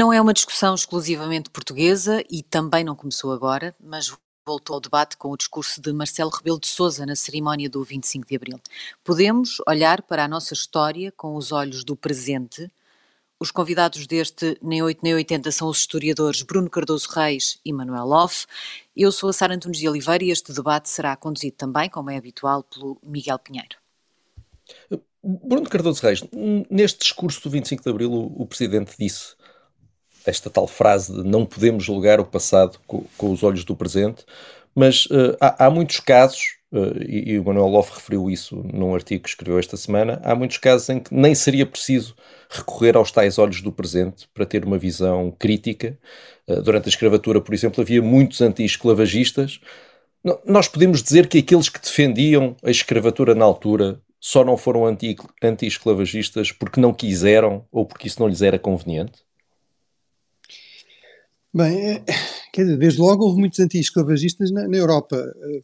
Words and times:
Não 0.00 0.14
é 0.14 0.18
uma 0.18 0.32
discussão 0.32 0.74
exclusivamente 0.74 1.50
portuguesa 1.50 2.24
e 2.30 2.42
também 2.42 2.82
não 2.82 2.96
começou 2.96 3.34
agora, 3.34 3.76
mas 3.78 4.10
voltou 4.46 4.72
ao 4.72 4.80
debate 4.80 5.14
com 5.18 5.28
o 5.28 5.36
discurso 5.36 5.78
de 5.78 5.92
Marcelo 5.92 6.30
Rebelo 6.30 6.58
de 6.58 6.68
Sousa 6.68 7.04
na 7.04 7.14
cerimónia 7.14 7.68
do 7.68 7.84
25 7.84 8.26
de 8.26 8.34
Abril. 8.34 8.58
Podemos 9.04 9.60
olhar 9.68 10.00
para 10.00 10.24
a 10.24 10.28
nossa 10.28 10.54
história 10.54 11.12
com 11.12 11.36
os 11.36 11.52
olhos 11.52 11.84
do 11.84 11.94
presente. 11.94 12.70
Os 13.38 13.50
convidados 13.50 14.06
deste 14.06 14.56
Nem 14.62 14.82
8 14.82 15.00
Nem 15.02 15.12
80 15.16 15.52
são 15.52 15.68
os 15.68 15.80
historiadores 15.80 16.40
Bruno 16.40 16.70
Cardoso 16.70 17.06
Reis 17.10 17.60
e 17.62 17.70
Manuel 17.70 18.06
Loff. 18.06 18.46
Eu 18.96 19.12
sou 19.12 19.28
a 19.28 19.34
Sara 19.34 19.54
Antunes 19.54 19.80
de 19.80 19.86
Oliveira 19.86 20.24
e 20.24 20.30
este 20.30 20.50
debate 20.54 20.88
será 20.88 21.14
conduzido 21.14 21.56
também, 21.58 21.90
como 21.90 22.08
é 22.08 22.16
habitual, 22.16 22.62
pelo 22.62 22.96
Miguel 23.04 23.38
Pinheiro. 23.38 23.76
Bruno 25.22 25.68
Cardoso 25.68 26.00
Reis, 26.00 26.24
neste 26.70 27.00
discurso 27.00 27.42
do 27.42 27.50
25 27.50 27.82
de 27.82 27.90
Abril, 27.90 28.10
o, 28.10 28.40
o 28.40 28.46
Presidente 28.46 28.94
disse 28.98 29.38
esta 30.26 30.50
tal 30.50 30.66
frase 30.66 31.12
de 31.12 31.28
não 31.28 31.44
podemos 31.46 31.84
julgar 31.84 32.20
o 32.20 32.24
passado 32.24 32.78
com, 32.86 33.04
com 33.16 33.30
os 33.30 33.42
olhos 33.42 33.64
do 33.64 33.76
presente, 33.76 34.24
mas 34.74 35.06
uh, 35.06 35.36
há, 35.40 35.66
há, 35.66 35.70
muitos 35.70 36.00
casos, 36.00 36.56
uh, 36.72 37.02
e, 37.02 37.32
e, 37.32 37.38
o 37.38 37.44
Manuel 37.44 37.68
Loff 37.68 37.92
referiu 37.94 38.30
isso 38.30 38.56
num 38.72 38.94
artigo 38.94 39.24
que 39.24 39.28
escreveu 39.28 39.58
esta 39.58 39.76
semana, 39.76 40.20
há 40.24 40.34
muitos 40.34 40.58
casos 40.58 40.88
em 40.88 41.00
que 41.00 41.14
nem 41.14 41.34
seria 41.34 41.66
preciso 41.66 42.14
recorrer 42.48 42.96
aos 42.96 43.10
tais 43.10 43.38
olhos 43.38 43.60
do 43.60 43.72
presente 43.72 44.28
para 44.32 44.46
ter 44.46 44.64
uma 44.64 44.78
visão 44.78 45.34
crítica. 45.38 45.98
Uh, 46.46 46.62
durante 46.62 46.86
a 46.86 46.90
escravatura, 46.90 47.40
por 47.40 47.54
exemplo, 47.54 47.80
havia 47.80 48.02
muitos 48.02 48.40
anti-esclavagistas. 48.40 49.60
Nós 50.44 50.68
podemos 50.68 51.02
dizer 51.02 51.28
que 51.28 51.38
aqueles 51.38 51.70
que 51.70 51.80
defendiam 51.80 52.54
a 52.62 52.70
escravatura 52.70 53.34
na 53.34 53.44
altura 53.44 54.00
só 54.20 54.44
não 54.44 54.56
foram 54.56 54.84
anti-esclavagistas 55.42 56.52
porque 56.52 56.78
não 56.78 56.92
quiseram 56.92 57.64
ou 57.72 57.86
porque 57.86 58.06
isso 58.06 58.20
não 58.20 58.28
lhes 58.28 58.42
era 58.42 58.58
conveniente? 58.58 59.24
Bem, 61.52 61.90
é, 61.90 62.04
quer 62.52 62.62
dizer, 62.62 62.78
desde 62.78 63.00
logo 63.00 63.24
houve 63.24 63.40
muitos 63.40 63.58
anti-esclavagistas 63.58 64.52
na, 64.52 64.68
na, 64.68 64.76
Europa, 64.76 65.16
eh, 65.16 65.62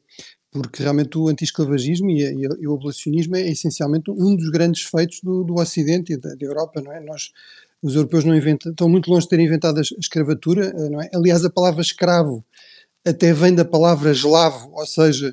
porque 0.50 0.82
realmente 0.82 1.16
o 1.16 1.28
anti-esclavagismo 1.28 2.10
e, 2.10 2.22
e, 2.22 2.42
e, 2.42 2.66
o 2.66 2.74
abolicionismo 2.74 3.36
é 3.36 3.48
essencialmente 3.48 4.10
um 4.10 4.34
dos 4.34 4.50
grandes 4.50 4.82
feitos 4.82 5.20
do, 5.22 5.44
do 5.44 5.54
Ocidente 5.54 6.12
e 6.12 6.16
da, 6.16 6.34
da, 6.34 6.44
Europa, 6.44 6.80
não 6.80 6.90
é? 6.90 7.00
Nós, 7.00 7.30
os 7.80 7.94
europeus 7.94 8.24
não 8.24 8.34
inventam, 8.34 8.72
estão 8.72 8.88
muito 8.88 9.08
longe 9.08 9.26
de 9.26 9.30
terem 9.30 9.46
inventado 9.46 9.78
a 9.78 9.80
escravatura, 9.80 10.74
eh, 10.76 10.88
não 10.88 11.00
é? 11.00 11.08
Aliás, 11.14 11.44
a 11.44 11.50
palavra 11.50 11.82
escravo 11.82 12.44
até 13.04 13.32
vem 13.32 13.54
da 13.54 13.64
palavra 13.64 14.10
eslavo, 14.10 14.72
ou 14.72 14.86
seja, 14.86 15.32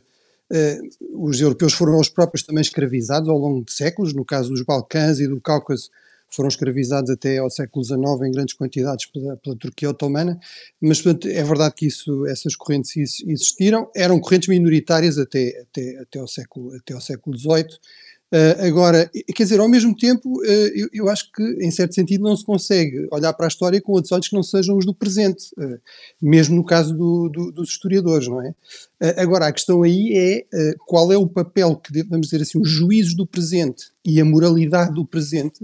eh, 0.51 0.79
os 1.15 1.41
europeus 1.41 1.73
foram 1.73 1.99
os 1.99 2.09
próprios 2.09 2.43
também 2.43 2.61
escravizados 2.61 3.27
ao 3.27 3.39
longo 3.39 3.65
de 3.65 3.73
séculos, 3.73 4.13
no 4.13 4.23
caso 4.23 4.49
dos 4.49 4.61
Balcãs 4.61 5.19
e 5.19 5.27
do 5.27 5.41
Cáucaso, 5.41 5.89
foram 6.33 6.47
escravizados 6.49 7.09
até 7.09 7.37
ao 7.37 7.49
século 7.49 7.83
XIX 7.83 8.01
em 8.27 8.31
grandes 8.31 8.55
quantidades 8.55 9.05
pela, 9.05 9.37
pela 9.37 9.55
Turquia 9.55 9.89
otomana, 9.89 10.39
mas 10.81 11.01
portanto, 11.01 11.27
é 11.27 11.43
verdade 11.43 11.75
que 11.75 11.87
isso, 11.87 12.25
essas 12.27 12.55
correntes 12.55 12.95
existiram, 13.25 13.89
eram 13.95 14.19
correntes 14.19 14.49
minoritárias 14.49 15.17
até, 15.17 15.61
até, 15.61 15.97
até, 15.99 16.19
ao, 16.19 16.27
século, 16.27 16.75
até 16.75 16.93
ao 16.93 17.01
século 17.01 17.37
XVIII. 17.37 17.67
Uh, 18.33 18.65
agora, 18.65 19.11
quer 19.35 19.43
dizer, 19.43 19.59
ao 19.59 19.69
mesmo 19.69 19.95
tempo, 19.95 20.41
uh, 20.41 20.71
eu, 20.73 20.89
eu, 20.91 21.07
acho 21.07 21.31
que, 21.31 21.43
em 21.63 21.69
certo 21.69 21.93
sentido, 21.93 22.23
não 22.23 22.35
se 22.35 22.43
consegue 22.43 23.07
olhar 23.11 23.31
para 23.31 23.45
a 23.45 23.47
história 23.47 23.79
com 23.79 23.91
outros 23.91 24.11
olhos 24.11 24.27
que 24.27 24.35
não 24.35 24.41
sejam 24.41 24.75
os 24.75 24.87
do 24.87 24.93
presente, 24.93 25.53
uh, 25.55 25.79
mesmo 26.19 26.55
no 26.55 26.65
caso 26.65 26.97
do, 26.97 27.29
do, 27.29 27.51
dos 27.51 27.69
historiadores, 27.69 28.27
não 28.27 28.41
é? 28.41 28.55
agora, 29.17 29.45
a 29.45 29.51
questão 29.51 29.83
aí 29.83 30.13
é 30.15 30.45
qual 30.87 31.11
é 31.11 31.17
o 31.17 31.27
papel 31.27 31.75
que, 31.75 32.01
vamos 32.03 32.27
dizer 32.27 32.41
assim, 32.41 32.59
os 32.59 32.69
juízos 32.69 33.13
do 33.13 33.27
presente 33.27 33.91
e 34.03 34.19
a 34.19 34.25
moralidade 34.25 34.95
do 34.95 35.05
presente 35.05 35.63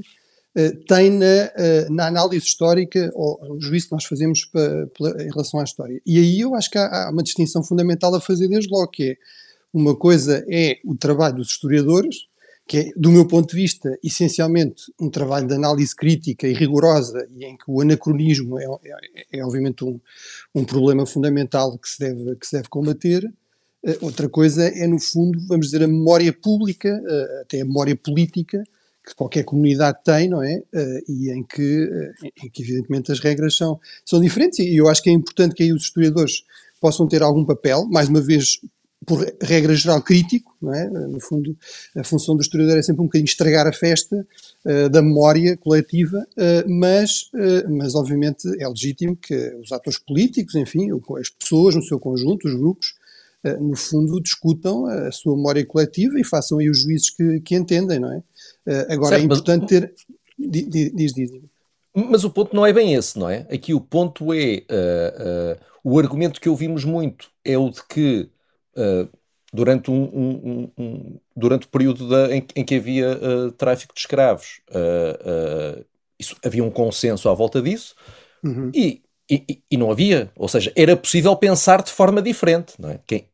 tem 0.87 1.11
na, 1.11 1.25
eh, 1.25 1.87
na, 1.89 2.07
análise 2.07 2.45
histórica, 2.45 3.11
ou 3.13 3.39
no 3.47 3.61
juízo 3.61 3.87
que 3.87 3.93
nós 3.93 4.05
fazemos 4.05 4.45
para, 4.45 4.87
para, 4.87 5.23
em 5.23 5.29
relação 5.29 5.59
à 5.59 5.63
história. 5.63 6.01
E 6.05 6.17
aí 6.17 6.39
eu 6.39 6.55
acho 6.55 6.69
que 6.69 6.77
há, 6.77 7.07
há, 7.07 7.11
uma 7.11 7.23
distinção 7.23 7.63
fundamental 7.63 8.13
a 8.15 8.19
fazer 8.19 8.47
desde 8.47 8.69
logo, 8.69 8.87
que 8.87 9.11
é 9.11 9.17
uma 9.73 9.95
coisa 9.95 10.43
é 10.49 10.79
o 10.83 10.95
trabalho 10.95 11.35
dos 11.35 11.49
historiadores, 11.49 12.27
que 12.67 12.77
é, 12.77 12.91
do 12.95 13.11
meu 13.11 13.27
ponto 13.27 13.49
de 13.49 13.55
vista, 13.55 13.97
essencialmente 14.03 14.91
um 14.99 15.09
trabalho 15.09 15.47
de 15.47 15.53
análise 15.53 15.95
crítica 15.95 16.47
e 16.47 16.53
rigorosa, 16.53 17.27
e 17.35 17.45
em 17.45 17.55
que 17.55 17.65
o 17.67 17.81
anacronismo 17.81 18.59
é, 18.59 18.65
é, 18.65 19.39
é 19.39 19.45
obviamente 19.45 19.83
um, 19.83 19.99
um 20.53 20.65
problema 20.65 21.05
fundamental 21.05 21.77
que 21.77 21.89
se 21.89 21.99
deve, 21.99 22.35
que 22.35 22.45
se 22.45 22.55
deve 22.55 22.69
combater. 22.69 23.23
Uh, 23.83 23.97
outra 24.01 24.27
coisa 24.27 24.67
é, 24.67 24.85
no 24.87 24.99
fundo, 24.99 25.39
vamos 25.47 25.67
dizer, 25.67 25.83
a 25.83 25.87
memória 25.87 26.33
pública, 26.33 27.01
até 27.41 27.61
a 27.61 27.65
memória 27.65 27.95
política, 27.95 28.63
que 29.09 29.15
qualquer 29.15 29.43
comunidade 29.43 29.97
tem, 30.03 30.29
não 30.29 30.43
é? 30.43 30.61
Uh, 30.73 31.11
e 31.11 31.31
em 31.31 31.43
que, 31.43 31.85
uh, 31.85 32.27
em 32.45 32.49
que, 32.49 32.61
evidentemente, 32.61 33.11
as 33.11 33.19
regras 33.19 33.57
são, 33.57 33.79
são 34.05 34.21
diferentes. 34.21 34.59
E 34.59 34.75
eu 34.75 34.87
acho 34.87 35.01
que 35.01 35.09
é 35.09 35.13
importante 35.13 35.55
que 35.55 35.63
aí 35.63 35.73
os 35.73 35.83
historiadores 35.83 36.43
possam 36.79 37.07
ter 37.07 37.23
algum 37.23 37.43
papel, 37.43 37.87
mais 37.87 38.07
uma 38.07 38.21
vez, 38.21 38.59
por 39.07 39.25
regra 39.41 39.73
geral, 39.73 40.01
crítico, 40.03 40.55
não 40.61 40.73
é? 40.73 40.87
No 40.87 41.19
fundo, 41.19 41.57
a 41.97 42.03
função 42.03 42.35
do 42.35 42.41
historiador 42.41 42.77
é 42.77 42.83
sempre 42.83 43.01
um 43.01 43.05
bocadinho 43.05 43.25
estragar 43.25 43.65
a 43.65 43.73
festa 43.73 44.27
uh, 44.65 44.89
da 44.89 45.01
memória 45.01 45.57
coletiva, 45.57 46.25
mas, 46.67 47.31
mas, 47.67 47.95
obviamente, 47.95 48.47
é 48.59 48.67
legítimo 48.67 49.15
que 49.15 49.55
os 49.55 49.71
atores 49.71 49.97
políticos, 49.97 50.53
enfim, 50.53 50.89
as 51.19 51.29
pessoas 51.29 51.73
no 51.75 51.81
seu 51.81 51.99
conjunto, 51.99 52.47
os 52.47 52.53
grupos, 52.53 52.93
no 53.59 53.75
fundo, 53.75 54.21
discutam 54.21 54.85
a 54.85 55.11
sua 55.11 55.35
memória 55.35 55.65
coletiva 55.65 56.19
e 56.19 56.25
façam 56.25 56.59
aí 56.59 56.69
os 56.69 56.83
juízos 56.83 57.09
que, 57.09 57.39
que 57.39 57.55
entendem, 57.55 57.99
não 57.99 58.11
é? 58.11 58.21
Uh, 58.69 58.93
agora 58.93 59.09
certo, 59.09 59.21
é 59.21 59.25
importante 59.25 59.61
mas... 59.61 59.69
ter. 59.69 59.93
Diz, 60.37 60.93
diz, 60.93 61.13
diz. 61.13 61.31
Mas 61.93 62.23
o 62.23 62.29
ponto 62.29 62.55
não 62.55 62.65
é 62.65 62.71
bem 62.71 62.93
esse, 62.93 63.17
não 63.17 63.27
é? 63.27 63.47
Aqui 63.51 63.73
o 63.73 63.81
ponto 63.81 64.31
é. 64.31 64.63
Uh, 64.69 65.55
uh, 65.55 65.69
o 65.83 65.97
argumento 65.97 66.39
que 66.39 66.47
ouvimos 66.47 66.85
muito 66.85 67.31
é 67.43 67.57
o 67.57 67.69
de 67.69 67.83
que. 67.83 68.29
durante, 69.51 69.89
um, 69.89 70.03
um, 70.03 70.71
um, 70.77 71.19
durante 71.35 71.65
o 71.65 71.69
período 71.69 72.07
da, 72.07 72.35
em, 72.35 72.45
em, 72.55 72.63
que 72.63 72.75
havia 72.75 73.17
tráfico 73.57 73.93
de 73.93 73.99
escravos, 73.99 74.61
isso, 76.19 76.35
havia 76.45 76.63
um 76.63 76.69
consenso 76.69 77.27
à 77.29 77.33
volta 77.33 77.61
disso, 77.61 77.95
uhum. 78.43 78.71
e, 78.75 79.01
e, 79.29 79.63
e, 79.71 79.77
não 79.77 79.89
havia, 79.89 80.31
ou 80.35 80.47
seja, 80.47 80.71
era 80.75 80.95
possível 80.95 81.35
pensar 81.35 81.81
de 81.81 81.91
forma 81.91 82.21
diferente. 82.21 82.73
Não 82.77 82.89
é? 82.89 82.99
Quem, 83.07 83.27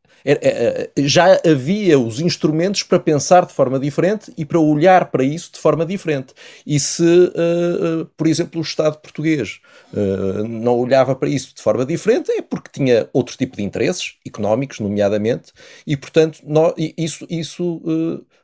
já 0.98 1.40
havia 1.46 2.00
os 2.00 2.20
instrumentos 2.20 2.84
para 2.84 3.00
pensar 3.00 3.46
de 3.46 3.54
forma 3.54 3.80
diferente 3.80 4.34
e 4.38 4.44
para 4.44 4.60
olhar 4.60 5.12
para 5.12 5.24
isso 5.24 5.52
de 5.54 5.60
forma 5.60 5.86
diferente. 5.86 6.34
E 6.66 6.80
se, 6.80 7.04
uh, 7.04 8.06
por 8.18 8.28
exemplo, 8.28 8.60
o 8.60 8.64
Estado 8.64 8.98
português 8.98 9.60
uh, 9.94 10.48
não 10.48 10.78
olhava 10.80 11.16
para 11.16 11.30
isso 11.30 11.54
de 11.56 11.62
forma 11.62 11.86
diferente, 11.86 12.32
é 12.32 12.42
porque 12.42 12.70
tinha 12.72 13.08
outro 13.14 13.38
tipo 13.38 13.56
de 13.56 13.64
interesses, 13.64 14.16
económicos, 14.26 14.80
nomeadamente, 14.80 15.52
e, 15.86 15.96
portanto, 15.96 16.40
nós, 16.44 16.74
isso, 16.98 17.28
isso 17.30 17.82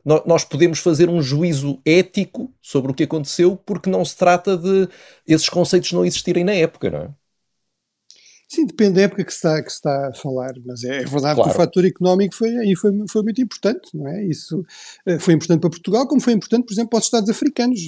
nós 0.03 0.43
podemos 0.43 0.79
fazer 0.79 1.09
um 1.09 1.21
juízo 1.21 1.79
ético 1.85 2.51
sobre 2.61 2.91
o 2.91 2.95
que 2.95 3.03
aconteceu 3.03 3.55
porque 3.55 3.89
não 3.89 4.03
se 4.03 4.15
trata 4.15 4.57
de 4.57 4.87
esses 5.27 5.47
conceitos 5.47 5.91
não 5.91 6.05
existirem 6.05 6.43
na 6.43 6.53
época, 6.53 6.89
não 6.89 6.99
é? 6.99 7.20
Sim, 8.53 8.65
depende 8.65 8.95
da 8.95 9.03
época 9.03 9.23
que 9.23 9.31
se 9.31 9.37
está, 9.37 9.63
que 9.63 9.69
se 9.69 9.77
está 9.77 10.09
a 10.09 10.13
falar, 10.13 10.51
mas 10.65 10.83
é, 10.83 10.97
é 10.97 11.05
verdade 11.05 11.35
claro. 11.35 11.43
que 11.43 11.49
o 11.49 11.51
fator 11.53 11.85
económico 11.85 12.35
foi, 12.35 12.49
aí 12.57 12.75
foi, 12.75 12.91
foi 13.07 13.23
muito 13.23 13.41
importante, 13.41 13.95
não 13.95 14.05
é? 14.05 14.25
Isso 14.25 14.61
eh, 15.05 15.17
foi 15.19 15.35
importante 15.35 15.61
para 15.61 15.69
Portugal, 15.69 16.05
como 16.05 16.19
foi 16.19 16.33
importante, 16.33 16.65
por 16.65 16.73
exemplo, 16.73 16.89
para 16.89 16.99
os 16.99 17.05
Estados 17.05 17.29
africanos. 17.29 17.79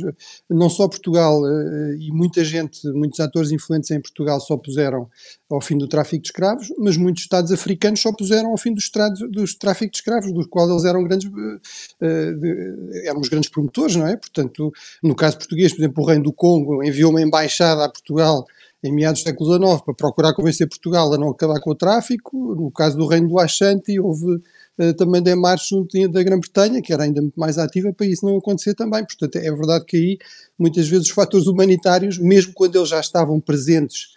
Não 0.50 0.70
só 0.70 0.88
Portugal 0.88 1.46
eh, 1.46 1.98
e 2.00 2.14
muita 2.14 2.46
gente, 2.46 2.80
muitos 2.94 3.20
atores 3.20 3.52
influentes 3.52 3.92
em 3.92 4.00
Portugal 4.00 4.40
só 4.40 4.56
puseram 4.56 5.10
ao 5.52 5.60
fim 5.60 5.78
do 5.78 5.86
tráfico 5.86 6.22
de 6.22 6.30
escravos, 6.30 6.70
mas 6.80 6.96
muitos 6.96 7.24
Estados 7.24 7.52
africanos 7.52 8.00
só 8.00 8.14
puseram 8.14 8.52
ao 8.52 8.58
fim 8.58 8.74
dos, 8.74 8.90
dos 9.32 9.56
tráfico 9.56 9.92
de 9.92 9.98
escravos, 9.98 10.32
dos 10.32 10.48
quais 10.48 10.70
eles 10.70 10.86
eram 10.86 11.04
grandes, 11.04 11.30
de, 11.30 13.06
eram 13.06 13.20
os 13.20 13.28
grandes 13.28 13.50
promotores, 13.50 13.98
não 13.98 14.08
é? 14.08 14.16
Portanto, 14.16 14.72
no 15.04 15.14
caso 15.14 15.40
português, 15.40 15.74
por 15.74 15.82
exemplo, 15.82 16.02
o 16.02 16.08
Reino 16.08 16.24
do 16.24 16.32
Congo 16.32 16.82
enviou 16.82 17.12
uma 17.12 17.22
embaixada 17.22 17.84
a 17.84 17.90
Portugal 17.90 18.46
em 18.84 18.92
meados 18.92 19.22
do 19.22 19.24
século 19.24 19.54
XIX 19.54 19.82
para 19.82 19.94
procurar 19.94 20.34
convencer 20.34 20.68
Portugal 20.68 21.14
a 21.14 21.18
não 21.18 21.30
acabar 21.30 21.60
com 21.62 21.72
o 21.72 21.76
tráfico. 21.76 22.56
No 22.56 22.70
caso 22.70 22.98
do 22.98 23.08
Reino 23.08 23.30
do 23.30 23.40
Ashanti, 23.40 24.00
houve 24.00 24.26
uh, 24.78 24.94
também 24.98 25.22
demarches 25.22 25.70
da 26.12 26.22
Grã-Bretanha, 26.22 26.82
que 26.82 26.92
era 26.92 27.04
ainda 27.04 27.22
muito 27.22 27.40
mais 27.40 27.58
ativa, 27.58 27.94
para 27.94 28.06
isso 28.06 28.26
não 28.26 28.38
acontecer 28.38 28.74
também. 28.74 29.06
Portanto, 29.06 29.38
é 29.38 29.52
verdade 29.52 29.86
que 29.86 29.96
aí, 29.96 30.18
muitas 30.60 30.88
vezes, 30.90 31.08
os 31.08 31.14
fatores 31.14 31.48
humanitários, 31.48 32.18
mesmo 32.18 32.52
quando 32.54 32.76
eles 32.76 32.90
já 32.90 33.00
estavam 33.00 33.40
presentes, 33.40 34.10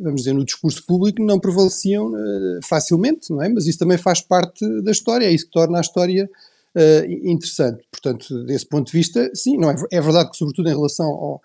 vamos 0.00 0.22
dizer, 0.22 0.32
no 0.32 0.44
discurso 0.44 0.84
público, 0.86 1.22
não 1.22 1.38
prevaleciam 1.38 2.06
uh, 2.06 2.60
facilmente, 2.66 3.30
não 3.30 3.42
é? 3.42 3.48
Mas 3.50 3.66
isso 3.66 3.78
também 3.78 3.98
faz 3.98 4.22
parte 4.22 4.64
da 4.82 4.90
história, 4.90 5.26
é 5.26 5.32
isso 5.32 5.44
que 5.44 5.52
torna 5.52 5.76
a 5.76 5.82
história 5.82 6.28
uh, 6.76 7.04
interessante. 7.24 7.84
Portanto, 7.90 8.44
desse 8.44 8.66
ponto 8.66 8.86
de 8.86 8.92
vista, 8.92 9.30
sim, 9.34 9.56
não 9.56 9.70
é, 9.70 9.74
é 9.90 10.00
verdade 10.00 10.30
que, 10.30 10.36
sobretudo 10.36 10.68
em 10.68 10.74
relação 10.74 11.06
ao, 11.06 11.42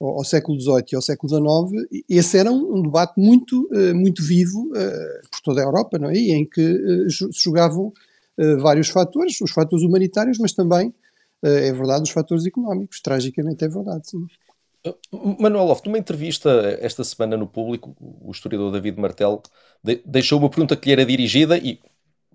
ao, 0.00 0.18
ao 0.18 0.24
século 0.24 0.60
XVIII 0.60 0.84
e 0.92 0.96
ao 0.96 1.02
século 1.02 1.28
XIX, 1.68 2.04
esse 2.08 2.38
era 2.38 2.50
um, 2.50 2.76
um 2.76 2.82
debate 2.82 3.14
muito, 3.16 3.68
uh, 3.72 3.94
muito 3.94 4.22
vivo 4.22 4.70
uh, 4.70 5.30
por 5.30 5.40
toda 5.42 5.60
a 5.60 5.64
Europa, 5.64 5.98
não 5.98 6.10
é? 6.10 6.16
Em 6.16 6.44
que 6.44 7.10
se 7.10 7.28
jogavam 7.42 7.92
vários 8.60 8.88
fatores, 8.88 9.40
os 9.40 9.50
fatores 9.50 9.82
humanitários, 9.82 10.36
mas 10.38 10.52
também, 10.52 10.92
é 11.42 11.72
verdade, 11.72 12.02
os 12.02 12.10
fatores 12.10 12.44
económicos. 12.44 13.00
Tragicamente 13.00 13.64
é 13.64 13.68
verdade, 13.68 14.10
sim. 14.10 14.26
Manuel 15.40 15.64
Loft, 15.64 15.86
numa 15.86 15.98
entrevista 15.98 16.78
esta 16.80 17.02
semana 17.02 17.34
no 17.34 17.46
público, 17.46 17.96
o 17.98 18.30
historiador 18.30 18.70
David 18.70 19.00
Martel 19.00 19.42
deixou 20.04 20.38
uma 20.38 20.50
pergunta 20.50 20.76
que 20.76 20.86
lhe 20.86 20.92
era 20.92 21.06
dirigida 21.06 21.56
e 21.56 21.80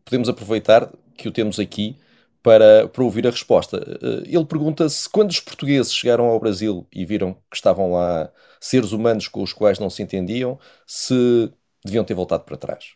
podemos 0.04 0.28
aproveitar 0.28 0.92
que 1.16 1.28
o 1.28 1.32
temos 1.32 1.60
aqui 1.60 1.98
para, 2.44 2.88
para 2.88 3.04
ouvir 3.04 3.26
a 3.28 3.32
resposta. 3.32 3.78
Eh, 4.02 4.24
ele 4.26 4.46
pergunta 4.46 4.88
se 4.90 5.08
quando 5.08 5.30
os 5.30 5.40
portugueses 5.40 5.94
chegaram 5.94 6.26
ao 6.26 6.40
Brasil 6.40 6.88
e 6.92 7.06
viram 7.06 7.34
que 7.50 7.56
estavam 7.56 7.92
lá 7.92 8.30
seres 8.60 8.92
humanos 8.92 9.28
com 9.28 9.44
os 9.44 9.54
quais 9.54 9.80
não 9.80 9.90
se 9.90 10.02
entendiam, 10.02 10.60
se 10.86 11.52
deviam 11.84 12.04
ter 12.04 12.14
voltado 12.14 12.44
para 12.44 12.58
trás. 12.58 12.94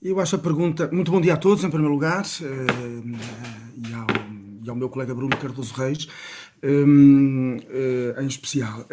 Eu 0.00 0.20
acho 0.20 0.36
a 0.36 0.38
pergunta. 0.38 0.88
Muito 0.92 1.10
bom 1.10 1.20
dia 1.20 1.34
a 1.34 1.36
todos, 1.36 1.64
em 1.64 1.70
primeiro 1.70 1.92
lugar, 1.92 2.22
uh, 2.22 3.18
e, 3.76 3.92
ao, 3.92 4.06
e, 4.64 4.70
ao, 4.70 4.76
meu 4.76 4.88
colega 4.88 5.12
Bruno 5.12 5.36
Cardoso 5.36 5.74
Reis, 5.74 6.06
um, 6.62 7.56
uh, 7.56 8.22
em 8.22 8.26
especial. 8.28 8.86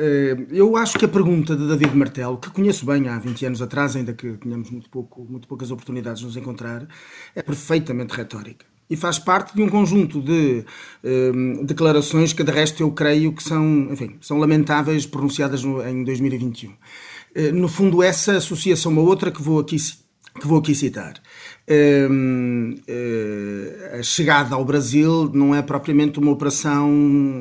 Eu 0.49 0.75
acho 0.75 0.97
que 0.97 1.05
a 1.05 1.07
pergunta 1.07 1.55
de 1.55 1.67
David 1.67 1.95
Martelo, 1.95 2.39
que 2.39 2.49
conheço 2.49 2.87
bem 2.87 3.07
há 3.07 3.19
20 3.19 3.45
anos 3.45 3.61
atrás, 3.61 3.95
ainda 3.95 4.15
que 4.15 4.35
tínhamos 4.37 4.71
muito, 4.71 4.89
pouco, 4.89 5.23
muito 5.29 5.47
poucas 5.47 5.69
oportunidades 5.69 6.21
de 6.21 6.25
nos 6.25 6.37
encontrar, 6.37 6.87
é 7.35 7.43
perfeitamente 7.43 8.15
retórica 8.15 8.65
e 8.89 8.95
faz 8.95 9.17
parte 9.17 9.55
de 9.55 9.61
um 9.61 9.69
conjunto 9.69 10.21
de 10.21 10.63
um, 11.03 11.65
declarações 11.65 12.33
que, 12.33 12.43
de 12.43 12.51
resto, 12.51 12.83
eu 12.83 12.91
creio 12.91 13.33
que 13.33 13.43
são, 13.43 13.87
enfim, 13.91 14.15
são 14.21 14.37
lamentáveis 14.37 15.05
pronunciadas 15.05 15.63
no, 15.63 15.85
em 15.85 16.03
2021. 16.03 16.69
Uh, 16.69 16.75
no 17.53 17.67
fundo, 17.67 18.03
essa 18.03 18.37
associa-se 18.37 18.85
a 18.85 18.89
uma 18.89 19.01
outra 19.01 19.31
que 19.31 19.41
vou 19.41 19.59
aqui, 19.59 19.77
que 20.39 20.47
vou 20.47 20.59
aqui 20.59 20.75
citar. 20.75 21.15
Um, 21.67 22.75
uh, 22.87 23.99
a 23.99 24.03
chegada 24.03 24.53
ao 24.53 24.63
Brasil 24.63 25.31
não 25.33 25.55
é 25.55 25.63
propriamente 25.63 26.19
uma 26.19 26.31
operação 26.31 26.89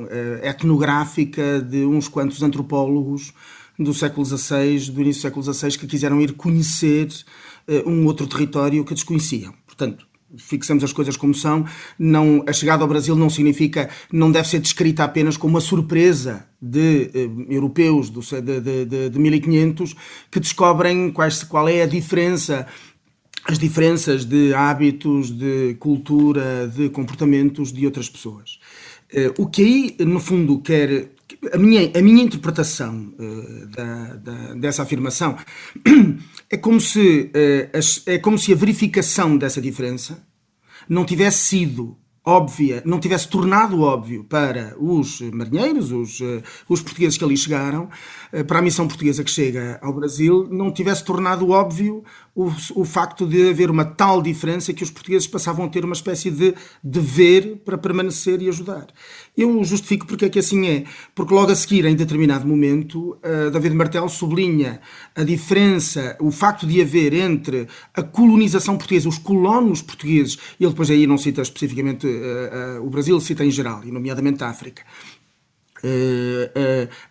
uh, 0.04 0.46
etnográfica 0.46 1.60
de 1.60 1.84
uns 1.84 2.08
quantos 2.08 2.42
antropólogos 2.42 3.34
do 3.78 3.92
século 3.92 4.24
XVI, 4.24 4.90
do 4.90 5.02
início 5.02 5.20
do 5.20 5.22
século 5.22 5.52
XVI, 5.52 5.78
que 5.78 5.86
quiseram 5.86 6.20
ir 6.20 6.32
conhecer 6.34 7.08
um 7.84 8.06
outro 8.06 8.24
território 8.26 8.84
que 8.84 8.94
desconheciam. 8.94 9.52
Portanto, 9.66 10.06
fixamos 10.38 10.84
as 10.84 10.92
coisas 10.92 11.16
como 11.16 11.34
são, 11.34 11.64
não, 11.98 12.44
a 12.46 12.52
chegada 12.52 12.82
ao 12.82 12.88
Brasil 12.88 13.14
não 13.14 13.30
significa, 13.30 13.88
não 14.12 14.30
deve 14.30 14.48
ser 14.48 14.60
descrita 14.60 15.04
apenas 15.04 15.36
como 15.36 15.54
uma 15.54 15.60
surpresa 15.60 16.46
de 16.60 17.10
eh, 17.14 17.28
europeus 17.48 18.10
do, 18.10 18.20
de, 18.20 18.60
de, 18.60 18.84
de, 18.84 19.10
de 19.10 19.18
1500 19.18 19.94
que 20.30 20.40
descobrem 20.40 21.10
quais, 21.10 21.42
qual 21.42 21.68
é 21.68 21.82
a 21.82 21.86
diferença 21.86 22.66
as 23.46 23.58
diferenças 23.58 24.24
de 24.24 24.54
hábitos, 24.54 25.30
de 25.30 25.76
cultura, 25.78 26.66
de 26.66 26.88
comportamentos 26.88 27.70
de 27.72 27.84
outras 27.84 28.08
pessoas. 28.08 28.58
Eh, 29.12 29.32
o 29.38 29.46
que 29.46 29.62
aí, 29.62 30.06
no 30.06 30.18
fundo, 30.18 30.60
quer. 30.60 31.10
A 31.52 31.58
minha, 31.58 31.90
a 31.96 32.02
minha 32.02 32.22
interpretação 32.22 33.14
uh, 33.18 33.66
da, 33.66 34.14
da, 34.16 34.54
dessa 34.54 34.82
afirmação 34.82 35.36
é 36.50 36.56
como, 36.56 36.80
se, 36.80 37.30
uh, 37.34 37.78
é 38.06 38.18
como 38.18 38.38
se 38.38 38.52
a 38.52 38.56
verificação 38.56 39.36
dessa 39.36 39.60
diferença 39.60 40.22
não 40.88 41.04
tivesse 41.04 41.38
sido 41.38 41.96
óbvia, 42.26 42.82
não 42.86 42.98
tivesse 42.98 43.28
tornado 43.28 43.82
óbvio 43.82 44.24
para 44.24 44.74
os 44.78 45.20
marinheiros, 45.20 45.92
os, 45.92 46.22
eh, 46.22 46.42
os 46.66 46.80
portugueses 46.80 47.18
que 47.18 47.24
ali 47.24 47.36
chegaram, 47.36 47.90
para 48.46 48.60
a 48.60 48.62
missão 48.62 48.88
portuguesa 48.88 49.22
que 49.22 49.30
chega 49.30 49.78
ao 49.82 49.92
Brasil, 49.92 50.48
não 50.50 50.72
tivesse 50.72 51.04
tornado 51.04 51.50
óbvio 51.50 52.02
o, 52.34 52.50
o 52.74 52.84
facto 52.84 53.26
de 53.26 53.50
haver 53.50 53.70
uma 53.70 53.84
tal 53.84 54.22
diferença 54.22 54.72
que 54.72 54.82
os 54.82 54.90
portugueses 54.90 55.28
passavam 55.28 55.66
a 55.66 55.68
ter 55.68 55.84
uma 55.84 55.94
espécie 55.94 56.30
de 56.30 56.54
dever 56.82 57.56
para 57.64 57.76
permanecer 57.76 58.40
e 58.40 58.48
ajudar. 58.48 58.86
Eu 59.36 59.64
justifico 59.64 60.06
porque 60.06 60.26
é 60.26 60.28
que 60.28 60.38
assim 60.38 60.66
é, 60.68 60.84
porque 61.12 61.34
logo 61.34 61.50
a 61.50 61.56
seguir, 61.56 61.84
em 61.86 61.96
determinado 61.96 62.46
momento, 62.46 63.18
uh, 63.24 63.50
David 63.50 63.74
Martel 63.74 64.08
sublinha 64.08 64.80
a 65.14 65.24
diferença, 65.24 66.16
o 66.20 66.30
facto 66.30 66.64
de 66.64 66.80
haver 66.80 67.12
entre 67.12 67.66
a 67.92 68.02
colonização 68.02 68.76
portuguesa, 68.76 69.08
os 69.08 69.18
colonos 69.18 69.82
portugueses, 69.82 70.38
ele 70.60 70.70
depois 70.70 70.88
aí 70.88 71.04
não 71.04 71.18
cita 71.18 71.42
especificamente 71.42 72.06
uh, 72.06 72.80
uh, 72.80 72.86
o 72.86 72.90
Brasil, 72.90 73.20
cita 73.20 73.44
em 73.44 73.50
geral, 73.50 73.82
e 73.84 73.90
nomeadamente 73.90 74.44
a 74.44 74.48
África, 74.48 74.82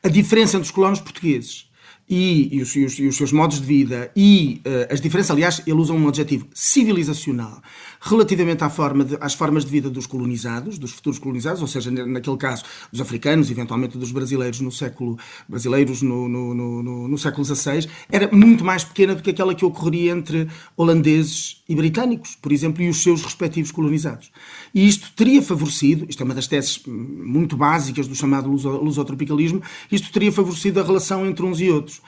a 0.01 0.07
diferença 0.07 0.57
entre 0.57 0.65
os 0.65 0.71
colonos 0.71 0.99
portugueses 0.99 1.67
e, 2.09 2.57
e, 2.57 2.61
os, 2.61 2.75
e, 2.75 2.85
os, 2.85 2.99
e, 2.99 3.07
os, 3.07 3.15
seus 3.15 3.31
modos 3.31 3.59
de 3.59 3.65
vida 3.65 4.11
e 4.15 4.61
uh, 4.65 4.93
as 4.93 4.99
diferenças, 4.99 5.31
aliás, 5.31 5.61
ele 5.65 5.75
usa 5.75 5.93
um 5.93 6.07
adjetivo 6.07 6.47
civilizacional 6.53 7.61
relativamente 8.03 8.63
à 8.63 8.69
forma 8.69 9.05
de, 9.05 9.17
às 9.19 9.33
formas 9.33 9.63
de 9.63 9.71
vida 9.71 9.89
dos 9.89 10.05
colonizados, 10.05 10.77
dos 10.77 10.91
futuros 10.91 11.19
colonizados, 11.19 11.61
ou 11.61 11.67
seja, 11.67 11.89
naquele 11.89 12.38
caso 12.38 12.63
dos 12.91 13.00
africanos, 13.00 13.50
eventualmente 13.50 13.97
dos 13.97 14.11
brasileiros 14.11 14.59
no 14.59 14.71
século 14.71 15.17
brasileiros 15.47 16.01
no, 16.01 16.27
no, 16.27 16.53
no, 16.53 17.07
no 17.07 17.17
século 17.17 17.45
XVI, 17.45 17.88
era 18.11 18.29
muito 18.31 18.63
mais 18.63 18.83
pequena 18.83 19.15
do 19.15 19.23
que 19.23 19.29
aquela 19.29 19.55
que 19.55 19.63
ocorreria 19.63 20.11
entre 20.11 20.50
holandeses 20.75 21.63
e 21.67 21.75
britânicos, 21.75 22.35
por 22.35 22.51
exemplo, 22.51 22.83
e 22.83 22.89
os 22.89 23.01
seus 23.01 23.23
respectivos 23.23 23.71
colonizados. 23.71 24.31
E 24.73 24.85
isto 24.88 25.11
teria 25.15 25.41
favorecido, 25.41 26.06
isto 26.09 26.21
é 26.21 26.25
uma 26.25 26.35
das 26.35 26.47
teses 26.47 26.81
muito 26.85 27.56
básicas 27.56 28.06
do 28.06 28.15
chamado 28.15 28.49
lusotropicalismo, 28.49 29.61
isto 29.89 30.11
teria 30.11 30.31
favorecido 30.31 30.79
a 30.79 30.83
relação 30.83 31.25
entre 31.25 31.45
uns 31.45 31.61
e 31.61 31.69
outros. 31.69 32.01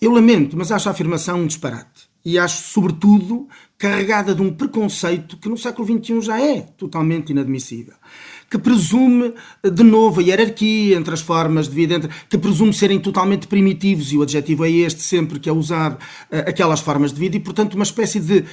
Eu 0.00 0.10
lamento, 0.10 0.56
mas 0.56 0.72
acho 0.72 0.88
a 0.88 0.92
afirmação 0.92 1.40
um 1.40 1.46
disparate. 1.46 2.03
E 2.24 2.38
acho, 2.38 2.72
sobretudo, 2.72 3.46
carregada 3.76 4.34
de 4.34 4.40
um 4.40 4.50
preconceito 4.50 5.36
que 5.36 5.48
no 5.48 5.58
século 5.58 5.86
XXI 5.86 6.22
já 6.22 6.40
é 6.40 6.62
totalmente 6.62 7.30
inadmissível. 7.30 7.94
Que 8.50 8.56
presume, 8.56 9.34
de 9.62 9.82
novo, 9.82 10.20
a 10.20 10.22
hierarquia 10.22 10.96
entre 10.96 11.12
as 11.12 11.20
formas 11.20 11.68
de 11.68 11.74
vida, 11.74 11.94
entre, 11.96 12.10
que 12.30 12.38
presume 12.38 12.72
serem 12.72 12.98
totalmente 12.98 13.46
primitivos, 13.46 14.10
e 14.10 14.16
o 14.16 14.22
adjetivo 14.22 14.64
é 14.64 14.70
este 14.70 15.02
sempre 15.02 15.38
que 15.38 15.50
é 15.50 15.52
usado, 15.52 15.96
uh, 15.96 16.48
aquelas 16.48 16.80
formas 16.80 17.12
de 17.12 17.20
vida, 17.20 17.36
e, 17.36 17.40
portanto, 17.40 17.74
uma 17.74 17.84
espécie 17.84 18.20
de 18.20 18.44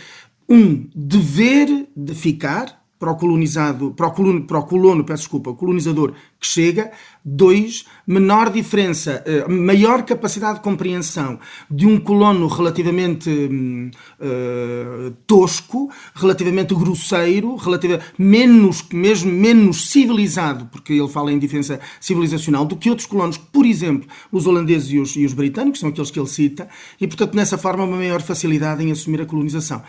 um 0.50 0.90
dever 0.94 1.88
de 1.96 2.14
ficar, 2.14 2.82
para 3.02 3.10
o 3.10 3.16
colonizado, 3.16 3.96
para 3.96 4.06
o 4.06 4.12
colono, 4.12 4.46
para 4.46 4.60
o 4.60 4.64
colono, 4.64 5.04
peço 5.04 5.24
desculpa, 5.24 5.52
colonizador 5.56 6.14
que 6.40 6.46
chega. 6.46 6.92
Dois, 7.26 7.86
menor 8.12 8.52
diferença, 8.52 9.24
eh, 9.26 9.48
maior 9.48 10.04
capacidade 10.04 10.56
de 10.56 10.62
compreensão 10.62 11.40
de 11.70 11.88
um 11.88 11.98
colono 12.00 12.48
relativamente 12.48 13.30
uh, 13.30 15.12
tosco, 15.26 15.90
relativamente 16.14 16.76
grosseiro, 16.76 17.56
relativa, 17.56 18.02
menos, 18.18 18.84
mesmo 18.92 19.32
menos 19.32 19.90
civilizado, 19.90 20.66
porque 20.72 20.94
ele 20.94 21.08
fala 21.08 21.32
em 21.32 21.40
diferença 21.40 21.80
civilizacional, 22.00 22.66
do 22.66 22.76
que 22.76 22.90
outros 22.90 23.08
colonos, 23.08 23.38
por 23.38 23.66
exemplo, 23.66 24.10
os 24.32 24.46
holandeses 24.46 24.92
e 24.92 25.00
os, 25.00 25.16
e 25.16 25.26
os 25.26 25.34
britânicos, 25.34 25.80
são 25.80 25.90
aqueles 25.90 26.12
que 26.12 26.20
ele 26.20 26.28
cita, 26.28 26.68
e 27.00 27.08
portanto, 27.08 27.34
nessa 27.34 27.58
forma, 27.58 27.86
uma 27.86 27.98
maior 27.98 28.22
facilidade 28.22 28.84
em 28.84 28.92
assumir 28.92 29.22
a 29.22 29.26
colonização. 29.26 29.82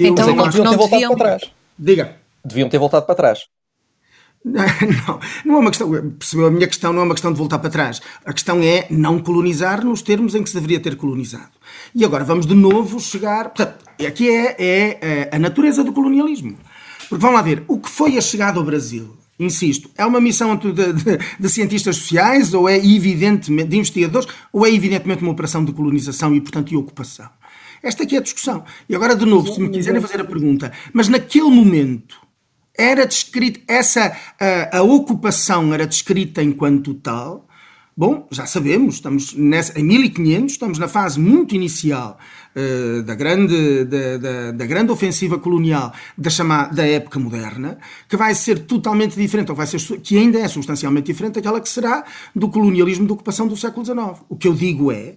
Então, 0.00 0.28
Eu, 0.28 0.34
não, 0.34 0.46
não 0.46 0.76
deviam... 0.76 1.16
Diga 1.78 2.16
deviam 2.44 2.68
ter 2.68 2.78
voltado 2.78 3.06
para 3.06 3.14
trás. 3.14 3.46
Não, 4.44 5.20
não 5.44 5.54
é 5.56 5.58
uma 5.58 5.70
questão. 5.70 5.90
Percebeu? 6.18 6.46
A 6.46 6.50
minha 6.50 6.66
questão 6.66 6.92
não 6.92 7.02
é 7.02 7.04
uma 7.04 7.14
questão 7.14 7.32
de 7.32 7.38
voltar 7.38 7.58
para 7.58 7.70
trás. 7.70 8.00
A 8.24 8.32
questão 8.32 8.62
é 8.62 8.86
não 8.88 9.18
colonizar 9.18 9.84
nos 9.84 10.00
termos 10.00 10.34
em 10.34 10.42
que 10.42 10.48
se 10.48 10.54
deveria 10.54 10.80
ter 10.80 10.96
colonizado. 10.96 11.50
E 11.94 12.04
agora 12.04 12.24
vamos 12.24 12.46
de 12.46 12.54
novo 12.54 13.00
chegar. 13.00 13.50
Portanto, 13.50 13.84
aqui 14.06 14.30
é, 14.30 14.56
é, 14.58 14.98
é 15.00 15.30
a 15.32 15.38
natureza 15.38 15.82
do 15.84 15.92
colonialismo. 15.92 16.56
Porque 17.08 17.20
vamos 17.20 17.36
lá 17.36 17.42
ver, 17.42 17.64
o 17.66 17.78
que 17.78 17.90
foi 17.90 18.16
a 18.16 18.20
chegada 18.20 18.58
ao 18.58 18.64
Brasil? 18.64 19.16
Insisto, 19.40 19.88
é 19.96 20.04
uma 20.04 20.20
missão 20.20 20.56
de, 20.56 20.72
de, 20.72 20.92
de, 21.38 21.48
cientistas 21.48 21.96
sociais 21.96 22.52
ou 22.52 22.68
é 22.68 22.76
evidentemente 22.76 23.68
de 23.68 23.76
investigadores 23.76 24.28
ou 24.52 24.66
é 24.66 24.72
evidentemente 24.72 25.22
uma 25.22 25.30
operação 25.30 25.64
de 25.64 25.72
colonização 25.72 26.34
e, 26.34 26.40
portanto, 26.40 26.68
de 26.68 26.76
ocupação? 26.76 27.28
Esta 27.80 28.02
aqui 28.02 28.16
é 28.16 28.18
a 28.18 28.22
discussão. 28.22 28.64
E 28.88 28.96
agora, 28.96 29.14
de 29.14 29.24
novo, 29.24 29.52
se 29.52 29.60
me 29.60 29.68
quiserem 29.68 30.00
fazer 30.00 30.20
a 30.20 30.24
pergunta, 30.24 30.72
mas 30.92 31.08
naquele 31.08 31.50
momento 31.50 32.27
era 32.78 33.04
descrita, 33.04 33.60
essa, 33.66 34.16
a, 34.38 34.78
a, 34.78 34.82
ocupação 34.82 35.74
era 35.74 35.84
descrita 35.84 36.40
enquanto 36.40 36.94
tal. 36.94 37.48
Bom, 37.96 38.28
já 38.30 38.46
sabemos, 38.46 38.94
estamos 38.94 39.34
nessa, 39.34 39.76
em 39.78 39.82
1500, 39.82 40.52
estamos 40.52 40.78
na 40.78 40.86
fase 40.86 41.18
muito 41.18 41.56
inicial 41.56 42.16
uh, 42.54 43.02
da, 43.02 43.16
grande, 43.16 43.84
da, 43.86 44.16
da, 44.16 44.52
da, 44.52 44.66
grande 44.66 44.92
ofensiva 44.92 45.36
colonial 45.36 45.92
da, 46.16 46.30
chamada, 46.30 46.72
da 46.76 46.86
época 46.86 47.18
moderna, 47.18 47.76
que 48.08 48.16
vai 48.16 48.36
ser 48.36 48.60
totalmente 48.60 49.16
diferente, 49.16 49.50
ou 49.50 49.56
vai 49.56 49.66
ser, 49.66 49.80
que 50.00 50.16
ainda 50.16 50.38
é 50.38 50.46
substancialmente 50.46 51.06
diferente 51.06 51.34
daquela 51.34 51.60
que 51.60 51.68
será 51.68 52.04
do 52.32 52.48
colonialismo 52.48 53.04
de 53.04 53.12
ocupação 53.12 53.48
do 53.48 53.56
século 53.56 53.84
XIX. 53.84 54.24
O 54.28 54.36
que 54.36 54.46
eu 54.46 54.54
digo 54.54 54.92
é, 54.92 55.16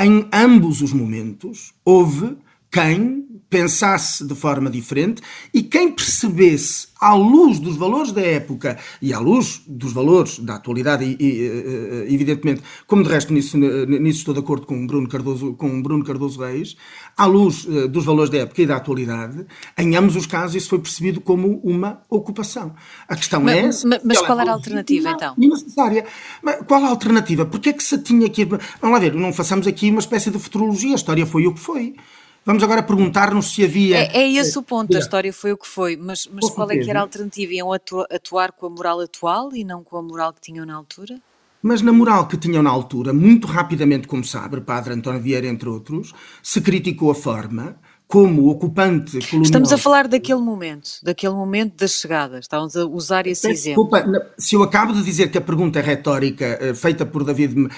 em 0.00 0.26
ambos 0.32 0.80
os 0.80 0.94
momentos, 0.94 1.74
houve 1.84 2.38
quem 2.70 3.26
pensasse 3.52 4.24
de 4.26 4.34
forma 4.34 4.70
diferente 4.70 5.20
e 5.52 5.62
quem 5.62 5.92
percebesse, 5.92 6.88
à 6.98 7.12
luz 7.14 7.58
dos 7.58 7.76
valores 7.76 8.10
da 8.10 8.22
época 8.22 8.78
e 9.02 9.12
à 9.12 9.18
luz 9.18 9.60
dos 9.66 9.92
valores 9.92 10.38
da 10.38 10.54
atualidade, 10.54 11.04
e, 11.04 11.16
e, 11.20 12.14
evidentemente, 12.14 12.62
como 12.86 13.02
de 13.02 13.10
resto 13.10 13.30
nisso, 13.30 13.58
nisso 13.58 14.20
estou 14.20 14.32
de 14.32 14.40
acordo 14.40 14.64
com 14.64 14.86
Bruno 14.86 15.06
Cardoso, 15.06 15.52
com 15.52 15.82
Bruno 15.82 16.02
Cardoso 16.02 16.40
Reis, 16.40 16.76
à 17.14 17.26
luz 17.26 17.66
eh, 17.68 17.88
dos 17.88 18.06
valores 18.06 18.30
da 18.30 18.38
época 18.38 18.62
e 18.62 18.66
da 18.66 18.76
atualidade, 18.76 19.44
em 19.76 19.96
ambos 19.96 20.16
os 20.16 20.24
casos 20.24 20.56
isso 20.56 20.70
foi 20.70 20.78
percebido 20.78 21.20
como 21.20 21.60
uma 21.62 22.00
ocupação. 22.08 22.72
A 23.06 23.16
questão 23.16 23.42
mas, 23.42 23.84
é... 23.84 23.88
Mas, 23.88 24.00
mas 24.02 24.20
qual 24.22 24.40
era 24.40 24.50
a 24.50 24.54
alternativa, 24.54 25.10
então? 25.10 25.34
Necessária. 25.36 26.06
Mas 26.42 26.64
qual 26.66 26.82
a 26.84 26.88
alternativa? 26.88 27.44
Porque 27.44 27.68
é 27.68 27.72
que 27.74 27.84
se 27.84 27.98
tinha 27.98 28.30
que... 28.30 28.46
Vamos 28.46 28.64
lá 28.82 28.98
ver, 28.98 29.12
não 29.12 29.30
façamos 29.30 29.66
aqui 29.66 29.90
uma 29.90 30.00
espécie 30.00 30.30
de 30.30 30.38
futurologia, 30.38 30.92
a 30.92 30.94
história 30.94 31.26
foi 31.26 31.46
o 31.46 31.52
que 31.52 31.60
foi. 31.60 31.94
Vamos 32.44 32.62
agora 32.62 32.82
perguntar-nos 32.82 33.52
se 33.52 33.64
havia. 33.64 33.98
É, 33.98 34.22
é 34.22 34.32
esse 34.32 34.58
o 34.58 34.62
ponto, 34.62 34.96
a 34.96 34.98
história 34.98 35.32
foi 35.32 35.52
o 35.52 35.56
que 35.56 35.66
foi, 35.66 35.96
mas, 35.96 36.28
mas 36.32 36.50
qual 36.50 36.68
é 36.70 36.76
que 36.76 36.90
era 36.90 36.98
a 36.98 37.02
alternativa? 37.02 37.52
Iam 37.52 37.72
atuar 37.72 38.50
com 38.52 38.66
a 38.66 38.70
moral 38.70 39.00
atual 39.00 39.54
e 39.54 39.62
não 39.62 39.84
com 39.84 39.96
a 39.96 40.02
moral 40.02 40.32
que 40.32 40.40
tinham 40.40 40.66
na 40.66 40.74
altura? 40.74 41.20
Mas 41.62 41.80
na 41.80 41.92
moral 41.92 42.26
que 42.26 42.36
tinham 42.36 42.60
na 42.60 42.70
altura, 42.70 43.12
muito 43.12 43.46
rapidamente, 43.46 44.08
como 44.08 44.24
sabe, 44.24 44.60
Padre 44.60 44.94
António 44.94 45.20
Vieira, 45.20 45.46
entre 45.46 45.68
outros, 45.68 46.12
se 46.42 46.60
criticou 46.60 47.12
a 47.12 47.14
forma, 47.14 47.76
como 48.12 48.50
ocupante 48.50 49.12
colonial. 49.12 49.42
Estamos 49.42 49.72
a 49.72 49.78
falar 49.78 50.06
daquele 50.06 50.38
momento, 50.38 50.98
daquele 51.02 51.32
momento 51.32 51.78
das 51.78 51.92
chegadas. 51.92 52.40
Estávamos 52.40 52.76
a 52.76 52.84
usar 52.84 53.26
esse 53.26 53.48
exemplo. 53.50 53.84
Desculpa, 53.84 54.34
se 54.36 54.54
eu 54.54 54.62
acabo 54.62 54.92
de 54.92 55.02
dizer 55.02 55.30
que 55.30 55.38
a 55.38 55.40
pergunta 55.40 55.78
é 55.78 55.82
retórica 55.82 56.58
eh, 56.60 56.74
feita 56.74 57.06
por 57.06 57.24
David 57.24 57.58
uh, 57.58 57.68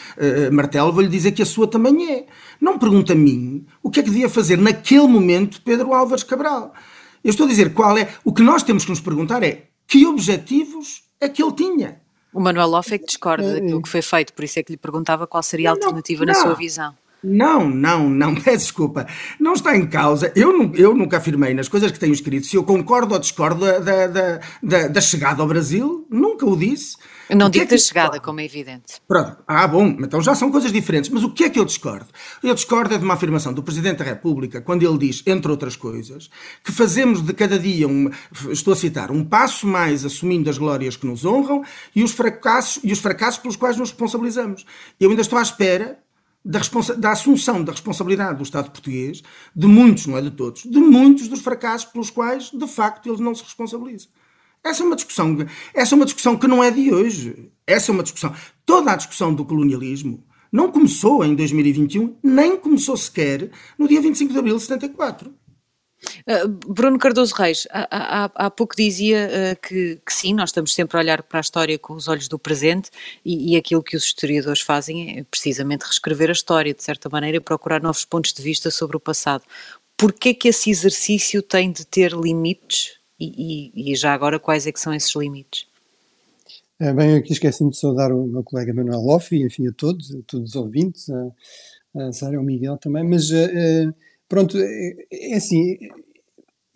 Martelo, 0.52 0.92
vou-lhe 0.92 1.08
dizer 1.08 1.30
que 1.30 1.42
a 1.42 1.46
sua 1.46 1.68
também 1.68 2.12
é. 2.12 2.26
Não 2.60 2.80
pergunta 2.80 3.12
a 3.12 3.16
mim 3.16 3.64
o 3.80 3.88
que 3.88 4.00
é 4.00 4.02
que 4.02 4.10
devia 4.10 4.28
fazer 4.28 4.58
naquele 4.58 5.06
momento 5.06 5.62
Pedro 5.62 5.94
Álvares 5.94 6.24
Cabral. 6.24 6.74
Eu 7.22 7.30
estou 7.30 7.46
a 7.46 7.48
dizer 7.48 7.72
qual 7.72 7.96
é. 7.96 8.08
O 8.24 8.32
que 8.32 8.42
nós 8.42 8.64
temos 8.64 8.84
que 8.84 8.90
nos 8.90 9.00
perguntar 9.00 9.44
é 9.44 9.66
que 9.86 10.04
objetivos 10.04 11.04
é 11.20 11.28
que 11.28 11.40
ele 11.40 11.52
tinha. 11.52 12.00
O 12.32 12.40
Manuel 12.40 12.66
Loff 12.70 12.92
é 12.92 12.98
que 12.98 13.06
discorda 13.06 13.46
é, 13.46 13.60
daquilo 13.60 13.80
que 13.80 13.88
foi 13.88 14.02
feito, 14.02 14.32
por 14.32 14.44
isso 14.44 14.58
é 14.58 14.64
que 14.64 14.72
lhe 14.72 14.78
perguntava 14.78 15.28
qual 15.28 15.44
seria 15.44 15.70
a 15.70 15.74
alternativa 15.74 16.26
não, 16.26 16.32
não. 16.32 16.40
na 16.40 16.44
sua 16.44 16.56
visão. 16.56 16.92
Não, 17.24 17.70
não, 17.70 18.10
não, 18.10 18.34
peço 18.36 18.66
desculpa. 18.66 19.06
Não 19.40 19.54
está 19.54 19.74
em 19.74 19.86
causa. 19.86 20.30
Eu, 20.36 20.72
eu 20.74 20.94
nunca 20.94 21.16
afirmei 21.16 21.54
nas 21.54 21.68
coisas 21.68 21.90
que 21.90 21.98
tenho 21.98 22.12
escrito 22.12 22.46
se 22.46 22.56
eu 22.56 22.62
concordo 22.62 23.14
ou 23.14 23.18
discordo 23.18 23.60
da, 23.64 24.06
da, 24.06 24.40
da, 24.62 24.88
da 24.88 25.00
chegada 25.00 25.40
ao 25.40 25.48
Brasil. 25.48 26.06
Nunca 26.10 26.44
o 26.44 26.54
disse. 26.54 26.96
não 27.30 27.48
digo 27.48 27.64
é 27.64 27.68
da 27.68 27.78
chegada, 27.78 28.20
como 28.20 28.40
é 28.40 28.44
evidente. 28.44 29.00
Pronto. 29.08 29.38
Ah, 29.48 29.66
bom, 29.66 29.96
então 30.00 30.20
já 30.20 30.34
são 30.34 30.50
coisas 30.50 30.70
diferentes. 30.70 31.08
Mas 31.08 31.24
o 31.24 31.30
que 31.30 31.44
é 31.44 31.50
que 31.50 31.58
eu 31.58 31.64
discordo? 31.64 32.06
Eu 32.42 32.54
discordo 32.54 32.94
é 32.94 32.98
de 32.98 33.04
uma 33.04 33.14
afirmação 33.14 33.54
do 33.54 33.62
Presidente 33.62 33.98
da 33.98 34.04
República, 34.04 34.60
quando 34.60 34.82
ele 34.82 34.98
diz, 34.98 35.22
entre 35.26 35.50
outras 35.50 35.76
coisas, 35.76 36.28
que 36.62 36.72
fazemos 36.72 37.22
de 37.22 37.32
cada 37.32 37.58
dia, 37.58 37.88
um, 37.88 38.10
estou 38.50 38.74
a 38.74 38.76
citar, 38.76 39.10
um 39.10 39.24
passo 39.24 39.66
mais 39.66 40.04
assumindo 40.04 40.50
as 40.50 40.58
glórias 40.58 40.96
que 40.96 41.06
nos 41.06 41.24
honram 41.24 41.64
e 41.96 42.04
os 42.04 42.12
fracassos, 42.12 42.82
e 42.84 42.92
os 42.92 42.98
fracassos 42.98 43.40
pelos 43.40 43.56
quais 43.56 43.78
nos 43.78 43.90
responsabilizamos. 43.90 44.66
Eu 45.00 45.08
ainda 45.08 45.22
estou 45.22 45.38
à 45.38 45.42
espera 45.42 46.03
da, 46.44 46.60
da, 46.98 47.12
assunção 47.12 47.64
da 47.64 47.72
responsabilidade 47.72 48.36
do 48.36 48.42
Estado 48.42 48.70
português, 48.70 49.22
de 49.56 49.66
muitos, 49.66 50.06
não 50.06 50.18
é 50.18 50.22
de 50.22 50.30
todos, 50.30 50.62
de 50.62 50.78
muitos 50.78 51.26
dos 51.28 51.40
fracassos 51.40 51.86
pelos 51.90 52.10
quais, 52.10 52.50
de 52.50 52.66
facto, 52.68 53.08
eles 53.08 53.20
não 53.20 53.34
se 53.34 53.42
responsabilizam. 53.42 54.08
Essa 54.62 54.82
é 54.82 54.86
uma 54.86 54.96
discussão, 54.96 55.36
essa 55.72 55.94
é 55.94 55.96
uma 55.96 56.04
discussão 56.04 56.36
que 56.36 56.46
não 56.46 56.62
é 56.62 56.70
de 56.70 56.92
hoje. 56.92 57.50
Essa 57.66 57.90
é 57.90 57.92
uma 57.92 58.02
discussão. 58.02 58.34
Toda 58.64 58.92
a 58.92 58.96
discussão 58.96 59.34
do 59.34 59.44
colonialismo 59.44 60.24
não 60.50 60.70
começou 60.70 61.24
em 61.24 61.34
2021, 61.34 62.16
nem 62.22 62.56
começou 62.56 62.96
sequer 62.96 63.50
no 63.78 63.88
dia 63.88 64.00
25 64.00 64.32
de 64.32 64.38
abril 64.38 64.56
de 64.56 64.62
74. 64.62 65.34
Uh, 66.26 66.48
Bruno 66.48 66.98
Cardoso 66.98 67.34
Reis, 67.34 67.66
há, 67.70 67.86
há, 67.90 68.46
há 68.46 68.50
pouco 68.50 68.74
dizia 68.76 69.28
uh, 69.28 69.60
que, 69.60 70.00
que, 70.04 70.12
sim, 70.12 70.34
nós 70.34 70.50
estamos 70.50 70.74
sempre 70.74 70.96
a 70.96 71.00
olhar 71.00 71.22
para 71.22 71.38
a 71.38 71.42
história 71.42 71.78
com 71.78 71.94
os 71.94 72.08
olhos 72.08 72.28
do 72.28 72.38
presente 72.38 72.90
e, 73.24 73.52
e, 73.52 73.56
aquilo 73.56 73.82
que 73.82 73.96
os 73.96 74.04
historiadores 74.04 74.60
fazem 74.60 75.18
é 75.18 75.24
precisamente 75.24 75.82
reescrever 75.82 76.30
a 76.30 76.32
história, 76.32 76.72
de 76.72 76.82
certa 76.82 77.08
maneira, 77.08 77.36
e 77.36 77.40
procurar 77.40 77.82
novos 77.82 78.04
pontos 78.04 78.32
de 78.32 78.42
vista 78.42 78.70
sobre 78.70 78.96
o 78.96 79.00
passado. 79.00 79.42
Porquê 79.96 80.34
que 80.34 80.48
esse 80.48 80.70
exercício 80.70 81.42
tem 81.42 81.70
de 81.70 81.86
ter 81.86 82.12
limites 82.12 82.94
e, 83.18 83.72
e, 83.74 83.92
e 83.92 83.96
já 83.96 84.12
agora 84.12 84.38
quais 84.38 84.66
é 84.66 84.72
que 84.72 84.80
são 84.80 84.92
esses 84.92 85.14
limites? 85.14 85.66
É, 86.80 86.92
bem, 86.92 87.12
eu 87.12 87.18
aqui 87.18 87.32
esqueci-me 87.32 87.70
de 87.70 87.78
saudar 87.78 88.12
o 88.12 88.26
meu 88.26 88.42
colega 88.42 88.74
Manuel 88.74 89.00
Loff 89.00 89.34
e, 89.34 89.44
enfim, 89.44 89.68
a 89.68 89.72
todos, 89.72 90.12
a 90.14 90.18
todos 90.26 90.50
os 90.50 90.56
ouvintes, 90.56 91.08
a, 91.08 92.06
a 92.08 92.12
Sara 92.12 92.34
e 92.34 92.36
ao 92.36 92.42
Miguel 92.42 92.76
também, 92.76 93.04
mas... 93.04 93.30
Uh, 93.30 93.94
Pronto, 94.28 94.56
é, 94.58 94.94
é 95.12 95.34
assim, 95.36 95.76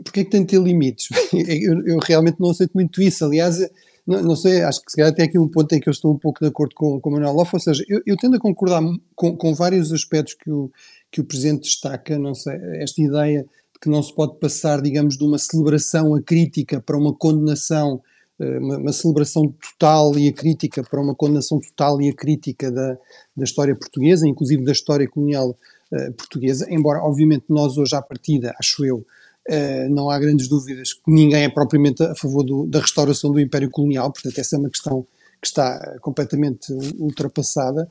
porque 0.04 0.20
é 0.20 0.24
que 0.24 0.30
tem 0.30 0.42
de 0.42 0.48
ter 0.48 0.60
limites? 0.60 1.08
eu, 1.32 1.86
eu, 1.86 1.98
realmente 1.98 2.38
não 2.40 2.50
aceito 2.50 2.72
muito 2.74 3.02
isso, 3.02 3.24
aliás, 3.24 3.58
não, 4.06 4.22
não, 4.22 4.36
sei, 4.36 4.62
acho 4.62 4.82
que 4.82 4.90
se 4.90 4.96
calhar 4.96 5.14
tem 5.14 5.24
aqui 5.26 5.38
um 5.38 5.48
ponto 5.48 5.72
em 5.74 5.80
que 5.80 5.88
eu 5.88 5.92
estou 5.92 6.12
um 6.12 6.18
pouco 6.18 6.40
de 6.40 6.46
acordo 6.46 6.74
com, 6.74 7.00
com 7.00 7.10
o 7.10 7.12
Manuel 7.12 7.34
Loff, 7.34 7.50
ou 7.54 7.60
seja, 7.60 7.84
eu, 7.88 8.00
eu 8.06 8.16
tendo 8.16 8.36
a 8.36 8.40
concordar 8.40 8.82
com, 9.14 9.36
com 9.36 9.54
vários 9.54 9.92
aspectos 9.92 10.34
que 10.34 10.50
o, 10.50 10.70
que 11.10 11.20
o 11.20 11.24
Presidente 11.24 11.62
destaca, 11.62 12.18
não 12.18 12.34
sei, 12.34 12.54
esta 12.80 13.02
ideia 13.02 13.42
de 13.42 13.80
que 13.80 13.88
não 13.88 14.02
se 14.02 14.14
pode 14.14 14.38
passar, 14.38 14.80
digamos, 14.80 15.16
de 15.18 15.24
uma 15.24 15.38
celebração 15.38 16.14
a 16.14 16.22
crítica 16.22 16.80
para 16.80 16.96
uma 16.96 17.14
condenação, 17.14 18.00
eh, 18.38 18.58
uma, 18.58 18.78
uma, 18.78 18.92
celebração 18.92 19.54
total 19.60 20.18
e 20.18 20.28
a 20.28 20.32
crítica 20.32 20.82
para 20.82 21.00
uma 21.00 21.14
condenação 21.14 21.60
total 21.60 22.00
e 22.00 22.08
a 22.08 22.14
crítica 22.14 22.70
da, 22.70 22.96
da 23.36 23.44
história 23.44 23.74
portuguesa, 23.76 24.26
inclusive 24.26 24.64
da 24.64 24.72
história 24.72 25.08
colonial 25.08 25.56
uh, 25.92 26.12
portuguesa, 26.14 26.66
embora 26.70 27.02
obviamente 27.02 27.46
nós 27.48 27.76
hoje 27.76 27.94
à 27.94 28.02
partida, 28.02 28.54
acho 28.58 28.84
eu, 28.84 28.98
uh, 28.98 29.88
não 29.90 30.10
há 30.10 30.18
grandes 30.18 30.48
dúvidas 30.48 30.92
que 30.92 31.10
ninguém 31.10 31.44
é 31.44 31.48
propriamente 31.48 32.02
a 32.02 32.14
favor 32.14 32.42
do, 32.42 32.66
da 32.66 32.80
restauração 32.80 33.32
do 33.32 33.40
Império 33.40 33.70
Colonial, 33.70 34.12
portanto 34.12 34.38
essa 34.38 34.56
é 34.56 34.58
uma 34.58 34.70
questão 34.70 35.06
que 35.40 35.46
está 35.46 35.96
completamente 36.00 36.72
ultrapassada. 36.98 37.88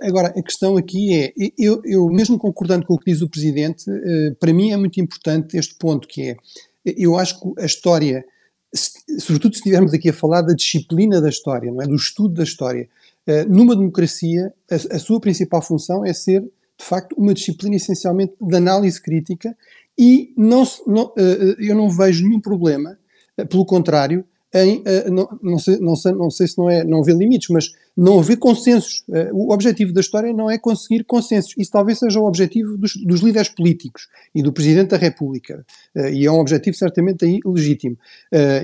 Agora, 0.00 0.34
a 0.36 0.42
questão 0.42 0.76
aqui 0.76 1.14
é, 1.14 1.32
eu, 1.56 1.80
eu, 1.84 2.08
mesmo 2.08 2.36
concordando 2.36 2.84
com 2.84 2.94
o 2.94 2.98
que 2.98 3.12
diz 3.12 3.22
o 3.22 3.28
Presidente, 3.28 3.84
para 4.40 4.52
mim 4.52 4.72
é 4.72 4.76
muito 4.76 5.00
importante 5.00 5.56
este 5.56 5.76
ponto 5.76 6.08
que 6.08 6.30
é, 6.30 6.36
eu 6.84 7.16
acho 7.16 7.38
que 7.38 7.62
a 7.62 7.66
história, 7.66 8.24
sobretudo 9.20 9.54
se 9.54 9.60
estivermos 9.60 9.94
aqui 9.94 10.08
a 10.08 10.12
falar 10.12 10.42
da 10.42 10.54
disciplina 10.54 11.20
da 11.20 11.28
história, 11.28 11.70
não 11.70 11.82
é? 11.82 11.86
do 11.86 11.94
estudo 11.94 12.34
da 12.34 12.42
história, 12.42 12.88
numa 13.48 13.76
democracia, 13.76 14.52
a, 14.68 14.96
a 14.96 14.98
sua 14.98 15.20
principal 15.20 15.62
função 15.62 16.04
é 16.04 16.12
ser 16.12 16.44
de 16.82 16.88
facto, 16.88 17.14
uma 17.16 17.32
disciplina 17.32 17.76
essencialmente 17.76 18.34
de 18.40 18.56
análise 18.56 19.00
crítica 19.00 19.56
e 19.96 20.32
não, 20.36 20.64
não, 20.84 21.12
eh, 21.16 21.56
eh, 21.60 21.70
eu 21.70 21.76
não 21.76 21.88
vejo 21.88 22.26
nenhum 22.26 22.40
problema, 22.40 22.98
eh, 23.36 23.44
pelo 23.44 23.64
contrário, 23.64 24.24
em, 24.54 24.82
não, 25.10 25.26
não, 25.42 25.58
sei, 25.58 25.78
não, 25.78 25.96
sei, 25.96 26.12
não 26.12 26.28
sei 26.28 26.46
se 26.46 26.58
não 26.58 26.68
é 26.68 26.84
não 26.84 27.00
haver 27.00 27.16
limites, 27.16 27.48
mas 27.48 27.70
não 27.96 28.18
haver 28.18 28.36
consensos. 28.36 29.02
O 29.32 29.50
objetivo 29.50 29.94
da 29.94 30.02
história 30.02 30.30
não 30.30 30.50
é 30.50 30.58
conseguir 30.58 31.04
consensos. 31.04 31.54
Isso 31.56 31.70
talvez 31.70 31.98
seja 31.98 32.20
o 32.20 32.26
objetivo 32.26 32.76
dos, 32.76 32.94
dos 32.96 33.22
líderes 33.22 33.48
políticos 33.48 34.08
e 34.34 34.42
do 34.42 34.52
Presidente 34.52 34.90
da 34.90 34.98
República. 34.98 35.64
E 36.12 36.26
é 36.26 36.30
um 36.30 36.38
objetivo 36.38 36.76
certamente 36.76 37.24
aí 37.24 37.40
legítimo, 37.46 37.96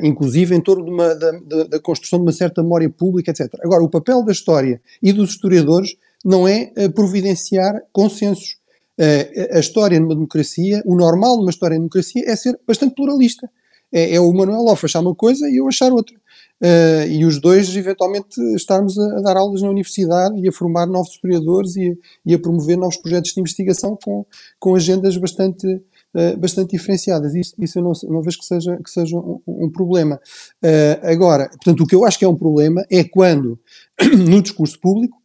inclusive 0.02 0.54
em 0.54 0.60
torno 0.60 0.84
uma, 0.84 1.14
da, 1.14 1.32
da 1.70 1.80
construção 1.80 2.18
de 2.18 2.26
uma 2.26 2.32
certa 2.32 2.62
memória 2.62 2.90
pública, 2.90 3.30
etc. 3.30 3.48
Agora, 3.64 3.82
o 3.82 3.88
papel 3.88 4.22
da 4.22 4.32
história 4.32 4.82
e 5.02 5.10
dos 5.10 5.30
historiadores 5.30 5.96
não 6.24 6.46
é 6.46 6.72
eh, 6.76 6.88
providenciar 6.88 7.82
consensos. 7.92 8.56
Eh, 8.98 9.50
a 9.52 9.60
história 9.60 9.98
numa 10.00 10.14
democracia, 10.14 10.82
o 10.84 10.96
normal 10.96 11.36
numa 11.36 11.50
história 11.50 11.74
de 11.74 11.80
democracia 11.80 12.22
é 12.26 12.34
ser 12.34 12.58
bastante 12.66 12.94
pluralista. 12.94 13.48
É, 13.92 14.14
é 14.14 14.20
o 14.20 14.32
Manuel 14.32 14.62
Loff 14.62 14.84
achar 14.84 15.00
uma 15.00 15.14
coisa 15.14 15.48
e 15.48 15.56
eu 15.56 15.68
achar 15.68 15.92
outra. 15.92 16.16
Uh, 16.60 17.06
e 17.08 17.24
os 17.24 17.40
dois, 17.40 17.74
eventualmente, 17.76 18.40
estarmos 18.56 18.98
a, 18.98 19.18
a, 19.18 19.20
dar 19.20 19.36
aulas 19.36 19.62
na 19.62 19.70
universidade 19.70 20.40
e 20.40 20.48
a 20.48 20.52
formar 20.52 20.86
novos 20.86 21.12
historiadores 21.12 21.76
e, 21.76 21.96
e, 22.26 22.34
a 22.34 22.38
promover 22.38 22.76
novos 22.76 22.96
projetos 22.96 23.32
de 23.32 23.40
investigação 23.40 23.96
com, 24.02 24.26
com 24.58 24.74
agendas 24.74 25.16
bastante, 25.16 25.66
uh, 25.68 26.36
bastante 26.36 26.72
diferenciadas. 26.72 27.32
Isso, 27.36 27.54
isso 27.60 27.78
eu 27.78 27.82
não, 27.84 27.92
não, 28.08 28.22
vejo 28.22 28.38
que 28.38 28.44
seja, 28.44 28.76
que 28.82 28.90
seja 28.90 29.16
um, 29.16 29.40
um 29.46 29.70
problema. 29.70 30.20
Uh, 30.64 31.06
agora, 31.06 31.48
portanto, 31.48 31.84
o 31.84 31.86
que 31.86 31.94
eu 31.94 32.04
acho 32.04 32.18
que 32.18 32.24
é 32.24 32.28
um 32.28 32.36
problema 32.36 32.84
é 32.90 33.04
quando, 33.04 33.56
no 34.28 34.42
discurso 34.42 34.80
público, 34.80 35.16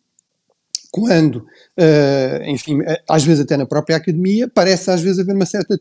quando, 0.93 1.37
uh, 1.37 2.43
enfim, 2.45 2.79
eh, 2.83 3.01
às 3.09 3.23
vezes 3.23 3.43
até 3.43 3.57
na 3.57 3.65
própria 3.65 3.95
academia, 3.95 4.47
parece 4.47 4.91
às 4.91 5.01
vezes 5.01 5.17
haver 5.17 5.33
uma 5.33 5.45
certa 5.47 5.75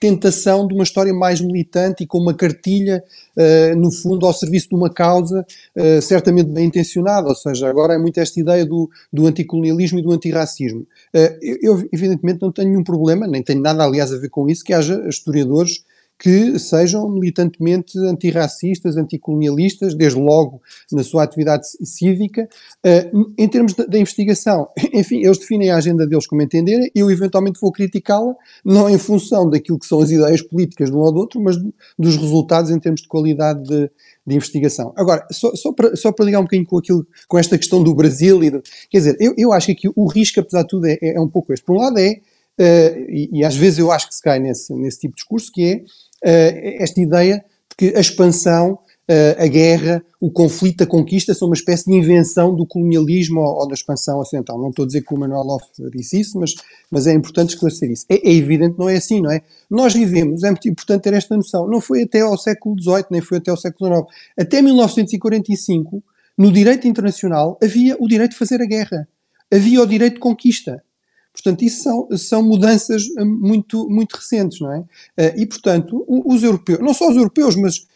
tentação 0.00 0.66
de 0.66 0.72
uma 0.72 0.84
história 0.84 1.12
mais 1.12 1.38
militante 1.38 2.02
e 2.02 2.06
com 2.06 2.16
uma 2.16 2.32
cartilha, 2.32 3.04
uh, 3.36 3.76
no 3.76 3.92
fundo, 3.92 4.24
ao 4.24 4.32
serviço 4.32 4.70
de 4.70 4.74
uma 4.74 4.88
causa 4.88 5.44
certamente 6.00 6.48
bem 6.48 6.66
intencionada, 6.66 7.28
ou 7.28 7.34
seja, 7.34 7.68
agora 7.68 7.94
é 7.94 7.98
muito 7.98 8.18
esta 8.18 8.40
ideia 8.40 8.64
do, 8.64 8.88
do 9.12 9.26
anticolonialismo 9.26 9.98
e 9.98 10.02
do 10.02 10.12
antirracismo. 10.12 10.86
eu, 11.42 11.86
evidentemente, 11.92 12.40
não 12.40 12.50
tenho 12.50 12.70
nenhum 12.70 12.84
problema, 12.84 13.26
nem 13.26 13.42
tenho 13.42 13.60
nada, 13.60 13.84
aliás, 13.84 14.12
a 14.12 14.18
ver 14.18 14.30
com 14.30 14.48
isso, 14.48 14.64
que 14.64 14.72
haja 14.72 15.06
historiadores 15.08 15.84
que 16.18 16.58
sejam 16.58 17.08
militantemente 17.08 17.98
antirracistas, 17.98 18.96
anticolonialistas, 18.96 19.94
desde 19.94 20.18
logo 20.18 20.62
na 20.92 21.02
sua 21.02 21.24
atividade 21.24 21.66
cívica. 21.84 22.48
Uh, 22.84 23.34
em 23.36 23.48
termos 23.48 23.74
da 23.74 23.98
investigação, 23.98 24.68
enfim, 24.92 25.24
eles 25.24 25.38
definem 25.38 25.70
a 25.70 25.76
agenda 25.76 26.06
deles 26.06 26.26
como 26.26 26.42
entenderem, 26.42 26.90
eu 26.94 27.10
eventualmente 27.10 27.60
vou 27.60 27.72
criticá-la, 27.72 28.34
não 28.64 28.88
em 28.88 28.98
função 28.98 29.48
daquilo 29.48 29.78
que 29.78 29.86
são 29.86 30.00
as 30.00 30.10
ideias 30.10 30.42
políticas 30.42 30.90
de 30.90 30.96
um 30.96 31.00
ou 31.00 31.12
do 31.12 31.20
outro, 31.20 31.40
mas 31.40 31.56
dos 31.98 32.16
resultados 32.16 32.70
em 32.70 32.78
termos 32.78 33.02
de 33.02 33.08
qualidade 33.08 33.62
de, 33.64 33.90
de 34.26 34.34
investigação. 34.34 34.92
Agora, 34.96 35.26
só, 35.30 35.54
só, 35.54 35.72
para, 35.72 35.96
só 35.96 36.12
para 36.12 36.24
ligar 36.24 36.40
um 36.40 36.44
bocadinho 36.44 36.66
com, 36.66 36.78
aquilo, 36.78 37.06
com 37.28 37.38
esta 37.38 37.58
questão 37.58 37.82
do 37.82 37.94
Brasil, 37.94 38.42
e 38.42 38.50
quer 38.90 38.98
dizer, 38.98 39.16
eu, 39.20 39.34
eu 39.36 39.52
acho 39.52 39.66
que 39.66 39.72
aqui 39.72 39.90
o 39.94 40.06
risco, 40.06 40.40
apesar 40.40 40.62
de 40.62 40.68
tudo, 40.68 40.86
é, 40.86 40.98
é 41.02 41.20
um 41.20 41.28
pouco 41.28 41.52
este. 41.52 41.64
Por 41.64 41.76
um 41.76 41.80
lado 41.80 41.98
é, 41.98 42.20
uh, 42.60 43.10
e, 43.10 43.40
e, 43.40 43.44
às 43.44 43.56
vezes 43.56 43.78
eu 43.78 43.90
acho 43.90 44.08
que 44.08 44.14
se 44.14 44.22
cai 44.22 44.38
nesse, 44.38 44.72
nesse 44.74 45.00
tipo 45.00 45.14
de 45.14 45.20
discurso, 45.20 45.50
que 45.52 45.64
é 45.64 45.84
esta 46.24 47.00
ideia 47.00 47.44
de 47.70 47.76
que 47.76 47.96
a 47.96 48.00
expansão 48.00 48.78
uh, 49.08 49.42
a 49.42 49.46
guerra, 49.46 50.02
o 50.20 50.30
conflito, 50.30 50.82
a 50.82 50.86
conquista 50.86 51.34
são 51.34 51.48
uma 51.48 51.54
espécie 51.54 51.86
de 51.86 51.96
invenção 51.96 52.54
do 52.54 52.66
colonialismo 52.66 53.40
ou, 53.40 53.66
da 53.66 53.74
expansão 53.74 54.18
ocidental. 54.18 54.58
Não 54.58 54.70
estou 54.70 54.84
a 54.84 54.86
dizer 54.86 55.02
que 55.02 55.14
o 55.14 55.18
Manuel 55.18 55.42
Loff 55.42 55.66
disse 55.94 56.20
isso, 56.20 56.38
mas, 56.38 56.54
mas 56.90 57.06
é 57.06 57.12
importante 57.12 57.50
esclarecer 57.50 57.90
isso. 57.90 58.04
É, 58.08 58.14
é 58.28 58.32
evidente, 58.32 58.78
não 58.78 58.88
é 58.88 58.96
assim, 58.96 59.20
não 59.20 59.30
é? 59.30 59.42
Nós 59.70 59.94
vivemos, 59.94 60.42
é 60.42 60.50
muito 60.50 60.68
importante 60.68 61.02
ter 61.02 61.14
esta 61.14 61.36
noção, 61.36 61.68
não 61.68 61.80
foi 61.80 62.02
até 62.02 62.20
ao 62.20 62.36
século 62.38 62.80
XVIII, 62.80 63.06
nem 63.10 63.20
foi 63.20 63.38
até 63.38 63.50
ao 63.50 63.56
século 63.56 63.94
XIX. 63.94 64.06
Até 64.38 64.62
1945, 64.62 66.02
no 66.36 66.50
direito 66.50 66.88
internacional, 66.88 67.58
havia 67.62 67.96
o 67.98 68.08
direito 68.08 68.32
de 68.32 68.38
fazer 68.38 68.60
a 68.60 68.66
guerra. 68.66 69.08
Havia 69.52 69.82
o 69.82 69.86
direito 69.86 70.14
de 70.14 70.20
conquista. 70.20 70.82
Portanto, 71.44 71.62
isso 71.62 71.82
são, 71.82 72.08
são 72.16 72.42
mudanças 72.42 73.06
muito, 73.18 73.86
muito 73.90 74.14
recentes, 74.14 74.60
não 74.60 74.72
é? 74.72 74.82
Eh, 75.14 75.34
e, 75.42 75.46
portanto, 75.46 76.02
os 76.08 76.42
europeus, 76.42 76.78
não 76.78 76.94
só 76.94 77.10
os 77.10 77.16
europeus, 77.16 77.54
mas 77.54 77.86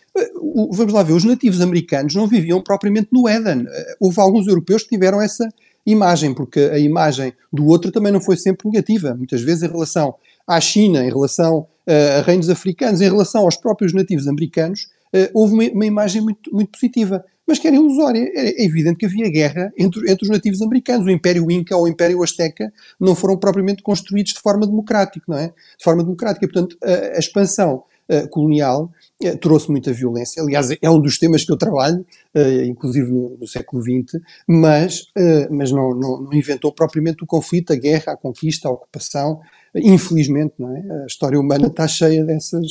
vamos 0.70 0.92
lá 0.92 1.02
ver, 1.02 1.14
os 1.14 1.24
nativos 1.24 1.60
americanos 1.62 2.14
não 2.14 2.26
viviam 2.26 2.60
propriamente 2.60 3.08
no 3.10 3.26
Éden. 3.26 3.66
Eh, 3.66 3.96
houve 3.98 4.20
alguns 4.20 4.46
europeus 4.46 4.82
que 4.82 4.90
tiveram 4.90 5.22
essa 5.22 5.48
imagem, 5.86 6.34
porque 6.34 6.60
a 6.60 6.78
imagem 6.78 7.32
do 7.50 7.66
outro 7.66 7.90
também 7.90 8.12
não 8.12 8.20
foi 8.20 8.36
sempre 8.36 8.68
negativa. 8.68 9.14
Muitas 9.14 9.40
vezes, 9.40 9.62
em 9.62 9.68
relação 9.68 10.14
à 10.46 10.60
China, 10.60 11.02
em 11.02 11.08
relação 11.08 11.66
a 11.86 12.20
reinos 12.20 12.50
africanos, 12.50 13.00
em 13.00 13.08
relação 13.08 13.44
aos 13.44 13.56
próprios 13.56 13.94
nativos 13.94 14.28
americanos, 14.28 14.88
houve 15.32 15.54
uma, 15.54 15.64
uma, 15.72 15.86
imagem 15.86 16.20
muito, 16.20 16.54
muito 16.54 16.70
positiva. 16.70 17.24
Mas 17.48 17.58
que 17.58 17.66
era 17.66 17.76
ilusória. 17.76 18.30
É, 18.34 18.62
evidente 18.64 18.98
que 18.98 19.06
havia 19.06 19.30
guerra 19.30 19.72
entre, 19.76 20.10
entre 20.10 20.24
os 20.24 20.28
nativos 20.28 20.60
americanos. 20.60 21.06
O 21.06 21.10
Império 21.10 21.50
Inca 21.50 21.74
ou 21.74 21.84
o 21.84 21.88
Império 21.88 22.22
Azteca 22.22 22.70
não 23.00 23.14
foram 23.14 23.38
propriamente 23.38 23.82
construídos 23.82 24.34
de 24.34 24.40
forma 24.40 24.66
democrática, 24.66 25.24
não 25.26 25.38
é? 25.38 25.48
De 25.48 25.82
forma 25.82 26.04
democrática. 26.04 26.46
Portanto, 26.46 26.76
a, 26.82 27.16
a 27.16 27.18
expansão 27.18 27.82
uh, 28.08 28.28
colonial 28.28 28.90
eh, 29.22 29.36
trouxe 29.36 29.70
muita 29.70 29.92
violência. 29.92 30.42
Aliás, 30.42 30.68
é 30.80 30.90
um 30.90 31.00
dos 31.00 31.18
temas 31.18 31.44
que 31.44 31.52
eu 31.52 31.56
trabalho, 31.56 32.04
uh, 32.34 32.62
inclusive 32.64 33.10
no, 33.10 33.36
no, 33.38 33.46
século 33.46 33.82
XX, 33.82 34.20
mas, 34.46 35.02
uh, 35.16 35.48
mas 35.50 35.70
não, 35.70 35.90
não, 35.90 36.22
não, 36.22 36.32
inventou 36.32 36.72
propriamente 36.72 37.22
o 37.22 37.26
conflito, 37.26 37.72
a 37.72 37.76
guerra, 37.76 38.12
a 38.12 38.16
conquista, 38.16 38.68
a 38.68 38.72
ocupação. 38.72 39.40
Infelizmente, 39.74 40.54
não 40.58 40.74
é? 40.74 41.02
a 41.02 41.06
história 41.06 41.38
humana 41.38 41.66
está 41.66 41.86
cheia 41.86 42.24
dessas, 42.24 42.66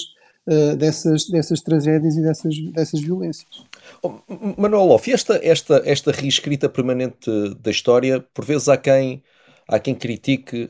dessas, 0.78 1.30
dessas 1.30 1.62
tragédias 1.62 2.18
e 2.18 2.22
dessas, 2.22 2.56
dessas 2.74 3.02
violências. 3.02 3.48
Oh, 4.02 4.20
Manuel 4.58 4.86
Loff, 4.86 5.12
esta, 5.12 5.40
esta, 5.44 5.82
esta 5.86 6.12
reescrita 6.12 6.70
permanente 6.70 7.30
da 7.60 7.72
história, 7.72 8.20
por 8.34 8.46
vezes 8.46 8.70
há 8.70 8.78
quem, 8.78 9.24
há 9.68 9.80
quem 9.80 9.96
critique 9.96 10.70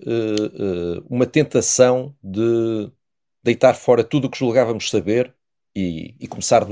uma 1.10 1.26
tentação 1.26 2.16
de 2.24 2.92
deitar 3.44 3.76
fora 3.76 4.04
tudo 4.04 4.26
o 4.26 4.30
que 4.30 4.38
julgávamos 4.38 4.90
saber 4.90 5.34
e, 5.76 6.16
e 6.20 6.28
começar, 6.28 6.68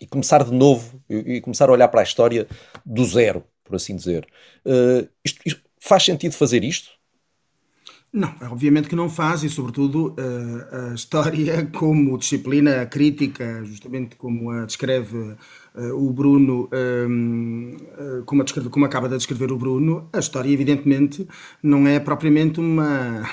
e 0.00 0.06
começar 0.06 0.44
de 0.44 0.52
novo 0.52 1.02
e, 1.08 1.36
e, 1.36 1.40
começar 1.40 1.68
a 1.68 1.72
olhar 1.72 1.88
para 1.88 2.00
a 2.00 2.04
história 2.04 2.46
do 2.84 3.04
zero, 3.04 3.44
por 3.64 3.76
assim 3.76 3.96
dizer. 3.96 4.26
Uh, 4.64 5.08
isto, 5.24 5.40
isto, 5.44 5.62
faz 5.80 6.04
sentido 6.04 6.34
fazer 6.34 6.62
isto? 6.62 6.90
Não, 8.14 8.32
obviamente 8.42 8.88
que 8.88 8.94
não 8.94 9.10
faz, 9.10 9.42
e 9.42 9.50
sobretudo 9.50 10.14
uh, 10.16 10.92
a 10.92 10.94
história 10.94 11.68
como 11.76 12.16
disciplina 12.16 12.86
crítica, 12.86 13.64
justamente 13.64 14.14
como 14.14 14.52
a 14.52 14.64
descreve 14.64 15.34
uh, 15.74 15.92
o 15.94 16.12
Bruno, 16.12 16.68
um, 16.72 17.76
uh, 17.98 18.24
como, 18.24 18.42
a 18.42 18.44
descreve, 18.44 18.68
como 18.68 18.84
acaba 18.84 19.08
de 19.08 19.16
descrever 19.16 19.50
o 19.50 19.58
Bruno, 19.58 20.08
a 20.12 20.20
história 20.20 20.48
evidentemente 20.48 21.26
não 21.60 21.88
é 21.88 21.98
propriamente 21.98 22.60
uma, 22.60 23.28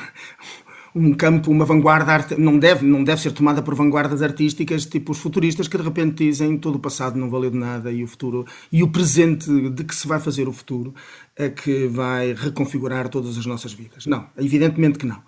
um 0.94 1.14
campo, 1.14 1.50
uma 1.50 1.66
vanguarda, 1.66 2.36
não 2.38 2.60
deve, 2.60 2.86
não 2.86 3.04
deve 3.04 3.22
ser 3.22 3.32
tomada 3.32 3.62
por 3.62 3.76
vanguardas 3.76 4.22
artísticas, 4.22 4.86
tipo 4.86 5.12
os 5.12 5.20
futuristas 5.20 5.68
que 5.68 5.78
de 5.78 5.84
repente 5.84 6.26
dizem 6.26 6.58
todo 6.58 6.76
o 6.76 6.80
passado 6.80 7.18
não 7.18 7.30
valeu 7.30 7.50
de 7.50 7.58
nada 7.58 7.92
e 7.92 8.04
o 8.04 8.08
futuro 8.08 8.46
e 8.72 8.84
o 8.84 8.90
presente 8.90 9.50
de 9.70 9.84
que 9.84 9.96
se 9.96 10.08
vai 10.08 10.20
fazer 10.20 10.48
o 10.48 10.54
futuro 10.54 10.94
é 11.36 11.50
que 11.50 11.88
vai 11.88 12.34
reconfigurar 12.34 13.08
todas 13.10 13.38
as 13.38 13.46
nossas 13.46 13.74
vidas. 13.74 14.06
Não, 14.06 14.26
evidentemente 14.38 15.00
que 15.00 15.06
não. 15.06 15.22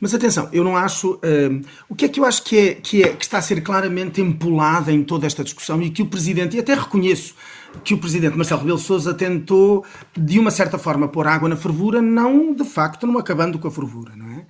Mas 0.00 0.14
atenção, 0.14 0.48
eu 0.52 0.62
não 0.62 0.76
acho. 0.76 1.14
Uh, 1.14 1.64
o 1.88 1.94
que 1.94 2.04
é 2.04 2.08
que 2.08 2.20
eu 2.20 2.24
acho 2.24 2.44
que, 2.44 2.56
é, 2.56 2.74
que, 2.74 3.02
é, 3.02 3.08
que 3.08 3.24
está 3.24 3.38
a 3.38 3.42
ser 3.42 3.60
claramente 3.62 4.20
empolada 4.20 4.92
em 4.92 5.02
toda 5.02 5.26
esta 5.26 5.42
discussão 5.42 5.82
e 5.82 5.90
que 5.90 6.02
o 6.02 6.06
Presidente, 6.06 6.56
e 6.56 6.60
até 6.60 6.74
reconheço 6.74 7.34
que 7.84 7.94
o 7.94 7.98
Presidente 7.98 8.36
Marcelo 8.36 8.60
Rebelo 8.60 8.78
Souza 8.78 9.12
tentou, 9.12 9.84
de 10.16 10.38
uma 10.38 10.50
certa 10.50 10.78
forma, 10.78 11.08
pôr 11.08 11.26
água 11.26 11.48
na 11.48 11.56
fervura, 11.56 12.00
não 12.00 12.54
de 12.54 12.64
facto 12.64 13.06
não 13.06 13.18
acabando 13.18 13.58
com 13.58 13.66
a 13.66 13.70
fervura, 13.70 14.14
não 14.14 14.30
é? 14.30 14.46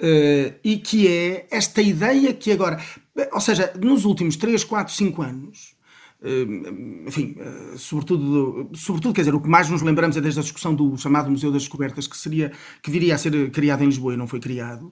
Uh, 0.00 0.56
e 0.64 0.78
que 0.78 1.06
é 1.06 1.46
esta 1.50 1.82
ideia 1.82 2.32
que 2.32 2.50
agora, 2.50 2.82
ou 3.32 3.40
seja, 3.40 3.70
nos 3.78 4.06
últimos 4.06 4.34
3, 4.36 4.64
4, 4.64 4.94
5 4.94 5.22
anos, 5.22 5.76
uh, 6.22 7.06
enfim, 7.06 7.36
uh, 7.38 7.76
sobretudo, 7.76 8.70
sobretudo, 8.74 9.12
quer 9.12 9.20
dizer, 9.20 9.34
o 9.34 9.40
que 9.42 9.48
mais 9.48 9.68
nos 9.68 9.82
lembramos 9.82 10.16
é 10.16 10.20
desde 10.22 10.40
a 10.40 10.42
discussão 10.42 10.74
do 10.74 10.96
chamado 10.96 11.30
Museu 11.30 11.52
das 11.52 11.62
Descobertas, 11.62 12.06
que 12.06 12.16
seria, 12.16 12.50
que 12.82 12.90
viria 12.90 13.14
a 13.14 13.18
ser 13.18 13.50
criado 13.50 13.82
em 13.82 13.86
Lisboa 13.86 14.14
e 14.14 14.16
não 14.16 14.26
foi 14.26 14.40
criado, 14.40 14.90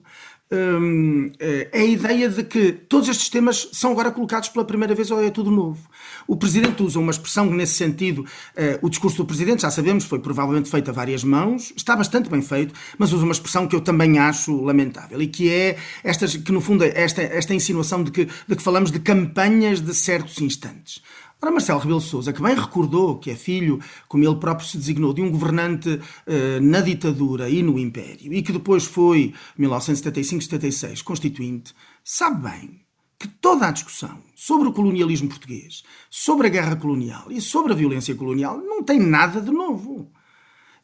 Hum, 0.51 1.31
é 1.39 1.69
a 1.71 1.83
ideia 1.85 2.27
de 2.27 2.43
que 2.43 2.71
todos 2.71 3.07
estes 3.07 3.29
temas 3.29 3.69
são 3.71 3.91
agora 3.91 4.09
colocados 4.09 4.49
pela 4.49 4.65
primeira 4.65 4.95
vez 4.95 5.11
ou 5.11 5.23
é 5.23 5.29
tudo 5.29 5.51
novo. 5.51 5.79
O 6.27 6.35
Presidente 6.35 6.81
usa 6.81 6.99
uma 6.99 7.11
expressão 7.11 7.45
nesse 7.51 7.75
sentido, 7.75 8.21
uh, 8.21 8.79
o 8.81 8.89
discurso 8.89 9.17
do 9.17 9.25
Presidente, 9.25 9.61
já 9.61 9.69
sabemos, 9.69 10.05
foi 10.05 10.17
provavelmente 10.17 10.67
feito 10.67 10.89
a 10.89 10.93
várias 10.93 11.23
mãos, 11.23 11.71
está 11.77 11.95
bastante 11.95 12.31
bem 12.31 12.41
feito, 12.41 12.73
mas 12.97 13.13
usa 13.13 13.25
uma 13.25 13.31
expressão 13.31 13.67
que 13.67 13.75
eu 13.75 13.81
também 13.81 14.17
acho 14.17 14.59
lamentável 14.59 15.21
e 15.21 15.27
que 15.27 15.51
é 15.51 15.77
esta, 16.03 16.27
que 16.27 16.51
no 16.51 16.61
fundo 16.61 16.83
é 16.83 16.93
esta, 16.95 17.21
esta 17.21 17.53
insinuação 17.53 18.03
de 18.03 18.09
que, 18.09 18.25
de 18.25 18.55
que 18.55 18.63
falamos 18.63 18.89
de 18.89 18.99
campanhas 18.99 19.79
de 19.79 19.93
certos 19.93 20.41
instantes. 20.41 21.03
Ora, 21.41 21.51
Marcelo 21.51 21.79
Rebelo 21.79 22.01
Sousa, 22.01 22.33
que 22.33 22.41
bem 22.41 22.53
recordou 22.53 23.17
que 23.17 23.31
é 23.31 23.35
filho, 23.35 23.79
como 24.09 24.25
ele 24.25 24.35
próprio 24.35 24.67
se 24.67 24.77
designou, 24.77 25.13
de 25.13 25.21
um 25.21 25.31
governante 25.31 25.89
uh, 25.89 26.61
na 26.61 26.81
ditadura 26.81 27.49
e 27.49 27.63
no 27.63 27.79
Império, 27.79 28.33
e 28.33 28.41
que 28.41 28.51
depois 28.51 28.83
foi, 28.83 29.33
1975-76, 29.57 31.01
constituinte, 31.01 31.73
sabe 32.03 32.43
bem 32.43 32.81
que 33.17 33.29
toda 33.29 33.67
a 33.67 33.71
discussão 33.71 34.19
sobre 34.35 34.67
o 34.67 34.73
colonialismo 34.73 35.29
português, 35.29 35.83
sobre 36.09 36.47
a 36.47 36.49
guerra 36.49 36.75
colonial 36.75 37.31
e 37.31 37.39
sobre 37.39 37.71
a 37.71 37.75
violência 37.75 38.15
colonial 38.15 38.57
não 38.57 38.83
tem 38.83 38.99
nada 38.99 39.39
de 39.39 39.51
novo. 39.51 40.11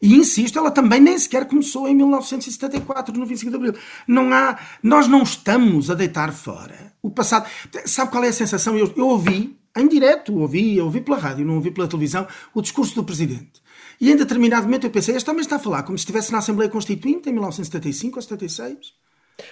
E 0.01 0.15
insisto, 0.15 0.57
ela 0.57 0.71
também 0.71 1.01
nem 1.01 1.17
sequer 1.17 1.47
começou 1.47 1.87
em 1.87 1.95
1974, 1.95 3.17
no 3.17 3.25
25 3.25 3.49
de 3.49 3.57
Abril. 3.57 3.75
Não 4.07 4.31
há, 4.33 4.57
nós 4.81 5.07
não 5.07 5.23
estamos 5.23 5.89
a 5.89 5.93
deitar 5.95 6.31
fora 6.31 6.93
o 7.01 7.09
passado. 7.09 7.49
Sabe 7.85 8.11
qual 8.11 8.23
é 8.23 8.29
a 8.29 8.33
sensação? 8.33 8.77
Eu, 8.77 8.93
eu 8.95 9.07
ouvi 9.07 9.57
em 9.75 9.87
direto, 9.87 10.37
ouvi, 10.39 10.79
ouvi 10.79 11.01
pela 11.01 11.17
rádio, 11.17 11.45
não 11.45 11.55
ouvi 11.55 11.71
pela 11.71 11.87
televisão, 11.87 12.27
o 12.53 12.61
discurso 12.61 12.95
do 12.95 13.03
Presidente. 13.03 13.61
E 13.99 14.11
em 14.11 14.15
determinado 14.15 14.63
momento 14.65 14.85
eu 14.85 14.91
pensei, 14.91 15.15
este 15.15 15.29
homem 15.29 15.41
está 15.41 15.57
a 15.57 15.59
falar 15.59 15.83
como 15.83 15.97
se 15.97 16.03
estivesse 16.03 16.31
na 16.31 16.39
Assembleia 16.39 16.69
Constituinte 16.69 17.29
em 17.29 17.33
1975 17.33 18.17
ou 18.17 18.21
76. 18.21 18.93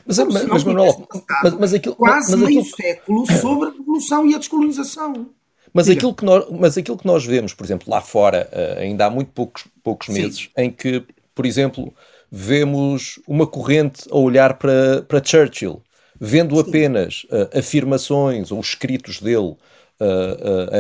Mas, 0.06 0.18
mas, 0.18 0.46
mas, 0.46 0.64
Manuel, 0.64 1.08
mas, 1.44 1.54
mas 1.56 1.74
aquilo, 1.74 1.96
quase 1.96 2.32
mas 2.32 2.40
meio 2.40 2.62
aquilo... 2.62 2.76
século 2.76 3.26
sobre 3.42 3.70
a 3.70 3.72
revolução 3.72 4.26
e 4.26 4.36
a 4.36 4.38
descolonização. 4.38 5.30
Mas 5.74 5.90
aquilo, 5.90 6.14
que 6.14 6.24
nós, 6.24 6.46
mas 6.52 6.78
aquilo 6.78 6.98
que 6.98 7.08
nós 7.08 7.26
vemos, 7.26 7.54
por 7.54 7.66
exemplo, 7.66 7.90
lá 7.90 8.00
fora, 8.00 8.48
uh, 8.54 8.80
ainda 8.80 9.08
há 9.08 9.10
muito 9.10 9.32
poucos, 9.32 9.66
poucos 9.84 10.08
meses, 10.08 10.50
em 10.56 10.70
que, 10.70 11.04
por 11.34 11.46
exemplo, 11.46 11.92
vemos 12.32 13.20
uma 13.28 13.48
corrente 13.48 14.04
a 14.12 14.18
olhar 14.18 14.54
para, 14.54 15.02
para 15.02 15.24
Churchill, 15.24 15.82
vendo 16.20 16.56
Sim. 16.56 16.62
apenas 16.62 17.26
uh, 17.26 17.58
afirmações 17.58 18.52
ou 18.52 18.60
escritos 18.60 19.20
dele 19.20 19.56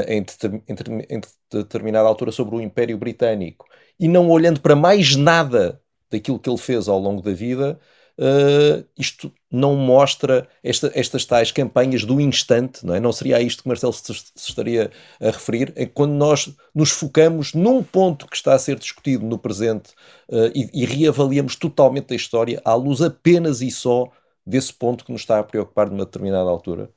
em, 0.08 0.26
em, 0.68 1.18
em 1.18 1.22
determinada 1.52 2.08
altura 2.08 2.32
sobre 2.32 2.56
o 2.56 2.62
Império 2.62 2.98
Britânico 2.98 3.66
e 4.00 4.08
não 4.08 4.30
olhando 4.30 4.60
para 4.60 4.76
mais 4.76 5.16
nada 5.16 5.82
daquilo 6.12 6.40
que 6.40 6.50
ele 6.50 6.58
fez 6.58 6.88
ao 6.88 7.00
longo 7.00 7.22
da 7.22 7.32
vida, 7.32 7.80
uh, 8.18 8.86
isto 8.98 9.32
não 9.52 9.76
mostra 9.76 10.48
esta, 10.64 10.92
estas 10.94 11.26
tais 11.26 11.52
campanhas 11.52 12.04
do 12.04 12.20
instante, 12.20 12.86
não 12.86 12.94
é? 12.96 13.00
Não 13.00 13.12
seria 13.12 13.38
a 13.38 13.42
isto 13.42 13.64
que 13.64 13.68
Marcelo 13.68 13.94
se, 13.94 14.14
se 14.14 14.50
estaria 14.50 14.92
a 15.20 15.26
referir, 15.26 15.74
quando 15.94 16.14
nós 16.14 16.54
nos 16.74 16.92
focamos 16.92 17.54
num 17.54 17.84
ponto 17.84 18.28
que 18.28 18.36
está 18.36 18.54
a 18.54 18.60
ser 18.60 18.78
discutido 18.78 19.26
no 19.26 19.38
presente 19.38 19.92
uh, 20.30 20.52
e, 20.54 20.70
e 20.74 20.86
reavaliamos 20.86 21.56
totalmente 21.56 22.14
a 22.14 22.16
história 22.16 22.62
à 22.64 22.74
luz 22.76 23.02
apenas 23.02 23.62
e 23.62 23.72
só 23.72 24.12
desse 24.46 24.74
ponto 24.74 25.06
que 25.06 25.12
nos 25.12 25.22
está 25.22 25.40
a 25.40 25.44
preocupar 25.44 25.90
numa 25.90 26.06
determinada 26.06 26.50
altura? 26.50 26.90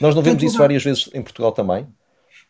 Nós 0.00 0.14
não 0.14 0.22
vemos 0.22 0.42
isso 0.42 0.58
várias 0.58 0.82
vezes 0.82 1.10
em 1.12 1.22
Portugal 1.22 1.52
também? 1.52 1.86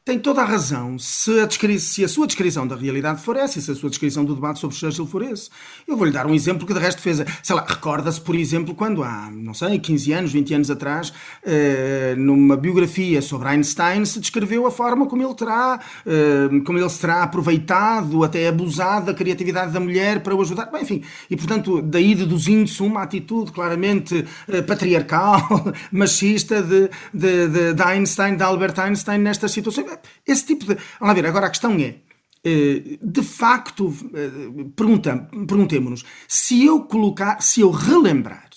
Tem 0.09 0.19
toda 0.19 0.41
a 0.41 0.45
razão 0.47 0.99
se 0.99 1.39
a, 1.39 1.79
se 1.79 2.03
a, 2.03 2.09
sua 2.09 2.27
descrição 2.27 2.67
da 2.67 2.75
realidade 2.75 3.21
for 3.21 3.37
essa 3.37 3.59
e 3.59 3.63
se 3.63 3.71
a 3.71 3.75
sua 3.75 3.91
descrição 3.91 4.25
do 4.25 4.35
debate 4.35 4.59
sobre 4.59 4.75
Churchill 4.75 5.07
for 5.07 5.21
esse. 5.21 5.51
Eu 5.87 5.99
vou-lhe 5.99 6.11
dar 6.11 6.27
um 6.27 6.35
exemplo 6.35 6.67
que 6.67 6.73
de 6.73 6.81
resto 6.81 7.03
fez. 7.03 7.23
Sei 7.43 7.55
lá, 7.55 7.63
recorda-se, 7.69 8.19
por 8.19 8.35
exemplo, 8.35 8.75
quando 8.75 9.03
há, 9.03 9.31
não 9.31 9.53
sei, 9.53 9.79
15 9.79 10.13
anos, 10.15 10.33
20 10.33 10.55
anos 10.55 10.71
atrás, 10.71 11.13
eh, 11.45 12.15
numa 12.17 12.57
biografia 12.57 13.21
sobre 13.21 13.49
Einstein, 13.49 14.07
se 14.07 14.19
descreveu 14.19 14.67
a 14.67 14.71
forma 14.71 15.05
como 15.05 15.23
ele 15.23 15.35
terá, 15.35 15.79
eh, 16.07 16.59
como 16.65 16.79
ele 16.79 16.89
se 16.89 17.01
terá 17.01 17.23
aproveitado, 17.23 18.25
até 18.25 18.49
abusado 18.49 19.05
da 19.05 19.15
criatividade 19.15 19.73
da 19.73 19.81
mulher 19.81 20.23
para 20.23 20.35
o 20.35 20.41
ajudar. 20.41 20.71
Bem, 20.73 20.85
enfim, 20.85 21.03
e 21.29 21.37
portanto, 21.37 21.83
daí 21.83 22.15
deduzindo-se 22.15 22.83
uma 22.83 23.03
atitude 23.03 23.53
claramente 23.53 24.25
eh, 24.49 24.63
patriarcal, 24.63 25.43
machista 25.93 26.63
de, 26.63 26.89
de, 27.13 27.49
de, 27.49 27.75
de 27.75 27.83
Einstein, 27.83 28.37
de 28.39 28.43
Albert 28.43 28.79
Einstein, 28.79 29.19
nestas 29.19 29.53
situações 29.53 29.98
esse 30.27 30.47
tipo 30.47 30.65
de. 30.65 30.75
Vamos 30.75 31.09
lá 31.09 31.15
ver, 31.15 31.27
agora 31.27 31.47
a 31.47 31.51
questão 31.51 31.73
é. 31.73 31.97
Eh, 32.45 32.99
de 33.03 33.23
facto, 33.23 33.93
eh, 34.15 34.31
perguntemos-nos 34.77 36.05
se 36.29 36.65
eu 36.65 36.83
colocar, 36.85 37.43
se 37.43 37.61
eu 37.61 37.71
relembrar 37.71 38.49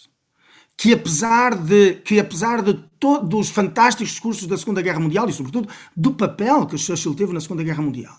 que 0.81 0.93
apesar 0.93 1.55
de 1.55 1.93
que 2.03 2.19
apesar 2.19 2.63
de 2.63 2.73
todos 2.99 3.39
os 3.39 3.49
fantásticos 3.51 4.13
discursos 4.13 4.47
da 4.47 4.57
Segunda 4.57 4.81
Guerra 4.81 4.99
Mundial 4.99 5.29
e 5.29 5.31
sobretudo 5.31 5.69
do 5.95 6.11
papel 6.11 6.65
que 6.65 6.75
Churchill 6.75 7.13
teve 7.13 7.31
na 7.31 7.39
Segunda 7.39 7.61
Guerra 7.61 7.83
Mundial, 7.83 8.15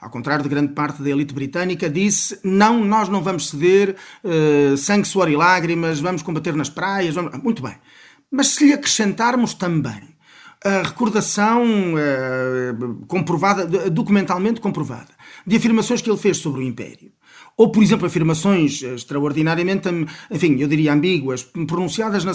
ao 0.00 0.08
contrário 0.08 0.42
de 0.42 0.48
grande 0.48 0.72
parte 0.72 1.02
da 1.02 1.10
elite 1.10 1.34
britânica, 1.34 1.90
disse: 1.90 2.40
não, 2.42 2.82
nós 2.82 3.10
não 3.10 3.22
vamos 3.22 3.50
ceder, 3.50 3.96
uh, 4.24 4.74
sangue, 4.78 5.06
suor 5.06 5.30
e 5.30 5.36
lágrimas, 5.36 6.00
vamos 6.00 6.22
combater 6.22 6.56
nas 6.56 6.70
praias. 6.70 7.14
Vamos... 7.14 7.36
Muito 7.42 7.62
bem. 7.62 7.74
Mas 8.30 8.46
se 8.48 8.64
lhe 8.64 8.72
acrescentarmos 8.72 9.52
também 9.52 10.15
a 10.66 10.82
recordação 10.82 11.64
uh, 11.94 13.06
comprovada, 13.06 13.88
documentalmente 13.90 14.60
comprovada, 14.60 15.08
de 15.46 15.56
afirmações 15.56 16.02
que 16.02 16.10
ele 16.10 16.18
fez 16.18 16.38
sobre 16.38 16.60
o 16.60 16.62
Império. 16.62 17.12
Ou, 17.58 17.70
por 17.70 17.82
exemplo, 17.82 18.06
afirmações 18.06 18.82
extraordinariamente, 18.82 19.88
enfim, 20.30 20.56
eu 20.58 20.68
diria 20.68 20.92
ambíguas, 20.92 21.42
pronunciadas 21.42 22.22
na, 22.22 22.32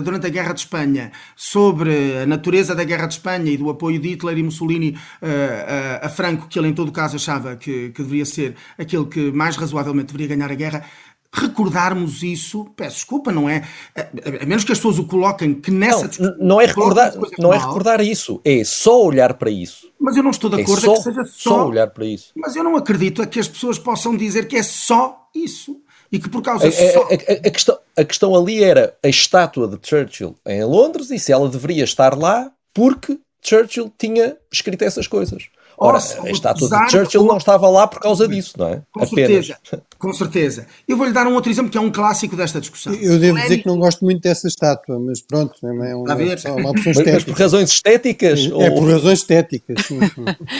durante 0.00 0.26
a 0.26 0.30
Guerra 0.30 0.52
de 0.52 0.60
Espanha 0.60 1.10
sobre 1.34 2.18
a 2.22 2.26
natureza 2.26 2.72
da 2.72 2.84
Guerra 2.84 3.06
de 3.06 3.14
Espanha 3.14 3.50
e 3.50 3.56
do 3.56 3.68
apoio 3.68 3.98
de 3.98 4.10
Hitler 4.10 4.38
e 4.38 4.42
Mussolini 4.44 4.90
uh, 4.90 6.06
a 6.06 6.08
Franco, 6.08 6.46
que 6.46 6.56
ele 6.56 6.68
em 6.68 6.72
todo 6.72 6.92
caso 6.92 7.16
achava 7.16 7.56
que, 7.56 7.90
que 7.90 8.02
deveria 8.02 8.24
ser 8.24 8.54
aquele 8.78 9.06
que 9.06 9.32
mais 9.32 9.56
razoavelmente 9.56 10.12
deveria 10.12 10.36
ganhar 10.36 10.52
a 10.52 10.54
guerra, 10.54 10.84
recordarmos 11.32 12.22
isso, 12.22 12.64
peço 12.76 12.96
desculpa, 12.96 13.30
não 13.30 13.48
é? 13.48 13.64
A, 13.94 14.44
menos 14.44 14.64
que 14.64 14.72
as 14.72 14.78
pessoas 14.78 14.98
o 14.98 15.04
coloquem 15.04 15.54
que 15.54 15.70
nessa 15.70 16.08
discussão. 16.08 16.36
Não 16.38 16.60
é 16.60 16.66
recordar, 16.66 17.14
não 17.38 17.52
é 17.52 17.58
recordar 17.58 18.00
isso, 18.00 18.40
é 18.44 18.64
só 18.64 19.02
olhar 19.02 19.34
para 19.34 19.50
isso. 19.50 19.90
Mas 19.98 20.16
eu 20.16 20.22
não 20.22 20.30
estou 20.30 20.50
de 20.50 20.60
é 20.60 20.62
acordo 20.62 20.80
é 20.80 20.86
só, 20.86 20.94
que 20.94 21.02
seja 21.02 21.24
só, 21.24 21.50
só 21.50 21.68
olhar 21.68 21.86
para 21.88 22.04
isso. 22.04 22.32
Mas 22.34 22.56
eu 22.56 22.64
não 22.64 22.76
acredito 22.76 23.26
que 23.28 23.38
as 23.38 23.48
pessoas 23.48 23.78
possam 23.78 24.16
dizer 24.16 24.48
que 24.48 24.56
é 24.56 24.62
só 24.62 25.28
isso. 25.34 25.80
E 26.12 26.18
que 26.18 26.28
por 26.28 26.42
causa 26.42 26.66
a, 26.66 26.72
só... 26.72 27.02
a, 27.02 27.12
a, 27.12 27.48
a, 27.48 27.50
questão, 27.50 27.78
a 27.96 28.04
questão 28.04 28.34
ali 28.34 28.64
era 28.64 28.96
a 29.00 29.08
estátua 29.08 29.68
de 29.68 29.78
Churchill 29.80 30.34
em 30.44 30.64
Londres 30.64 31.10
e 31.10 31.18
se 31.18 31.30
ela 31.30 31.48
deveria 31.48 31.84
estar 31.84 32.18
lá 32.18 32.50
porque 32.74 33.18
Churchill 33.40 33.92
tinha 33.96 34.36
escrito 34.50 34.82
essas 34.82 35.06
coisas. 35.06 35.48
Ora, 35.82 35.96
a 35.96 36.30
estátua 36.30 36.68
de 36.68 36.90
Churchill 36.90 37.24
não 37.24 37.38
estava 37.38 37.66
lá 37.70 37.86
por 37.86 38.00
causa 38.00 38.28
disso, 38.28 38.52
não 38.58 38.68
é? 38.68 38.82
Com 38.92 39.02
Apenas. 39.02 39.46
certeza, 39.46 39.82
com 39.98 40.12
certeza. 40.12 40.66
Eu 40.86 40.94
vou-lhe 40.94 41.12
dar 41.12 41.26
um 41.26 41.32
outro 41.32 41.50
exemplo 41.50 41.70
que 41.70 41.78
é 41.78 41.80
um 41.80 41.90
clássico 41.90 42.36
desta 42.36 42.60
discussão. 42.60 42.92
Eu 42.92 43.18
devo 43.18 43.40
dizer 43.40 43.58
que 43.58 43.66
não 43.66 43.78
gosto 43.78 44.04
muito 44.04 44.20
dessa 44.20 44.46
estátua, 44.46 45.00
mas 45.00 45.22
pronto, 45.22 45.54
é 45.66 45.72
uma, 45.72 45.88
é 45.88 45.94
uma, 45.94 46.12
opção, 46.12 46.56
uma 46.56 46.70
opção 46.70 46.92
estética. 46.92 47.12
Mas 47.20 47.24
por 47.24 47.38
razões 47.38 47.70
estéticas? 47.70 48.40
É, 48.40 48.52
ou... 48.52 48.74
por 48.74 48.90
razões 48.90 49.20
estéticas, 49.20 49.86
sim. 49.86 49.98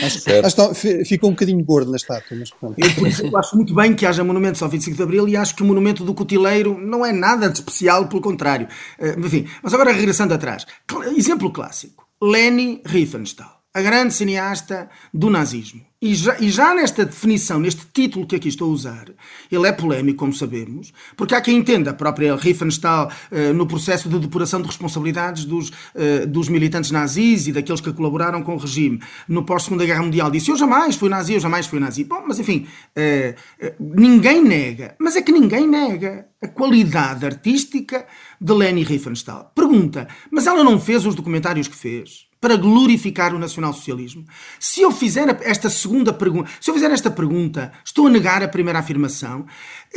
acho, 0.02 0.24
acho 0.62 0.80
que 0.80 1.04
fica 1.04 1.26
um 1.26 1.30
bocadinho 1.30 1.62
gordo 1.62 1.90
na 1.90 1.98
estátua, 1.98 2.36
mas 2.38 2.50
pronto. 2.50 2.78
Eu, 2.78 2.94
por 2.94 3.24
eu 3.24 3.38
acho 3.38 3.56
muito 3.56 3.74
bem 3.74 3.94
que 3.94 4.06
haja 4.06 4.24
monumentos 4.24 4.62
ao 4.62 4.70
25 4.70 4.96
de 4.96 5.02
Abril 5.02 5.28
e 5.28 5.36
acho 5.36 5.54
que 5.54 5.62
o 5.62 5.66
monumento 5.66 6.02
do 6.02 6.14
Cotileiro 6.14 6.78
não 6.78 7.04
é 7.04 7.12
nada 7.12 7.48
de 7.48 7.58
especial, 7.58 8.08
pelo 8.08 8.22
contrário. 8.22 8.68
Eh, 8.98 9.16
enfim, 9.18 9.46
mas 9.62 9.74
agora 9.74 9.92
regressando 9.92 10.32
atrás. 10.32 10.66
Exemplo 11.14 11.52
clássico. 11.52 12.06
Leni 12.22 12.82
Riefenstahl 12.86 13.59
a 13.72 13.80
grande 13.80 14.12
cineasta 14.12 14.90
do 15.14 15.30
nazismo. 15.30 15.82
E 16.02 16.14
já, 16.14 16.40
e 16.40 16.48
já, 16.48 16.74
nesta 16.74 17.04
definição, 17.04 17.60
neste 17.60 17.82
título 17.92 18.26
que 18.26 18.34
aqui 18.34 18.48
estou 18.48 18.70
a 18.70 18.72
usar, 18.72 19.04
ele 19.52 19.68
é 19.68 19.70
polémico, 19.70 20.20
como 20.20 20.32
sabemos, 20.32 20.94
porque 21.14 21.34
há 21.34 21.42
quem 21.42 21.58
entenda, 21.58 21.90
a 21.90 21.94
própria 21.94 22.34
Riefenstahl, 22.34 23.12
eh, 23.30 23.52
no 23.52 23.66
processo 23.66 24.08
de 24.08 24.18
depuração 24.18 24.62
de 24.62 24.66
responsabilidades 24.66 25.44
dos, 25.44 25.70
eh, 25.94 26.24
dos 26.24 26.48
militantes 26.48 26.90
nazis 26.90 27.48
e 27.48 27.52
daqueles 27.52 27.82
que 27.82 27.92
colaboraram 27.92 28.42
com 28.42 28.54
o 28.54 28.56
regime 28.56 28.98
no 29.28 29.44
pós-Segunda 29.44 29.84
Guerra 29.84 30.02
Mundial, 30.02 30.30
disse: 30.30 30.50
Eu 30.50 30.56
jamais 30.56 30.96
fui 30.96 31.10
nazi, 31.10 31.34
eu 31.34 31.40
jamais 31.40 31.66
fui 31.66 31.78
nazi. 31.78 32.02
Bom, 32.02 32.24
mas 32.26 32.38
enfim, 32.38 32.66
eh, 32.96 33.34
ninguém 33.78 34.42
nega, 34.42 34.96
mas 34.98 35.16
é 35.16 35.22
que 35.22 35.30
ninguém 35.30 35.68
nega 35.68 36.28
a 36.42 36.48
qualidade 36.48 37.26
artística 37.26 38.06
de 38.40 38.52
Leni 38.54 38.84
Riefenstahl. 38.84 39.52
Pergunta: 39.54 40.08
mas 40.30 40.46
ela 40.46 40.64
não 40.64 40.80
fez 40.80 41.04
os 41.04 41.14
documentários 41.14 41.68
que 41.68 41.76
fez? 41.76 42.29
Para 42.40 42.56
glorificar 42.56 43.34
o 43.34 43.38
nacionalsocialismo? 43.38 44.24
Se 44.58 44.80
eu 44.80 44.90
fizer 44.90 45.28
esta 45.42 45.68
segunda 45.68 46.12
pergunta, 46.12 46.50
se 46.60 46.70
eu 46.70 46.74
fizer 46.74 46.90
esta 46.90 47.10
pergunta, 47.10 47.72
estou 47.84 48.06
a 48.06 48.10
negar 48.10 48.42
a 48.42 48.48
primeira 48.48 48.78
afirmação? 48.78 49.46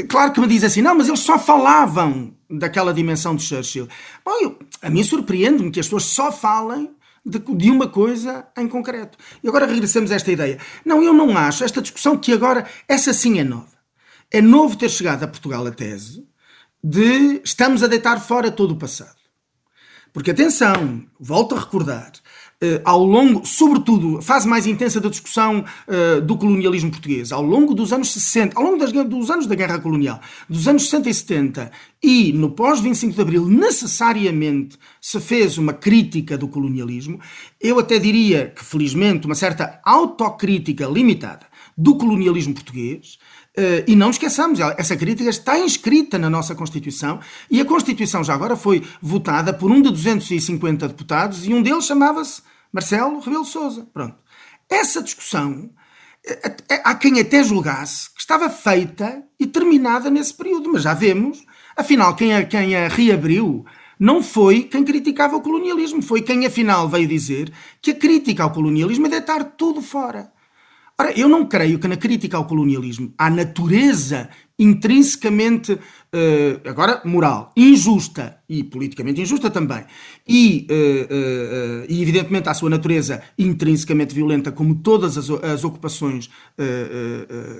Claro 0.10 0.34
que 0.34 0.42
me 0.42 0.48
diz 0.48 0.64
assim, 0.64 0.82
não, 0.82 0.96
mas 0.96 1.08
eles 1.08 1.22
só 1.22 1.40
falavam 1.40 2.36
daquela 2.50 2.94
dimensão 2.94 3.36
de 3.36 3.44
Churchill. 3.44 3.88
Bom, 4.26 4.34
eu, 4.42 4.60
a 4.82 4.90
mim 4.90 5.04
surpreende-me 5.04 5.72
que 5.72 5.80
as 5.80 5.86
pessoas 5.86 6.04
só 6.04 6.32
falem 6.32 6.92
de, 7.26 7.40
de, 7.40 7.72
uma 7.72 7.88
coisa 7.88 8.48
em 8.58 8.68
concreto. 8.68 9.18
E 9.42 9.48
agora 9.48 9.66
regressamos 9.66 10.12
a 10.12 10.16
esta 10.16 10.32
ideia. 10.32 10.60
Não, 10.86 11.02
eu 11.02 11.14
não 11.14 11.38
acho 11.38 11.64
esta 11.64 11.82
discussão 11.82 12.18
que 12.18 12.34
agora, 12.34 12.68
essa 12.88 13.14
sim 13.14 13.40
é 13.40 13.44
nova. 13.44 13.72
É 14.30 14.42
novo 14.42 14.76
ter 14.76 14.90
chegado 14.90 15.24
a 15.24 15.28
Portugal 15.28 15.66
a 15.66 15.72
tese 15.72 16.28
de 16.84 17.40
estamos 17.44 17.82
a 17.82 17.88
deitar 17.88 18.20
fora 18.20 18.52
todo 18.52 18.72
o 18.72 18.78
passado. 18.78 19.23
Porque 20.14 20.32
atenção, 20.32 21.04
volto 21.20 21.56
a 21.56 21.60
recordar, 21.60 22.12
Uh, 22.64 22.80
ao 22.86 23.04
longo, 23.04 23.46
sobretudo, 23.46 24.20
a 24.20 24.22
fase 24.22 24.48
mais 24.48 24.66
intensa 24.66 25.02
da 25.02 25.10
discussão 25.10 25.66
uh, 25.86 26.22
do 26.22 26.38
colonialismo 26.38 26.92
português, 26.92 27.34
ao 27.34 27.42
longo 27.42 27.74
dos 27.74 27.92
anos 27.92 28.14
60, 28.14 28.58
ao 28.58 28.64
longo 28.64 28.78
das, 28.78 28.94
dos 28.94 29.30
anos 29.30 29.48
da 29.48 29.54
Guerra 29.54 29.80
Colonial, 29.80 30.22
dos 30.48 30.66
anos 30.66 30.84
60 30.84 31.10
e 31.10 31.14
70 31.14 31.72
e 32.02 32.32
no 32.32 32.52
pós-25 32.52 33.16
de 33.16 33.22
Abril, 33.22 33.46
necessariamente 33.48 34.78
se 35.02 35.20
fez 35.20 35.58
uma 35.58 35.74
crítica 35.74 36.38
do 36.38 36.48
colonialismo, 36.48 37.20
eu 37.60 37.80
até 37.80 38.00
diria 38.00 38.54
que, 38.56 38.64
felizmente, 38.64 39.26
uma 39.26 39.36
certa 39.36 39.82
autocrítica 39.84 40.86
limitada 40.86 41.46
do 41.78 41.98
colonialismo 41.98 42.54
português, 42.54 43.18
e 43.86 43.96
não 43.96 44.10
esqueçamos, 44.10 44.60
essa 44.60 44.96
crítica 44.96 45.30
está 45.30 45.60
inscrita 45.60 46.18
na 46.18 46.30
nossa 46.30 46.56
Constituição 46.56 47.20
e 47.52 47.62
a 47.62 47.66
Constituição 47.66 48.24
já 48.24 48.34
agora 48.34 48.56
foi 48.56 48.84
votada 49.02 49.54
por 49.54 49.72
um 49.72 49.82
de 49.82 49.90
250 49.92 50.88
deputados 50.88 51.46
e 51.46 51.54
um 51.54 51.62
deles 51.62 51.86
chamava-se 51.86 52.42
Marcelo 52.72 53.20
Rebelo 53.20 53.46
Souza. 53.46 53.88
Pronto. 53.94 54.16
Essa 54.68 55.04
discussão 55.04 55.70
eh, 56.26 56.56
eh, 56.70 56.82
há 56.84 56.96
quem 56.96 57.20
até 57.20 57.44
julgasse 57.44 58.12
que 58.14 58.22
estava 58.22 58.50
feita 58.50 59.24
e 59.40 59.46
terminada 59.46 60.10
nesse 60.10 60.34
período, 60.34 60.72
mas 60.72 60.82
já 60.82 60.94
vemos, 60.94 61.46
afinal, 61.76 62.16
quem 62.16 62.34
a, 62.34 62.46
quem 62.46 62.76
a 62.76 62.88
reabriu 62.88 63.66
não 64.00 64.24
foi 64.24 64.64
quem 64.64 64.84
criticava 64.84 65.36
o 65.36 65.42
colonialismo, 65.42 66.02
foi 66.02 66.22
quem 66.22 66.46
afinal 66.46 66.90
veio 66.90 67.08
dizer 67.08 67.54
que 67.82 67.92
a 67.92 67.96
crítica 67.96 68.44
ao 68.44 68.52
colonialismo 68.52 69.06
é 69.06 69.10
deitar 69.10 69.44
tudo 69.44 69.82
fora. 69.82 70.32
Ora, 71.00 71.12
eu 71.20 71.28
não 71.28 71.48
creio 71.48 71.80
que 71.80 71.88
na 71.88 71.98
crítica 71.98 72.38
ao 72.38 72.46
colonialismo, 72.46 73.14
à 73.18 73.28
natureza 73.28 74.30
intrinsecamente, 74.60 75.74
uh, 75.74 76.70
agora, 76.70 77.02
moral, 77.04 77.52
injusta 77.58 78.38
e 78.48 78.64
politicamente 78.64 79.20
injusta 79.20 79.50
também, 79.50 79.84
e, 80.28 80.68
uh, 80.70 80.74
uh, 80.74 81.86
e 81.90 82.02
evidentemente 82.02 82.48
à 82.48 82.54
sua 82.54 82.70
natureza 82.70 83.24
intrinsecamente 83.38 84.14
violenta, 84.14 84.52
como 84.52 84.76
todas 84.76 85.18
as, 85.18 85.30
as 85.30 85.64
ocupações 85.64 86.30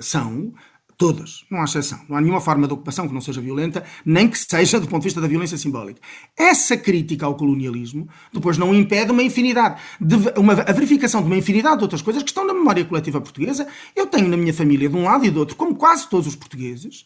são, 0.00 0.54
Todas, 0.96 1.44
não 1.50 1.60
há 1.60 1.64
exceção. 1.64 2.00
Não 2.08 2.16
há 2.16 2.20
nenhuma 2.20 2.40
forma 2.40 2.68
de 2.68 2.72
ocupação 2.72 3.08
que 3.08 3.14
não 3.14 3.20
seja 3.20 3.40
violenta, 3.40 3.84
nem 4.04 4.28
que 4.28 4.38
seja 4.38 4.78
do 4.78 4.86
ponto 4.86 5.02
de 5.02 5.08
vista 5.08 5.20
da 5.20 5.26
violência 5.26 5.58
simbólica. 5.58 6.00
Essa 6.36 6.76
crítica 6.76 7.26
ao 7.26 7.34
colonialismo 7.34 8.08
depois 8.32 8.56
não 8.56 8.72
impede 8.72 9.10
uma 9.10 9.22
infinidade, 9.22 9.80
de, 10.00 10.16
uma, 10.38 10.52
a 10.52 10.72
verificação 10.72 11.20
de 11.20 11.26
uma 11.26 11.36
infinidade 11.36 11.78
de 11.78 11.82
outras 11.82 12.00
coisas 12.00 12.22
que 12.22 12.30
estão 12.30 12.46
na 12.46 12.54
memória 12.54 12.84
coletiva 12.84 13.20
portuguesa. 13.20 13.66
Eu 13.96 14.06
tenho 14.06 14.28
na 14.28 14.36
minha 14.36 14.54
família, 14.54 14.88
de 14.88 14.96
um 14.96 15.02
lado 15.02 15.26
e 15.26 15.30
do 15.30 15.40
outro, 15.40 15.56
como 15.56 15.74
quase 15.74 16.08
todos 16.08 16.28
os 16.28 16.36
portugueses, 16.36 17.04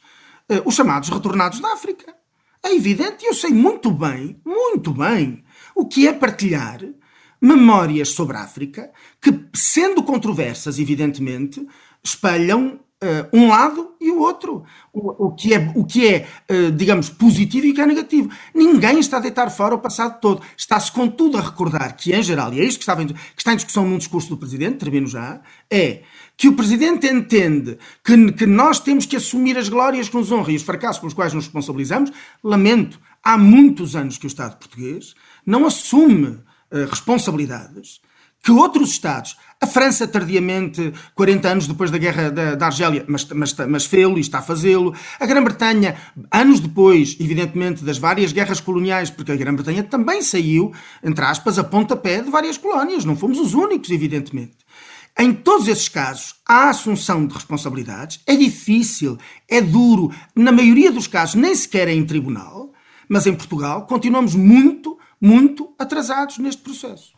uh, 0.51 0.63
os 0.67 0.75
chamados 0.75 1.09
retornados 1.09 1.61
da 1.61 1.73
África. 1.73 2.15
É 2.63 2.75
evidente, 2.75 3.25
e 3.25 3.29
eu 3.29 3.35
sei 3.35 3.51
muito 3.51 3.91
bem, 3.91 4.39
muito 4.45 4.93
bem, 4.93 5.45
o 5.75 5.87
que 5.87 6.07
é 6.07 6.13
partilhar 6.13 6.81
memórias 7.41 8.11
sobre 8.11 8.37
a 8.37 8.43
África 8.43 8.91
que, 9.23 9.47
sendo 9.55 10.03
controversas, 10.03 10.79
evidentemente, 10.79 11.65
espelham 12.03 12.81
uh, 13.03 13.37
um 13.37 13.49
lado 13.49 13.95
e 14.01 14.11
o 14.11 14.19
outro. 14.19 14.65
O, 14.93 15.27
o 15.27 15.35
que 15.35 15.55
é, 15.55 15.73
o 15.75 15.85
que 15.85 16.07
é 16.07 16.27
uh, 16.51 16.73
digamos, 16.73 17.09
positivo 17.09 17.67
e 17.67 17.71
o 17.71 17.75
que 17.75 17.81
é 17.81 17.87
negativo. 17.87 18.31
Ninguém 18.55 18.99
está 18.99 19.19
a 19.19 19.21
deitar 19.21 19.51
fora 19.51 19.75
o 19.75 19.79
passado 19.79 20.21
todo. 20.21 20.43
Está-se, 20.57 20.91
contudo, 20.91 21.39
a 21.39 21.41
recordar 21.41 21.97
que, 21.97 22.15
em 22.15 22.23
geral, 22.23 22.53
e 22.53 22.61
é 22.61 22.65
isto 22.65 22.79
que, 22.79 22.83
estava 22.83 23.03
em, 23.03 23.09
que 23.09 23.15
está 23.37 23.53
em 23.53 23.57
discussão 23.57 23.89
num 23.89 23.99
discurso 23.99 24.29
do 24.29 24.37
Presidente, 24.37 24.79
termino 24.79 25.07
já, 25.07 25.41
é 25.71 26.03
que 26.37 26.49
o 26.49 26.55
Presidente 26.55 27.07
entende 27.07 27.79
que, 28.05 28.33
que 28.33 28.47
nós 28.47 28.79
temos 28.81 29.07
que 29.07 29.17
assumir 29.17 29.59
as 29.59 29.69
glórias 29.69 30.09
que 30.09 30.17
nos 30.17 30.31
honram 30.31 30.51
e 30.51 30.57
os 30.57 30.63
fracassos 30.63 31.01
pelos 31.01 31.15
quais 31.15 31.33
nos 31.33 31.45
responsabilizamos. 31.45 32.13
Lamento, 32.43 33.01
há 33.23 33.37
muitos 33.37 33.97
anos 33.97 34.19
que 34.19 34.27
o 34.27 34.29
Estado 34.29 34.57
português 34.57 35.15
não 35.45 35.67
assume 35.67 36.29
uh, 36.29 36.87
responsabilidades 36.89 38.01
que 38.43 38.53
outros 38.53 38.91
Estados, 38.91 39.37
a 39.61 39.67
França 39.67 40.07
tardiamente, 40.07 40.93
40 41.15 41.49
anos 41.49 41.67
depois 41.67 41.91
da 41.91 41.99
guerra 41.99 42.31
da, 42.31 42.55
da 42.55 42.67
Argélia, 42.67 43.05
mas, 43.09 43.27
mas, 43.27 43.55
mas 43.69 43.85
fê-lo 43.87 44.17
e 44.17 44.21
está 44.21 44.39
a 44.39 44.43
fazê-lo, 44.43 44.95
a 45.19 45.27
Grã-Bretanha, 45.27 45.97
anos 46.31 46.61
depois, 46.61 47.17
evidentemente, 47.19 47.85
das 47.85 47.99
várias 47.99 48.33
guerras 48.33 48.61
coloniais, 48.61 49.11
porque 49.11 49.33
a 49.33 49.37
Grã-Bretanha 49.37 49.83
também 49.83 50.23
saiu, 50.23 50.73
entre 51.03 51.25
aspas, 51.25 51.59
a 51.59 51.65
pontapé 51.65 52.23
de 52.23 52.31
várias 52.31 52.57
colónias, 52.57 53.05
não 53.05 53.17
fomos 53.17 53.39
os 53.39 53.53
únicos, 53.53 53.91
evidentemente. 53.91 54.57
Em 55.19 55.33
todos 55.33 55.67
esses 55.67 55.89
casos, 55.89 56.37
há 56.47 56.69
assunção 56.69 57.27
de 57.27 57.35
responsabilidades, 57.35 58.21
é 58.25 58.37
difícil, 58.37 59.19
é 59.49 59.61
duro, 59.61 60.15
na 60.37 60.53
maioria 60.53 60.93
dos 60.93 61.09
casos 61.09 61.35
nem 61.35 61.53
sequer 61.57 61.89
é 61.89 61.93
em 61.93 62.07
tribunal, 62.07 62.73
mas 63.09 63.27
em 63.27 63.35
Portugal 63.35 63.87
continuamos 63.87 64.37
muito, 64.37 64.97
muito 65.21 65.75
atrasados 65.77 66.39
neste 66.39 66.63
processo. 66.63 67.18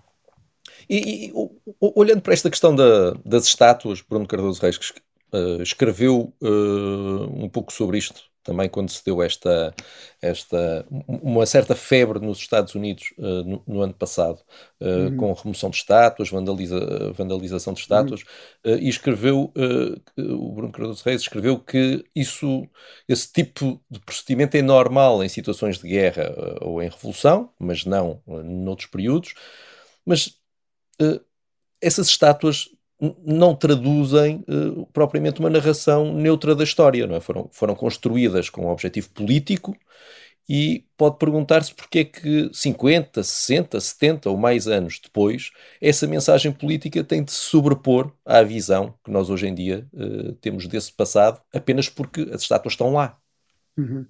E, 0.90 1.26
e 1.29 1.33
olhando 1.81 2.20
para 2.20 2.33
esta 2.33 2.50
questão 2.50 2.74
da, 2.74 3.12
das 3.24 3.44
estátuas, 3.44 4.03
Bruno 4.03 4.26
Cardoso 4.26 4.61
Reis 4.61 4.76
que, 4.76 5.00
uh, 5.33 5.62
escreveu 5.62 6.35
uh, 6.42 7.44
um 7.44 7.48
pouco 7.48 7.72
sobre 7.72 7.96
isto 7.96 8.29
também 8.42 8.70
quando 8.70 8.90
se 8.90 9.05
deu 9.05 9.22
esta, 9.22 9.72
esta 10.20 10.85
uma 11.07 11.44
certa 11.44 11.76
febre 11.76 12.18
nos 12.18 12.38
Estados 12.38 12.74
Unidos 12.74 13.12
uh, 13.18 13.44
no, 13.44 13.62
no, 13.66 13.83
ano 13.83 13.94
passado, 13.94 14.40
uhum. 14.81 15.16
com 15.16 15.33
remoção 15.35 15.70
de 15.70 15.76
estátuas, 15.76 16.31
vandaliza, 16.31 17.12
vandalização 17.12 17.74
de 17.74 17.81
estátuas, 17.81 18.22
uhum. 18.64 18.79
e 18.79 18.88
escreveu, 18.88 19.53
o 20.16 20.53
Bruno 20.53 20.72
Cardoso 20.72 21.05
Reis 21.05 21.20
escreveu 21.20 21.61
que 21.61 22.03
isso, 22.16 22.66
esse 23.07 23.31
tipo 23.31 23.81
de 23.90 24.00
procedimento 24.00 24.57
é 24.57 24.62
normal 24.62 25.22
em 25.22 25.29
situações 25.29 25.79
de 25.79 25.87
guerra 25.87 26.35
ou 26.62 26.83
em 26.83 26.88
revolução, 26.88 27.50
mas 27.59 27.85
não 27.85 28.22
noutros 28.26 28.88
períodos, 28.88 29.35
mas 30.05 30.26
uh, 30.26 30.39
essas 31.81 32.09
estátuas 32.09 32.69
não 33.25 33.55
traduzem 33.55 34.45
uh, 34.47 34.87
propriamente 34.93 35.41
uma 35.41 35.49
narração 35.49 36.13
neutra 36.13 36.55
da 36.55 36.65
história, 36.65 37.07
não 37.07 37.17
é? 37.17 37.21
Foram, 37.21 37.49
foram 37.51 37.75
construídas 37.75 38.51
com 38.51 38.67
um 38.67 38.71
objetivo 38.71 39.09
político 39.11 39.75
e 40.49 40.85
pode 40.97 41.17
perguntar-se 41.17 41.73
porque 41.75 42.01
é 42.01 42.05
que 42.05 42.51
50, 42.53 43.23
60, 43.23 43.81
70 43.81 44.31
ou 44.31 44.37
mais 44.37 44.67
anos 44.67 45.01
depois 45.03 45.51
essa 45.81 46.07
mensagem 46.07 46.53
política 46.53 47.05
tem 47.05 47.23
de 47.23 47.33
se 47.33 47.39
sobrepor 47.39 48.13
à 48.25 48.43
visão 48.43 48.95
que 49.05 49.11
nós 49.11 49.31
hoje 49.31 49.47
em 49.47 49.55
dia 49.55 49.87
uh, 49.95 50.33
temos 50.35 50.67
desse 50.67 50.93
passado 50.93 51.41
apenas 51.55 51.89
porque 51.89 52.29
as 52.33 52.43
estátuas 52.43 52.75
estão 52.75 52.93
lá. 52.93 53.17
Uhum. 53.79 54.05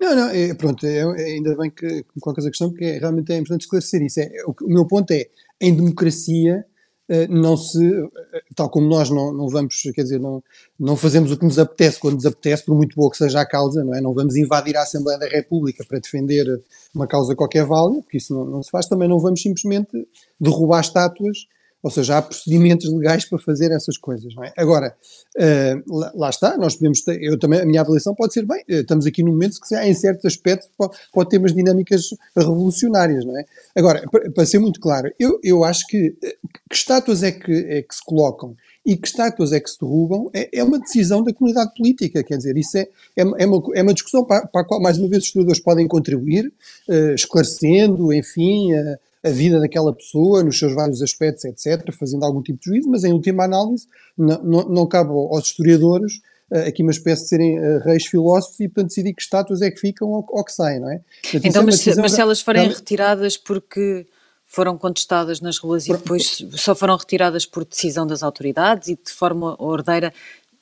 Não, 0.00 0.14
não, 0.14 0.28
é, 0.28 0.54
pronto, 0.54 0.86
é, 0.86 0.98
é, 0.98 1.24
ainda 1.34 1.56
bem 1.56 1.70
que 1.70 2.04
colocas 2.20 2.46
a 2.46 2.50
questão, 2.50 2.70
porque 2.70 2.84
é, 2.84 2.98
realmente 2.98 3.32
é 3.32 3.36
importante 3.38 3.62
esclarecer 3.62 4.02
isso. 4.02 4.20
É, 4.20 4.28
o, 4.46 4.54
o, 4.62 4.68
meu 4.68 4.86
ponto 4.86 5.10
é, 5.10 5.26
em 5.60 5.74
democracia, 5.74 6.64
eh, 7.08 7.28
não 7.28 7.56
se, 7.56 7.84
eh, 7.84 8.42
tal 8.54 8.68
como 8.68 8.88
nós 8.88 9.10
não, 9.10 9.32
não 9.32 9.48
vamos, 9.48 9.80
quer 9.94 10.02
dizer, 10.02 10.18
não, 10.18 10.42
não 10.78 10.96
fazemos 10.96 11.30
o 11.30 11.38
que 11.38 11.44
nos 11.44 11.58
apetece 11.58 12.00
quando 12.00 12.14
nos 12.16 12.26
apetece, 12.26 12.64
por 12.64 12.74
muito 12.76 12.96
boa 12.96 13.10
que 13.10 13.16
seja 13.16 13.40
a 13.40 13.46
causa, 13.46 13.84
não 13.84 13.94
é? 13.94 14.00
Não 14.00 14.12
vamos 14.12 14.36
invadir 14.36 14.76
a 14.76 14.82
Assembleia 14.82 15.18
da 15.18 15.28
República 15.28 15.84
para 15.86 16.00
defender 16.00 16.46
uma 16.94 17.06
causa 17.06 17.36
qualquer 17.36 17.64
válida, 17.64 18.02
porque 18.02 18.16
isso 18.18 18.34
não, 18.34 18.44
não 18.44 18.62
se 18.62 18.70
faz, 18.70 18.86
também 18.86 19.08
não 19.08 19.18
vamos 19.18 19.40
simplesmente 19.40 20.06
derrubar 20.40 20.80
estátuas 20.80 21.46
ou 21.86 21.90
seja, 21.90 22.18
há 22.18 22.22
procedimentos 22.22 22.92
legais 22.92 23.24
para 23.24 23.38
fazer 23.38 23.70
essas 23.70 23.96
coisas, 23.96 24.34
é? 24.42 24.52
Agora, 24.56 24.92
uh, 25.36 26.18
lá, 26.18 26.30
está, 26.30 26.56
nós 26.58 26.74
podemos 26.74 27.00
ter, 27.02 27.22
eu 27.22 27.38
também, 27.38 27.60
a 27.60 27.64
minha 27.64 27.80
avaliação 27.80 28.12
pode 28.12 28.32
ser, 28.32 28.44
bem, 28.44 28.60
eh, 28.68 28.80
estamos 28.80 29.06
aqui 29.06 29.22
num 29.22 29.30
momento 29.30 29.60
que 29.60 29.76
em 29.76 29.94
certos 29.94 30.24
aspectos 30.24 30.68
pode, 30.76 30.98
pode 31.12 31.28
ter 31.28 31.38
umas 31.38 31.54
dinâmicas 31.54 32.08
revolucionárias, 32.36 33.24
não 33.24 33.38
é? 33.38 33.44
Agora, 33.76 34.02
para, 34.34 34.44
ser 34.44 34.58
muito 34.58 34.80
claro, 34.80 35.12
eu, 35.16 35.38
eu 35.44 35.62
acho 35.62 35.86
que 35.86 36.16
eh, 36.24 36.36
que 36.68 36.74
estátuas 36.74 37.22
é 37.22 37.30
que, 37.30 37.52
é 37.52 37.82
que 37.82 37.94
se 37.94 38.04
colocam 38.04 38.56
e 38.84 38.96
que 38.96 39.06
estátuas 39.06 39.52
é 39.52 39.60
que 39.60 39.70
se 39.70 39.78
derrubam 39.80 40.28
é, 40.34 40.58
é 40.58 40.64
uma 40.64 40.80
decisão 40.80 41.22
da 41.22 41.32
comunidade 41.32 41.72
política, 41.76 42.24
quer 42.24 42.36
dizer, 42.36 42.56
isso 42.56 42.78
é, 42.78 42.88
é, 43.16 43.20
é, 43.20 43.46
uma, 43.46 43.62
é 43.74 43.82
uma 43.82 43.94
discussão 43.94 44.24
para, 44.24 44.44
para, 44.48 44.62
a 44.62 44.64
qual, 44.64 44.80
mais 44.80 44.98
uma 44.98 45.08
vez, 45.08 45.22
os 45.22 45.28
historiadores 45.28 45.60
podem 45.60 45.86
contribuir, 45.86 46.52
uh, 46.88 47.14
esclarecendo, 47.14 48.12
enfim, 48.12 48.74
uh, 48.74 48.96
a 49.26 49.30
vida 49.30 49.58
daquela 49.58 49.92
pessoa 49.92 50.42
nos 50.42 50.58
seus 50.58 50.74
vários 50.74 51.02
aspectos, 51.02 51.44
etc., 51.44 51.92
fazendo 51.92 52.24
algum 52.24 52.40
tipo 52.40 52.60
de 52.60 52.66
juízo, 52.66 52.88
mas 52.88 53.02
em 53.02 53.12
última 53.12 53.44
análise 53.44 53.86
não, 54.16 54.42
não, 54.42 54.68
não 54.68 54.86
cabe 54.86 55.10
aos 55.10 55.46
historiadores 55.46 56.20
uh, 56.50 56.68
aqui 56.68 56.82
uma 56.82 56.92
espécie 56.92 57.22
de 57.24 57.28
serem 57.28 57.58
uh, 57.58 57.80
reis 57.80 58.06
filósofos 58.06 58.60
e, 58.60 58.68
portanto, 58.68 58.88
decidir 58.88 59.14
que 59.14 59.22
estátuas 59.22 59.62
é 59.62 59.70
que 59.70 59.80
ficam 59.80 60.08
ou, 60.08 60.24
ou 60.28 60.44
que 60.44 60.52
saem, 60.52 60.80
não 60.80 60.90
é? 60.90 61.00
Portanto, 61.22 61.44
então, 61.44 61.62
é 61.62 61.66
mas, 61.66 61.80
se, 61.80 61.94
mas 61.96 62.12
se 62.12 62.20
elas 62.20 62.40
forem 62.40 62.68
retiradas 62.68 63.36
porque 63.36 64.06
foram 64.46 64.78
contestadas 64.78 65.40
nas 65.40 65.58
ruas 65.58 65.88
e 65.88 65.92
depois 65.92 66.44
só 66.52 66.74
foram 66.74 66.96
retiradas 66.96 67.44
por 67.44 67.64
decisão 67.64 68.06
das 68.06 68.22
autoridades 68.22 68.88
e 68.88 68.94
de 68.94 69.10
forma 69.10 69.56
ordeira, 69.60 70.14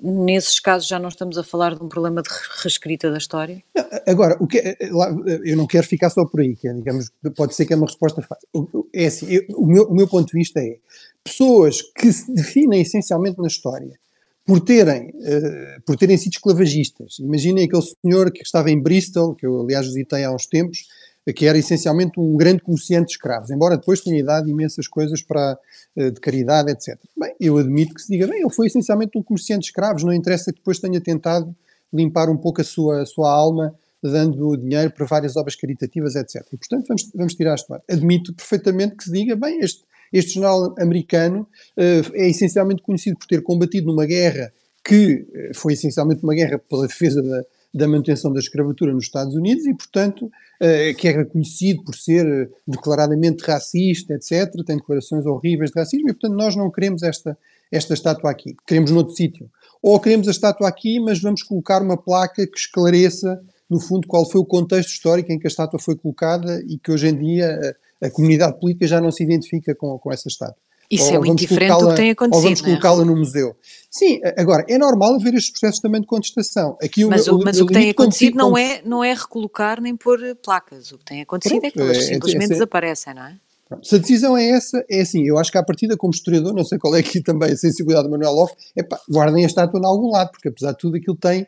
nesses 0.05 0.61
casos 0.61 0.87
já 0.87 0.99
não 0.99 1.09
estamos 1.09 1.39
a 1.39 1.43
falar 1.43 1.75
de 1.75 1.83
um 1.83 1.89
problema 1.89 2.21
de 2.23 2.29
reescrita 2.63 3.11
da 3.11 3.17
história? 3.17 3.63
Agora, 4.07 4.37
o 4.39 4.47
que 4.47 4.59
é, 4.59 4.77
eu 4.81 5.57
não 5.57 5.67
quero 5.67 5.87
ficar 5.87 6.11
só 6.11 6.25
por 6.27 6.41
aí, 6.41 6.55
que 6.55 6.69
é, 6.69 6.73
digamos, 6.75 7.11
pode 7.35 7.55
ser 7.55 7.65
que 7.65 7.73
é 7.73 7.77
uma 7.77 7.87
resposta 7.87 8.21
fácil. 8.21 8.49
É 8.93 9.07
assim, 9.07 9.27
eu, 9.31 9.45
o, 9.57 9.67
meu, 9.67 9.85
o 9.85 9.95
meu 9.95 10.07
ponto 10.07 10.27
de 10.27 10.39
vista 10.39 10.61
é 10.61 10.77
pessoas 11.23 11.81
que 11.83 12.13
se 12.13 12.33
definem 12.35 12.83
essencialmente 12.83 13.41
na 13.41 13.47
história 13.47 13.99
por 14.45 14.61
terem, 14.61 15.09
uh, 15.09 15.83
por 15.87 15.97
terem 15.97 16.19
sido 16.19 16.35
esclavagistas. 16.35 17.19
Imaginem 17.19 17.65
aquele 17.65 17.83
senhor 17.83 18.31
que 18.31 18.43
estava 18.43 18.71
em 18.71 18.81
Bristol, 18.81 19.35
que 19.35 19.47
eu 19.47 19.63
aliás 19.63 19.87
visitei 19.87 20.25
há 20.25 20.31
uns 20.31 20.47
tempos, 20.47 20.87
que 21.33 21.47
era 21.47 21.57
essencialmente 21.57 22.21
um 22.21 22.37
grande 22.37 22.63
comerciante 22.63 23.07
de 23.07 23.13
escravos, 23.13 23.51
embora 23.51 23.77
depois 23.77 24.01
tenha 24.01 24.23
dado 24.23 24.49
imensas 24.49 24.87
coisas 24.87 25.23
para, 25.23 25.59
eh, 25.97 26.11
de 26.11 26.21
caridade, 26.21 26.71
etc. 26.71 26.99
Bem, 27.17 27.35
eu 27.41 27.57
admito 27.57 27.95
que 27.95 28.03
se 28.03 28.09
diga, 28.09 28.27
bem, 28.27 28.41
ele 28.41 28.51
foi 28.51 28.67
essencialmente 28.67 29.17
um 29.17 29.23
comerciante 29.23 29.63
de 29.63 29.67
escravos, 29.69 30.05
não 30.05 30.13
interessa 30.13 30.53
que 30.53 30.59
depois 30.59 30.79
tenha 30.79 31.01
tentado 31.01 31.55
limpar 31.93 32.29
um 32.29 32.37
pouco 32.37 32.61
a 32.61 32.65
sua, 32.65 33.03
a 33.03 33.07
sua 33.07 33.31
alma, 33.31 33.75
dando 34.03 34.55
dinheiro 34.57 34.91
para 34.91 35.07
várias 35.07 35.35
obras 35.35 35.57
caritativas, 35.57 36.15
etc. 36.15 36.45
E, 36.53 36.59
portanto, 36.59 36.87
vamos, 36.89 37.11
vamos 37.15 37.35
tirar 37.35 37.55
história. 37.55 37.83
Admito 37.89 38.35
perfeitamente 38.35 38.97
que 38.97 39.05
se 39.05 39.13
diga, 39.13 39.35
bem, 39.35 39.61
este, 39.61 39.83
este 40.13 40.35
jornal 40.35 40.75
americano 40.79 41.49
uh, 41.79 42.15
é 42.15 42.29
essencialmente 42.29 42.83
conhecido 42.83 43.17
por 43.17 43.27
ter 43.27 43.43
combatido 43.43 43.87
numa 43.87 44.05
guerra 44.05 44.53
que 44.85 45.27
foi 45.55 45.73
essencialmente 45.73 46.23
uma 46.23 46.35
guerra 46.35 46.59
pela 46.59 46.87
defesa 46.87 47.23
da, 47.23 47.43
da 47.75 47.89
manutenção 47.89 48.33
da 48.33 48.39
escravatura 48.39 48.93
nos 48.93 49.05
Estados 49.05 49.35
Unidos 49.35 49.67
e, 49.67 49.75
portanto, 49.75 50.27
uh, 50.27 50.97
que 50.97 51.09
é 51.09 51.11
reconhecido 51.11 51.83
por 51.83 51.95
ser 51.97 52.25
uh, 52.25 52.51
declaradamente 52.67 53.45
racista, 53.45 54.15
etc., 54.15 54.65
tem 54.65 54.77
declarações 54.77 55.27
horríveis 55.27 55.71
de 55.71 55.81
racismo 55.81 56.09
e, 56.09 56.13
portanto, 56.13 56.37
nós 56.37 56.55
não 56.55 56.71
queremos 56.71 57.03
esta, 57.03 57.37
esta 57.73 57.95
estátua 57.95 58.31
aqui. 58.31 58.55
Queremos 58.67 58.93
noutro 58.93 59.15
sítio. 59.15 59.51
Ou 59.83 59.99
queremos 59.99 60.29
a 60.29 60.31
estátua 60.31 60.69
aqui, 60.69 61.01
mas 61.01 61.21
vamos 61.21 61.43
colocar 61.43 61.83
uma 61.83 61.97
placa 61.97 62.47
que 62.47 62.59
esclareça, 62.59 63.43
no 63.69 63.81
fundo, 63.81 64.07
qual 64.07 64.31
foi 64.31 64.41
o 64.41 64.47
contexto 64.47 64.91
histórico 64.91 65.33
em 65.33 65.39
que 65.39 65.47
a 65.47 65.51
estátua 65.51 65.81
foi 65.81 65.97
colocada 65.97 66.63
e 66.69 66.79
que 66.79 66.93
hoje 66.93 67.09
em 67.09 67.17
dia 67.19 67.77
a, 68.01 68.07
a 68.07 68.11
comunidade 68.11 68.59
política 68.61 68.87
já 68.87 69.01
não 69.01 69.11
se 69.11 69.25
identifica 69.25 69.75
com, 69.75 69.99
com 69.99 70.13
essa 70.13 70.29
estátua. 70.29 70.64
Isso 70.91 71.13
é 71.13 71.19
muito 71.19 71.39
diferente 71.39 71.79
do 71.79 71.89
que 71.89 71.97
tem 71.97 72.11
acontecido. 72.11 72.37
Ou 72.37 72.43
vamos 72.43 72.61
é? 72.61 72.65
colocá-la 72.65 73.03
é? 73.03 73.05
no 73.05 73.17
museu. 73.17 73.57
Sim, 73.91 74.21
agora, 74.37 74.65
é 74.69 74.77
normal 74.77 75.15
haver 75.15 75.35
estes 75.35 75.53
processos 75.53 75.81
também 75.81 76.01
de 76.01 76.07
contestação. 76.07 76.77
Aqui 76.83 77.05
mas 77.05 77.29
o, 77.29 77.39
mas 77.39 77.61
o 77.61 77.67
que 77.67 77.75
tem 77.75 77.91
acontecido 77.91 78.37
não, 78.37 78.59
é, 78.59 78.83
não 78.85 79.05
é 79.05 79.15
recolocar 79.15 79.81
nem 79.81 79.97
pôr 79.97 80.19
placas. 80.43 80.91
O 80.91 80.99
que 80.99 81.05
tem 81.05 81.23
acontecido 81.23 81.61
Pronto, 81.61 81.67
é 81.67 81.71
que 81.71 81.81
elas 81.81 81.99
é, 81.99 82.01
simplesmente 82.01 82.47
é, 82.47 82.55
desaparecem, 82.55 83.15
não 83.15 83.25
é? 83.25 83.37
Se 83.83 83.95
a 83.95 83.99
decisão 83.99 84.37
é 84.37 84.51
essa, 84.51 84.85
é 84.91 85.01
assim, 85.01 85.27
eu 85.27 85.39
acho 85.39 85.51
que 85.51 85.57
à 85.57 85.63
partida, 85.63 85.97
como 85.97 86.13
historiador, 86.13 86.53
não 86.53 86.65
sei 86.65 86.79
qual 86.79 86.95
é 86.95 87.01
aqui 87.01 87.23
também 87.23 87.53
a 87.53 87.57
sensibilidade 87.57 88.07
do 88.07 88.11
Manuel 88.11 88.37
Off, 88.37 88.55
é 88.77 88.83
pá, 88.83 89.01
guardem 89.09 89.43
a 89.45 89.47
estátua 89.47 89.81
em 89.81 89.87
algum 89.87 90.11
lado, 90.11 90.31
porque 90.31 90.49
apesar 90.49 90.73
de 90.73 90.79
tudo 90.79 90.97
aquilo 90.97 91.17
tem, 91.17 91.47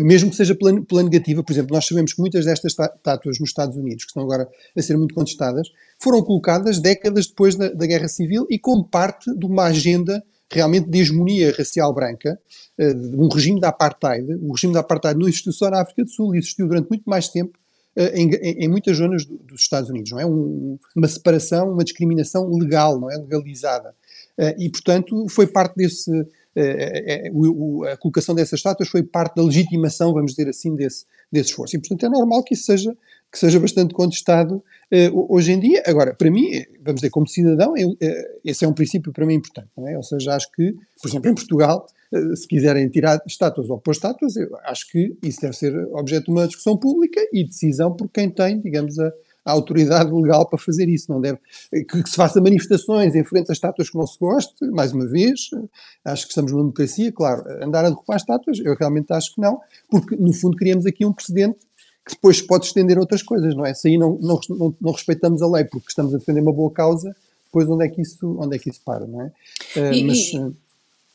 mesmo 0.00 0.28
que 0.28 0.36
seja 0.36 0.54
pela, 0.54 0.82
pela 0.82 1.02
negativa, 1.02 1.42
por 1.42 1.52
exemplo, 1.52 1.74
nós 1.74 1.86
sabemos 1.86 2.12
que 2.12 2.20
muitas 2.20 2.44
destas 2.44 2.72
estátuas 2.72 3.38
nos 3.38 3.50
Estados 3.50 3.76
Unidos, 3.76 4.04
que 4.04 4.10
estão 4.10 4.22
agora 4.22 4.48
a 4.76 4.82
ser 4.82 4.96
muito 4.96 5.14
contestadas, 5.14 5.68
foram 6.02 6.22
colocadas 6.22 6.78
décadas 6.78 7.26
depois 7.28 7.54
da, 7.54 7.68
da 7.68 7.86
Guerra 7.86 8.08
Civil 8.08 8.46
e 8.50 8.58
como 8.58 8.84
parte 8.84 9.34
de 9.34 9.46
uma 9.46 9.64
agenda 9.64 10.22
realmente 10.50 10.88
de 10.88 10.98
hegemonia 10.98 11.54
racial 11.56 11.92
branca, 11.92 12.38
eh, 12.78 12.94
de 12.94 13.16
um 13.16 13.28
regime 13.28 13.60
de 13.60 13.66
apartheid. 13.66 14.34
O 14.40 14.52
regime 14.52 14.72
de 14.72 14.78
apartheid 14.78 15.18
não 15.18 15.28
existiu 15.28 15.52
só 15.52 15.70
na 15.70 15.82
África 15.82 16.04
do 16.04 16.10
Sul, 16.10 16.34
existiu 16.34 16.66
durante 16.66 16.88
muito 16.88 17.04
mais 17.04 17.28
tempo 17.28 17.58
eh, 17.94 18.18
em, 18.18 18.30
em, 18.30 18.68
muitas 18.68 18.96
zonas 18.96 19.24
dos 19.26 19.60
Estados 19.60 19.90
Unidos, 19.90 20.10
não 20.10 20.20
é? 20.20 20.26
Um, 20.26 20.78
uma 20.96 21.08
separação, 21.08 21.72
uma 21.72 21.84
discriminação 21.84 22.50
legal, 22.50 22.98
não 22.98 23.10
é? 23.10 23.16
Legalizada. 23.16 23.94
E, 24.56 24.70
portanto, 24.70 25.26
foi 25.28 25.48
parte 25.48 25.74
desse, 25.74 26.12
a 27.92 27.96
colocação 27.96 28.34
dessas 28.34 28.58
estátuas 28.58 28.88
foi 28.88 29.02
parte 29.02 29.36
da 29.36 29.42
legitimação, 29.42 30.12
vamos 30.12 30.32
dizer 30.32 30.48
assim, 30.48 30.74
desse, 30.74 31.04
desse 31.30 31.50
esforço. 31.50 31.76
E, 31.76 31.78
portanto, 31.78 32.06
é 32.06 32.08
normal 32.08 32.42
que 32.42 32.54
isso 32.54 32.64
seja, 32.64 32.96
que 33.30 33.38
seja 33.38 33.60
bastante 33.60 33.94
contestado 33.94 34.62
hoje 35.28 35.52
em 35.52 35.60
dia. 35.60 35.82
Agora, 35.86 36.14
para 36.14 36.30
mim, 36.30 36.64
vamos 36.80 37.00
dizer, 37.00 37.10
como 37.10 37.28
cidadão, 37.28 37.76
eu, 37.76 37.96
esse 38.44 38.64
é 38.64 38.68
um 38.68 38.72
princípio 38.72 39.12
para 39.12 39.26
mim 39.26 39.34
importante, 39.34 39.68
é? 39.86 39.96
Ou 39.96 40.02
seja, 40.02 40.34
acho 40.34 40.50
que, 40.52 40.72
por 41.00 41.08
exemplo, 41.08 41.30
em 41.30 41.34
Portugal, 41.34 41.86
se 42.34 42.48
quiserem 42.48 42.88
tirar 42.88 43.20
estátuas 43.26 43.68
ou 43.68 43.78
pôr 43.78 43.92
estátuas, 43.92 44.34
eu 44.36 44.48
acho 44.64 44.90
que 44.90 45.16
isso 45.22 45.40
deve 45.42 45.54
ser 45.54 45.74
objeto 45.92 46.24
de 46.24 46.30
uma 46.30 46.46
discussão 46.46 46.76
pública 46.76 47.20
e 47.32 47.44
decisão 47.44 47.94
por 47.94 48.08
quem 48.08 48.30
tem, 48.30 48.60
digamos, 48.60 48.98
a 48.98 49.12
a 49.48 49.52
autoridade 49.52 50.12
legal 50.12 50.46
para 50.46 50.58
fazer 50.58 50.90
isso, 50.90 51.10
não 51.10 51.22
deve. 51.22 51.38
Que, 51.70 52.02
que, 52.02 52.10
se 52.10 52.16
faça 52.16 52.38
manifestações 52.38 53.14
em 53.14 53.24
frente 53.24 53.48
a 53.48 53.54
estátuas 53.54 53.88
que 53.88 53.96
não 53.96 54.06
se 54.06 54.18
goste, 54.18 54.62
mais 54.66 54.92
uma 54.92 55.06
vez, 55.06 55.48
acho 56.04 56.24
que 56.24 56.32
estamos 56.32 56.52
numa 56.52 56.64
democracia, 56.64 57.10
claro, 57.10 57.42
andar 57.64 57.86
a 57.86 57.88
derrubar 57.88 58.16
estátuas, 58.16 58.58
eu 58.58 58.74
realmente 58.78 59.10
acho 59.10 59.34
que 59.34 59.40
não, 59.40 59.58
porque 59.90 60.16
no 60.16 60.34
fundo 60.34 60.54
criamos 60.54 60.84
aqui 60.84 61.06
um 61.06 61.14
precedente 61.14 61.60
que 62.06 62.14
depois 62.14 62.42
pode 62.42 62.66
estender 62.66 62.98
a 62.98 63.00
outras 63.00 63.22
coisas, 63.22 63.54
não 63.54 63.64
é? 63.64 63.72
Se 63.72 63.88
aí 63.88 63.96
não, 63.96 64.18
não, 64.20 64.38
não, 64.50 64.76
não, 64.78 64.92
respeitamos 64.92 65.40
a 65.40 65.48
lei 65.48 65.64
porque 65.64 65.88
estamos 65.88 66.14
a 66.14 66.18
defender 66.18 66.42
uma 66.42 66.52
boa 66.52 66.70
causa, 66.70 67.16
depois 67.46 67.66
onde 67.70 67.86
é 67.86 67.88
que 67.88 68.02
isso, 68.02 68.36
onde 68.38 68.54
é 68.54 68.58
que 68.58 68.68
isso 68.68 68.80
para, 68.84 69.06
não 69.06 69.22
é? 69.22 69.32
Uh, 69.76 69.92
e, 69.94 70.04
mas, 70.04 70.32
uh, 70.34 70.54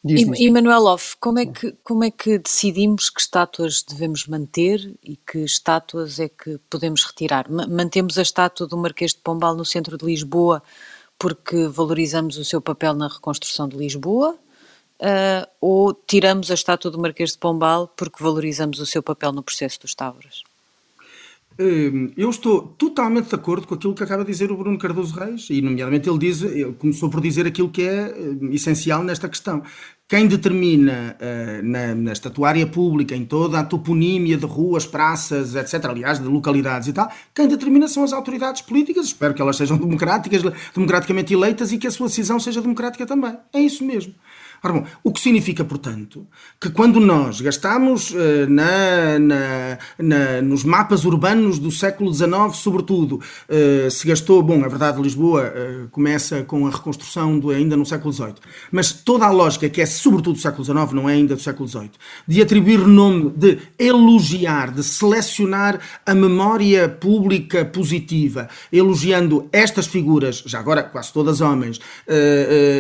e, 0.06 0.46
e 0.46 0.52
Manuel 0.52 0.86
Off, 0.86 1.16
como 1.18 1.40
é, 1.40 1.46
que, 1.46 1.72
como 1.84 2.04
é 2.04 2.12
que 2.12 2.38
decidimos 2.38 3.10
que 3.10 3.22
estátuas 3.22 3.82
devemos 3.84 4.28
manter 4.28 4.94
e 5.02 5.16
que 5.16 5.40
estátuas 5.40 6.20
é 6.20 6.28
que 6.28 6.60
podemos 6.70 7.06
retirar? 7.06 7.50
Mantemos 7.50 8.18
a 8.18 8.22
estátua 8.22 8.68
do 8.68 8.78
Marquês 8.78 9.14
de 9.14 9.20
Pombal 9.20 9.56
no 9.56 9.64
centro 9.64 9.98
de 9.98 10.06
Lisboa 10.06 10.62
porque 11.18 11.68
valorizamos 11.68 12.38
o 12.38 12.44
seu 12.44 12.62
papel 12.62 12.94
na 12.94 13.08
reconstrução 13.08 13.68
de 13.68 13.78
Lisboa? 13.78 14.38
Uh, 15.00 15.48
ou 15.60 15.94
tiramos 15.94 16.52
a 16.52 16.54
estátua 16.54 16.92
do 16.92 17.00
Marquês 17.00 17.32
de 17.32 17.38
Pombal 17.38 17.88
porque 17.96 18.22
valorizamos 18.22 18.80
o 18.80 18.86
seu 18.86 19.02
papel 19.02 19.32
no 19.32 19.42
processo 19.42 19.80
dos 19.80 19.96
Távoras? 19.96 20.44
Hum, 21.60 22.12
eu 22.18 22.30
estou 22.30 22.62
totalmente 22.62 23.30
de 23.30 23.36
acordo 23.36 23.68
com 23.68 23.76
aquilo 23.76 23.94
que 23.94 24.04
acaba 24.04 24.24
de 24.24 24.32
dizer 24.32 24.52
o 24.52 24.58
Bruno 24.58 24.78
Cardoso 24.78 25.14
Reis, 25.14 25.48
e 25.50 25.62
nomeadamente 25.62 26.10
ele 26.10 26.18
diz, 26.18 26.42
ele 26.42 26.74
começou 26.74 27.10
por 27.10 27.22
dizer 27.22 27.46
aquilo 27.46 27.70
que 27.70 27.84
é 27.84 28.14
hum, 28.18 28.50
essencial 28.52 29.04
nesta 29.04 29.30
questão. 29.30 29.62
Quem 30.08 30.28
determina 30.28 31.16
uh, 31.20 31.66
na, 31.66 31.96
na 31.96 32.12
estatuária 32.12 32.68
pública, 32.68 33.16
em 33.16 33.26
toda 33.26 33.60
a 33.60 33.64
toponímia 33.64 34.38
de 34.38 34.46
ruas, 34.46 34.86
praças, 34.86 35.56
etc., 35.56 35.86
aliás, 35.86 36.20
de 36.20 36.26
localidades 36.26 36.88
e 36.88 36.94
tal, 36.94 37.10
quem 37.34 37.48
determina 37.48 37.88
são 37.88 38.04
as 38.04 38.14
autoridades 38.14 38.62
políticas, 38.62 39.08
espero 39.08 39.34
que 39.34 39.42
elas 39.42 39.56
sejam 39.56 39.78
democráticas, 39.80 40.44
democraticamente 40.76 41.34
eleitas 41.34 41.72
e 41.72 41.78
que 41.78 41.88
a 41.88 41.92
sua 41.92 42.08
decisão 42.08 42.40
seja 42.40 42.62
democrática 42.62 43.06
também. 43.06 43.36
É 43.54 43.60
isso 43.60 43.84
mesmo. 43.84 44.14
Ora 44.66 44.76
bom, 44.76 44.86
o 45.04 45.12
que 45.12 45.20
significa, 45.20 45.66
portanto, 45.66 46.26
que 46.58 46.70
quando 46.70 46.98
nós 46.98 47.42
gastamos 47.42 48.12
uh, 48.12 48.48
na, 48.48 49.20
na, 49.20 49.78
na, 50.00 50.42
nos 50.42 50.64
mapas 50.64 51.04
urbanos 51.04 51.60
do 51.60 51.70
século 51.70 52.14
XIX, 52.14 52.32
sobretudo, 52.54 53.16
uh, 53.16 53.92
se 53.92 54.08
gastou, 54.08 54.42
bom, 54.42 54.64
a 54.64 54.70
verdade, 54.70 55.02
Lisboa 55.02 55.52
uh, 55.54 55.90
começa 55.90 56.44
com 56.44 56.66
a 56.66 56.70
reconstrução 56.70 57.38
do, 57.38 57.50
ainda 57.50 57.76
no 57.76 57.86
século 57.86 58.14
XVIII, 58.14 58.36
mas 58.72 58.94
toda 58.94 59.26
a 59.26 59.32
lógica, 59.32 59.70
que 59.70 59.82
é 59.82 59.86
sobretudo 59.86 60.36
do 60.36 60.40
século 60.40 60.64
XIX, 60.64 60.94
não 60.94 61.10
é 61.10 61.16
ainda 61.16 61.36
do 61.36 61.42
século 61.42 61.68
XVIII, 61.68 61.92
de 62.26 62.42
atribuir 62.42 62.88
nome, 62.88 63.34
de 63.36 63.58
elogiar, 63.78 64.72
de 64.72 64.82
selecionar 64.82 65.78
a 66.06 66.16
memória 66.16 66.88
pública 66.88 67.66
positiva, 67.66 68.48
elogiando 68.72 69.46
estas 69.52 69.88
figuras, 69.88 70.42
já 70.46 70.58
agora 70.60 70.84
quase 70.84 71.12
todas 71.12 71.42
homens, 71.42 71.82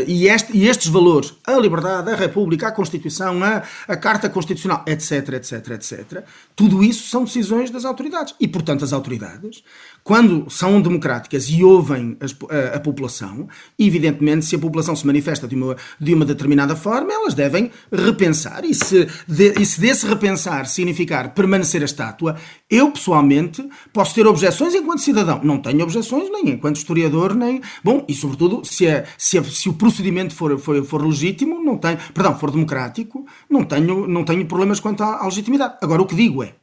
e, 0.07 0.27
este, 0.27 0.55
e 0.55 0.67
estes 0.67 0.87
valores, 0.87 1.33
a 1.45 1.51
liberdade, 1.53 1.72
a 1.79 2.15
República, 2.15 2.67
a 2.67 2.71
Constituição, 2.71 3.43
a, 3.43 3.63
a 3.87 3.95
Carta 3.95 4.29
Constitucional, 4.29 4.83
etc, 4.87 5.33
etc, 5.33 5.69
etc. 5.71 6.23
Tudo 6.55 6.83
isso 6.83 7.09
são 7.09 7.23
decisões 7.23 7.71
das 7.71 7.85
autoridades. 7.85 8.35
E, 8.39 8.47
portanto, 8.47 8.83
as 8.83 8.93
autoridades 8.93 9.63
quando 10.03 10.49
são 10.49 10.81
democráticas 10.81 11.47
e 11.49 11.63
ouvem 11.63 12.17
a, 12.19 12.75
a, 12.75 12.79
população, 12.79 13.47
evidentemente, 13.79 14.45
se 14.45 14.55
a 14.55 14.59
população 14.59 14.95
se 14.95 15.07
manifesta 15.07 15.47
de 15.47 15.55
uma, 15.55 15.77
de 15.99 16.13
uma 16.13 16.25
determinada 16.25 16.75
forma, 16.75 17.13
elas 17.13 17.33
devem 17.33 17.71
repensar. 17.91 18.65
E 18.65 18.73
se, 18.73 19.07
de, 19.27 19.53
e 19.59 19.65
se 19.65 19.79
desse 19.79 20.05
repensar 20.05 20.65
significar 20.67 21.33
permanecer 21.33 21.81
a 21.81 21.85
estátua, 21.85 22.35
eu 22.69 22.91
pessoalmente 22.91 23.67
posso 23.93 24.13
ter 24.13 24.27
objeções 24.27 24.73
enquanto 24.75 24.99
cidadão. 24.99 25.39
Não 25.43 25.59
tenho 25.59 25.81
objeções 25.83 26.29
nem 26.29 26.49
enquanto 26.49 26.75
historiador, 26.75 27.33
nem. 27.33 27.61
Bom, 27.83 28.05
e 28.07 28.13
sobretudo, 28.13 28.65
se, 28.65 28.87
a, 28.87 29.05
se, 29.17 29.37
a, 29.37 29.43
se 29.43 29.69
o 29.69 29.73
procedimento 29.73 30.35
for, 30.35 30.59
for, 30.59 30.83
for 30.83 31.05
legítimo, 31.05 31.63
não 31.63 31.77
tenho. 31.77 31.97
Perdão, 32.13 32.37
for 32.37 32.51
democrático, 32.51 33.25
não 33.49 33.63
tenho, 33.63 34.07
não 34.07 34.25
tenho 34.25 34.45
problemas 34.45 34.79
quanto 34.79 35.01
à, 35.01 35.21
à 35.21 35.25
legitimidade. 35.25 35.77
Agora, 35.81 36.01
o 36.01 36.05
que 36.05 36.15
digo 36.15 36.43
é. 36.43 36.55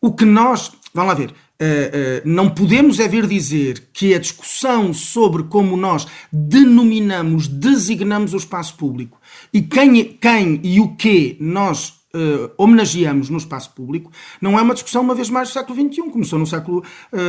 O 0.00 0.12
que 0.12 0.24
nós. 0.24 0.72
Vamos 0.96 1.08
lá 1.10 1.14
ver 1.14 1.32
Uh, 1.56 1.64
uh, 1.64 2.28
não 2.28 2.50
podemos 2.50 3.00
é 3.00 3.08
vir 3.08 3.26
dizer 3.26 3.88
que 3.90 4.14
a 4.14 4.18
discussão 4.18 4.92
sobre 4.92 5.44
como 5.44 5.74
nós 5.74 6.06
denominamos, 6.30 7.48
designamos 7.48 8.34
o 8.34 8.36
espaço 8.36 8.76
público 8.76 9.18
e 9.54 9.62
quem, 9.62 10.04
quem 10.04 10.60
e 10.62 10.80
o 10.80 10.94
que 10.96 11.34
nós 11.40 11.94
uh, 12.14 12.52
homenageamos 12.58 13.30
no 13.30 13.38
espaço 13.38 13.70
público 13.70 14.12
não 14.38 14.58
é 14.58 14.60
uma 14.60 14.74
discussão, 14.74 15.00
uma 15.00 15.14
vez 15.14 15.30
mais, 15.30 15.48
do 15.48 15.54
século 15.54 15.80
XXI. 15.80 16.10
Começou 16.10 16.38
no 16.38 16.46
século, 16.46 16.84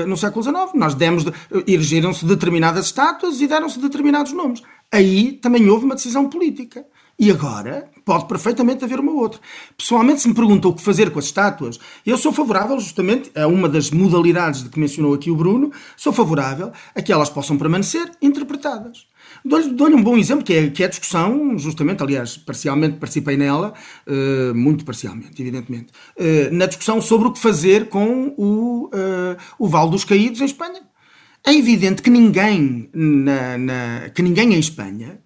no 0.05 0.17
século 0.17 0.43
XIX. 0.43 0.57
Nós 0.75 0.93
demos, 0.93 1.23
de, 1.23 1.31
erigiram-se 1.65 2.25
determinadas 2.25 2.87
estátuas 2.87 3.39
e 3.39 3.47
deram-se 3.47 3.79
determinados 3.79 4.33
nomes. 4.33 4.61
Aí 4.91 5.39
também 5.41 5.69
houve 5.69 5.85
uma 5.85 5.95
decisão 5.95 6.27
política. 6.27 6.85
E 7.19 7.31
agora 7.31 7.89
pode 8.05 8.27
perfeitamente 8.27 8.85
haver 8.85 8.99
uma 8.99 9.11
outra. 9.11 9.39
Pessoalmente, 9.75 10.21
se 10.21 10.27
me 10.27 10.35
perguntam 10.35 10.69
o 10.69 10.75
que 10.75 10.83
fazer 10.83 11.09
com 11.09 11.17
as 11.17 11.25
estátuas, 11.25 11.79
eu 12.05 12.15
sou 12.15 12.31
favorável 12.31 12.79
justamente 12.79 13.31
a 13.35 13.47
uma 13.47 13.67
das 13.67 13.89
modalidades 13.89 14.63
de 14.63 14.69
que 14.69 14.79
mencionou 14.79 15.15
aqui 15.15 15.31
o 15.31 15.35
Bruno, 15.35 15.71
sou 15.95 16.13
favorável 16.13 16.71
a 16.93 17.01
que 17.01 17.11
elas 17.11 17.29
possam 17.29 17.57
permanecer 17.57 18.11
interpretadas. 18.21 19.07
Dou-lhe 19.43 19.69
dou 19.69 19.87
um 19.87 20.01
bom 20.01 20.15
exemplo, 20.15 20.43
que 20.43 20.53
é, 20.53 20.69
que 20.69 20.83
é 20.83 20.85
a 20.85 20.89
discussão, 20.89 21.57
justamente, 21.57 22.03
aliás, 22.03 22.37
parcialmente 22.37 22.97
participei 22.97 23.35
nela, 23.35 23.73
uh, 24.07 24.53
muito 24.53 24.85
parcialmente, 24.85 25.41
evidentemente, 25.41 25.87
uh, 26.17 26.53
na 26.53 26.65
discussão 26.67 27.01
sobre 27.01 27.27
o 27.27 27.33
que 27.33 27.39
fazer 27.39 27.89
com 27.89 28.33
o, 28.37 28.85
uh, 28.87 29.37
o 29.57 29.67
Vale 29.67 29.89
dos 29.89 30.05
Caídos 30.05 30.39
em 30.39 30.45
Espanha. 30.45 30.81
É 31.45 31.53
evidente 31.53 32.01
que 32.01 32.09
ninguém, 32.09 32.89
na, 32.93 33.57
na, 33.57 34.09
que 34.13 34.21
ninguém 34.21 34.53
em 34.53 34.59
Espanha 34.59 35.19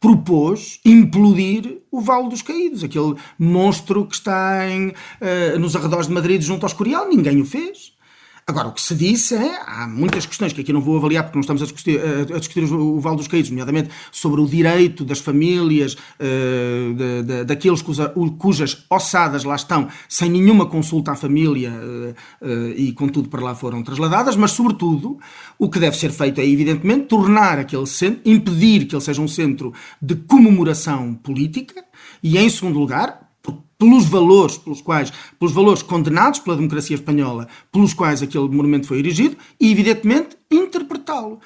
propôs 0.00 0.80
implodir 0.84 1.82
o 1.90 2.00
Vale 2.00 2.28
dos 2.28 2.42
Caídos, 2.42 2.84
aquele 2.84 3.14
monstro 3.38 4.06
que 4.06 4.14
está 4.14 4.68
em, 4.68 4.88
uh, 4.88 5.58
nos 5.58 5.74
arredores 5.74 6.06
de 6.06 6.12
Madrid 6.12 6.40
junto 6.40 6.64
ao 6.64 6.68
Escorial. 6.68 7.08
Ninguém 7.08 7.40
o 7.40 7.44
fez. 7.44 7.97
Agora, 8.48 8.68
o 8.68 8.72
que 8.72 8.80
se 8.80 8.94
disse 8.94 9.34
é, 9.34 9.60
há 9.66 9.86
muitas 9.86 10.24
questões 10.24 10.54
que 10.54 10.62
aqui 10.62 10.72
não 10.72 10.80
vou 10.80 10.96
avaliar 10.96 11.22
porque 11.22 11.36
não 11.36 11.42
estamos 11.42 11.60
a 11.60 11.66
discutir, 11.66 12.00
a 12.34 12.38
discutir 12.38 12.64
o 12.64 12.98
Vale 12.98 13.18
dos 13.18 13.28
Caídos, 13.28 13.50
nomeadamente 13.50 13.90
sobre 14.10 14.40
o 14.40 14.46
direito 14.46 15.04
das 15.04 15.18
famílias, 15.18 15.92
uh, 15.92 16.94
de, 16.94 17.22
de, 17.24 17.44
daqueles 17.44 17.82
cuja, 17.82 18.08
cujas 18.38 18.86
ossadas 18.88 19.44
lá 19.44 19.54
estão, 19.54 19.88
sem 20.08 20.30
nenhuma 20.30 20.64
consulta 20.64 21.12
à 21.12 21.14
família 21.14 21.70
uh, 21.70 22.70
e 22.74 22.90
contudo 22.92 23.28
para 23.28 23.42
lá 23.42 23.54
foram 23.54 23.82
trasladadas, 23.82 24.34
mas 24.34 24.52
sobretudo 24.52 25.18
o 25.58 25.68
que 25.68 25.78
deve 25.78 25.98
ser 25.98 26.10
feito 26.10 26.40
é, 26.40 26.46
evidentemente, 26.46 27.04
tornar 27.04 27.58
aquele 27.58 27.84
centro, 27.84 28.22
impedir 28.24 28.86
que 28.86 28.94
ele 28.94 29.04
seja 29.04 29.20
um 29.20 29.28
centro 29.28 29.74
de 30.00 30.14
comemoração 30.14 31.12
política 31.12 31.84
e, 32.22 32.38
em 32.38 32.48
segundo 32.48 32.78
lugar, 32.78 33.27
pelos 33.78 34.06
valores 34.06 34.58
pelos 34.58 34.80
quais, 34.82 35.12
pelos 35.38 35.54
valores 35.54 35.82
condenados 35.82 36.40
pela 36.40 36.56
democracia 36.56 36.96
espanhola, 36.96 37.46
pelos 37.70 37.94
quais 37.94 38.20
aquele 38.20 38.48
monumento 38.48 38.88
foi 38.88 38.98
erigido, 38.98 39.36
e 39.60 39.70
evidentemente 39.70 40.36
interpretá-lo. 40.50 41.40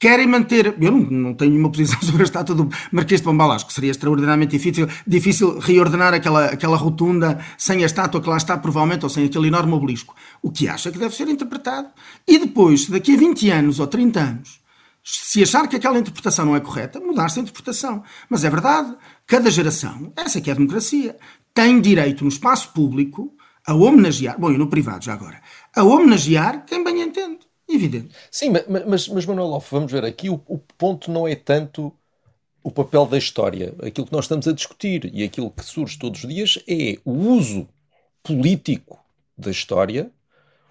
Querem 0.00 0.26
manter. 0.26 0.74
Eu 0.80 0.90
não, 0.90 0.98
não, 0.98 1.34
tenho 1.34 1.52
nenhuma 1.52 1.70
posição 1.70 2.00
sobre 2.02 2.22
a 2.22 2.24
estátua 2.24 2.54
do 2.54 2.68
Marquês 2.90 3.20
de 3.20 3.24
Pombal. 3.24 3.52
Acho 3.52 3.66
que 3.66 3.72
seria 3.72 3.90
extraordinariamente 3.90 4.50
difícil, 4.50 4.88
difícil 5.06 5.58
reordenar 5.58 6.12
aquela, 6.12 6.46
aquela 6.46 6.76
rotunda 6.76 7.38
sem 7.56 7.82
a 7.82 7.86
estátua 7.86 8.20
que 8.20 8.28
lá 8.28 8.36
está, 8.36 8.58
provavelmente, 8.58 9.04
ou 9.04 9.08
sem 9.08 9.24
aquele 9.24 9.48
enorme 9.48 9.72
obelisco. 9.72 10.14
O 10.42 10.50
que 10.50 10.68
acha 10.68 10.90
que 10.90 10.98
deve 10.98 11.14
ser 11.14 11.28
interpretado. 11.28 11.88
E 12.26 12.38
depois, 12.38 12.86
daqui 12.86 13.14
a 13.14 13.18
20 13.18 13.48
anos 13.50 13.80
ou 13.80 13.86
30 13.86 14.20
anos, 14.20 14.60
se 15.02 15.42
achar 15.42 15.68
que 15.68 15.76
aquela 15.76 15.98
interpretação 15.98 16.46
não 16.46 16.56
é 16.56 16.60
correta, 16.60 16.98
mudar-se 16.98 17.38
a 17.38 17.42
interpretação. 17.42 18.02
Mas 18.28 18.44
é 18.44 18.50
verdade, 18.50 18.94
cada 19.26 19.50
geração, 19.50 20.12
essa 20.16 20.40
que 20.40 20.50
é 20.50 20.52
a 20.52 20.56
democracia, 20.56 21.16
tem 21.54 21.80
direito 21.80 22.24
no 22.24 22.28
espaço 22.28 22.72
público 22.72 23.32
a 23.66 23.72
homenagear, 23.72 24.38
bom, 24.38 24.50
e 24.50 24.58
no 24.58 24.66
privado 24.66 25.04
já 25.04 25.14
agora, 25.14 25.40
a 25.74 25.82
homenagear 25.82 26.66
quem 26.66 26.84
bem 26.84 27.00
entende. 27.00 27.38
Evidente. 27.66 28.14
Sim, 28.30 28.50
mas, 28.68 29.08
mas, 29.08 29.24
Manuel 29.24 29.48
Loff, 29.48 29.68
vamos 29.70 29.90
ver, 29.90 30.04
aqui 30.04 30.28
o, 30.28 30.40
o 30.46 30.58
ponto 30.58 31.10
não 31.10 31.26
é 31.26 31.34
tanto 31.34 31.90
o 32.62 32.70
papel 32.70 33.06
da 33.06 33.16
história. 33.16 33.74
Aquilo 33.82 34.06
que 34.06 34.12
nós 34.12 34.26
estamos 34.26 34.46
a 34.46 34.52
discutir 34.52 35.10
e 35.14 35.22
aquilo 35.22 35.50
que 35.50 35.64
surge 35.64 35.98
todos 35.98 36.22
os 36.22 36.28
dias 36.28 36.58
é 36.68 36.98
o 37.04 37.12
uso 37.12 37.66
político 38.22 38.98
da 39.36 39.50
história, 39.50 40.10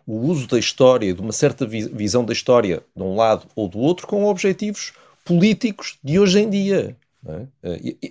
o 0.06 0.18
uso 0.18 0.48
da 0.48 0.60
história, 0.60 1.14
de 1.14 1.22
uma 1.22 1.32
certa 1.32 1.66
visão 1.66 2.24
da 2.26 2.34
história 2.34 2.84
de 2.96 3.04
um 3.04 3.16
lado 3.16 3.48
ou 3.56 3.68
do 3.68 3.80
outro, 3.80 4.06
com 4.06 4.26
objetivos 4.26 4.94
políticos 5.26 5.98
de 6.04 6.20
hoje 6.20 6.40
em 6.40 6.50
dia. 6.50 6.98
É? 7.26 7.48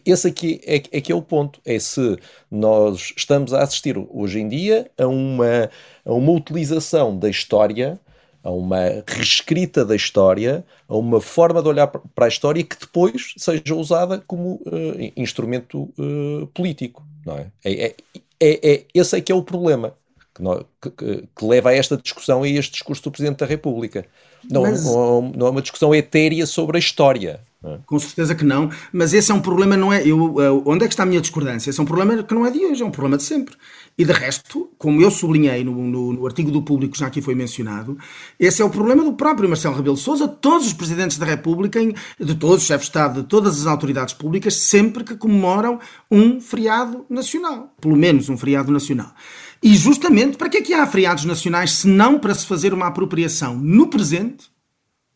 Esse 0.06 0.28
aqui 0.28 0.60
é, 0.64 0.76
é, 0.76 1.00
que 1.00 1.12
é 1.12 1.14
o 1.14 1.20
ponto. 1.20 1.60
É 1.64 1.78
se 1.78 2.18
nós 2.50 3.12
estamos 3.16 3.52
a 3.52 3.62
assistir 3.62 3.96
hoje 4.10 4.40
em 4.40 4.48
dia 4.48 4.90
a 4.98 5.06
uma, 5.06 5.70
a 6.04 6.12
uma 6.12 6.32
utilização 6.32 7.18
da 7.18 7.28
história, 7.28 8.00
a 8.42 8.50
uma 8.50 9.04
reescrita 9.06 9.84
da 9.84 9.94
história, 9.94 10.64
a 10.88 10.96
uma 10.96 11.20
forma 11.20 11.62
de 11.62 11.68
olhar 11.68 11.86
para 11.86 12.24
a 12.24 12.28
história 12.28 12.64
que 12.64 12.78
depois 12.78 13.34
seja 13.36 13.74
usada 13.74 14.22
como 14.26 14.54
uh, 14.66 15.12
instrumento 15.16 15.92
uh, 15.98 16.46
político. 16.54 17.06
Não 17.24 17.38
é? 17.38 17.46
É, 17.64 17.84
é, 17.84 17.94
é, 18.40 18.72
é, 18.72 18.84
esse 18.94 19.16
é 19.16 19.20
que 19.20 19.30
é 19.30 19.34
o 19.34 19.42
problema 19.42 19.94
que, 20.80 20.90
que, 20.90 21.28
que, 21.36 21.44
leva 21.44 21.70
a 21.70 21.74
esta 21.74 21.96
discussão 21.96 22.44
e 22.44 22.56
a 22.56 22.60
este 22.60 22.72
discurso 22.72 23.02
do 23.02 23.10
Presidente 23.10 23.38
da 23.38 23.46
República. 23.46 24.06
Não, 24.50 24.62
Mas... 24.62 24.84
não, 24.84 25.22
não 25.36 25.46
é 25.46 25.50
uma 25.50 25.62
discussão 25.62 25.94
etérea 25.94 26.46
sobre 26.46 26.78
a 26.78 26.80
história. 26.80 27.40
É? 27.64 27.78
Com 27.86 27.98
certeza 27.98 28.34
que 28.34 28.44
não, 28.44 28.70
mas 28.92 29.14
esse 29.14 29.30
é 29.30 29.34
um 29.34 29.40
problema, 29.40 29.76
não 29.76 29.92
é? 29.92 30.04
Eu, 30.04 30.40
eh, 30.40 30.50
onde 30.66 30.84
é 30.84 30.88
que 30.88 30.94
está 30.94 31.04
a 31.04 31.06
minha 31.06 31.20
discordância? 31.20 31.70
Esse 31.70 31.78
é 31.78 31.82
um 31.82 31.86
problema 31.86 32.20
que 32.22 32.34
não 32.34 32.44
é 32.44 32.50
de 32.50 32.58
hoje, 32.58 32.82
é 32.82 32.84
um 32.84 32.90
problema 32.90 33.16
de 33.16 33.22
sempre. 33.22 33.54
E 33.96 34.04
de 34.04 34.12
resto, 34.12 34.70
como 34.76 35.00
eu 35.00 35.10
sublinhei 35.12 35.62
no, 35.62 35.72
no, 35.72 36.12
no 36.12 36.26
artigo 36.26 36.50
do 36.50 36.62
público, 36.62 36.96
já 36.96 37.06
aqui 37.06 37.22
foi 37.22 37.36
mencionado, 37.36 37.96
esse 38.38 38.60
é 38.60 38.64
o 38.64 38.70
problema 38.70 39.04
do 39.04 39.12
próprio 39.12 39.48
Marcelo 39.48 39.76
Rebelo 39.76 39.96
Souza, 39.96 40.26
todos 40.26 40.66
os 40.66 40.72
presidentes 40.72 41.18
da 41.18 41.26
República, 41.26 41.78
de 42.18 42.34
todos 42.34 42.62
os 42.62 42.66
chefes 42.66 42.86
de 42.86 42.90
Estado, 42.90 43.22
de 43.22 43.28
todas 43.28 43.60
as 43.60 43.66
autoridades 43.66 44.14
públicas, 44.14 44.54
sempre 44.56 45.04
que 45.04 45.14
comemoram 45.14 45.78
um 46.10 46.40
feriado 46.40 47.06
nacional, 47.08 47.72
pelo 47.80 47.96
menos 47.96 48.28
um 48.28 48.36
feriado 48.36 48.72
nacional. 48.72 49.12
E 49.62 49.76
justamente, 49.76 50.36
para 50.36 50.48
que 50.48 50.56
é 50.56 50.62
que 50.62 50.74
há 50.74 50.84
feriados 50.84 51.24
nacionais 51.24 51.72
se 51.74 51.86
não 51.86 52.18
para 52.18 52.34
se 52.34 52.44
fazer 52.44 52.74
uma 52.74 52.88
apropriação 52.88 53.56
no 53.56 53.86
presente 53.86 54.50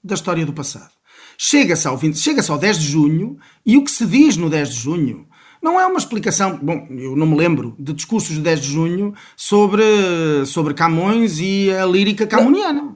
da 0.04 0.14
história 0.14 0.46
do 0.46 0.52
passado? 0.52 0.95
Chega-se 1.38 1.86
ao, 1.86 1.98
chega 2.14 2.42
ao 2.48 2.58
10 2.58 2.78
de 2.78 2.88
junho 2.88 3.38
e 3.64 3.76
o 3.76 3.84
que 3.84 3.90
se 3.90 4.06
diz 4.06 4.36
no 4.36 4.48
10 4.48 4.68
de 4.70 4.76
junho 4.76 5.26
não 5.62 5.80
é 5.80 5.86
uma 5.86 5.98
explicação. 5.98 6.58
Bom, 6.62 6.86
eu 6.90 7.16
não 7.16 7.26
me 7.26 7.36
lembro 7.36 7.74
de 7.78 7.92
discursos 7.92 8.36
de 8.36 8.40
10 8.40 8.60
de 8.60 8.68
junho 8.68 9.14
sobre, 9.36 9.82
sobre 10.46 10.74
Camões 10.74 11.40
e 11.40 11.70
a 11.72 11.84
lírica 11.84 12.26
camuniana. 12.26 12.95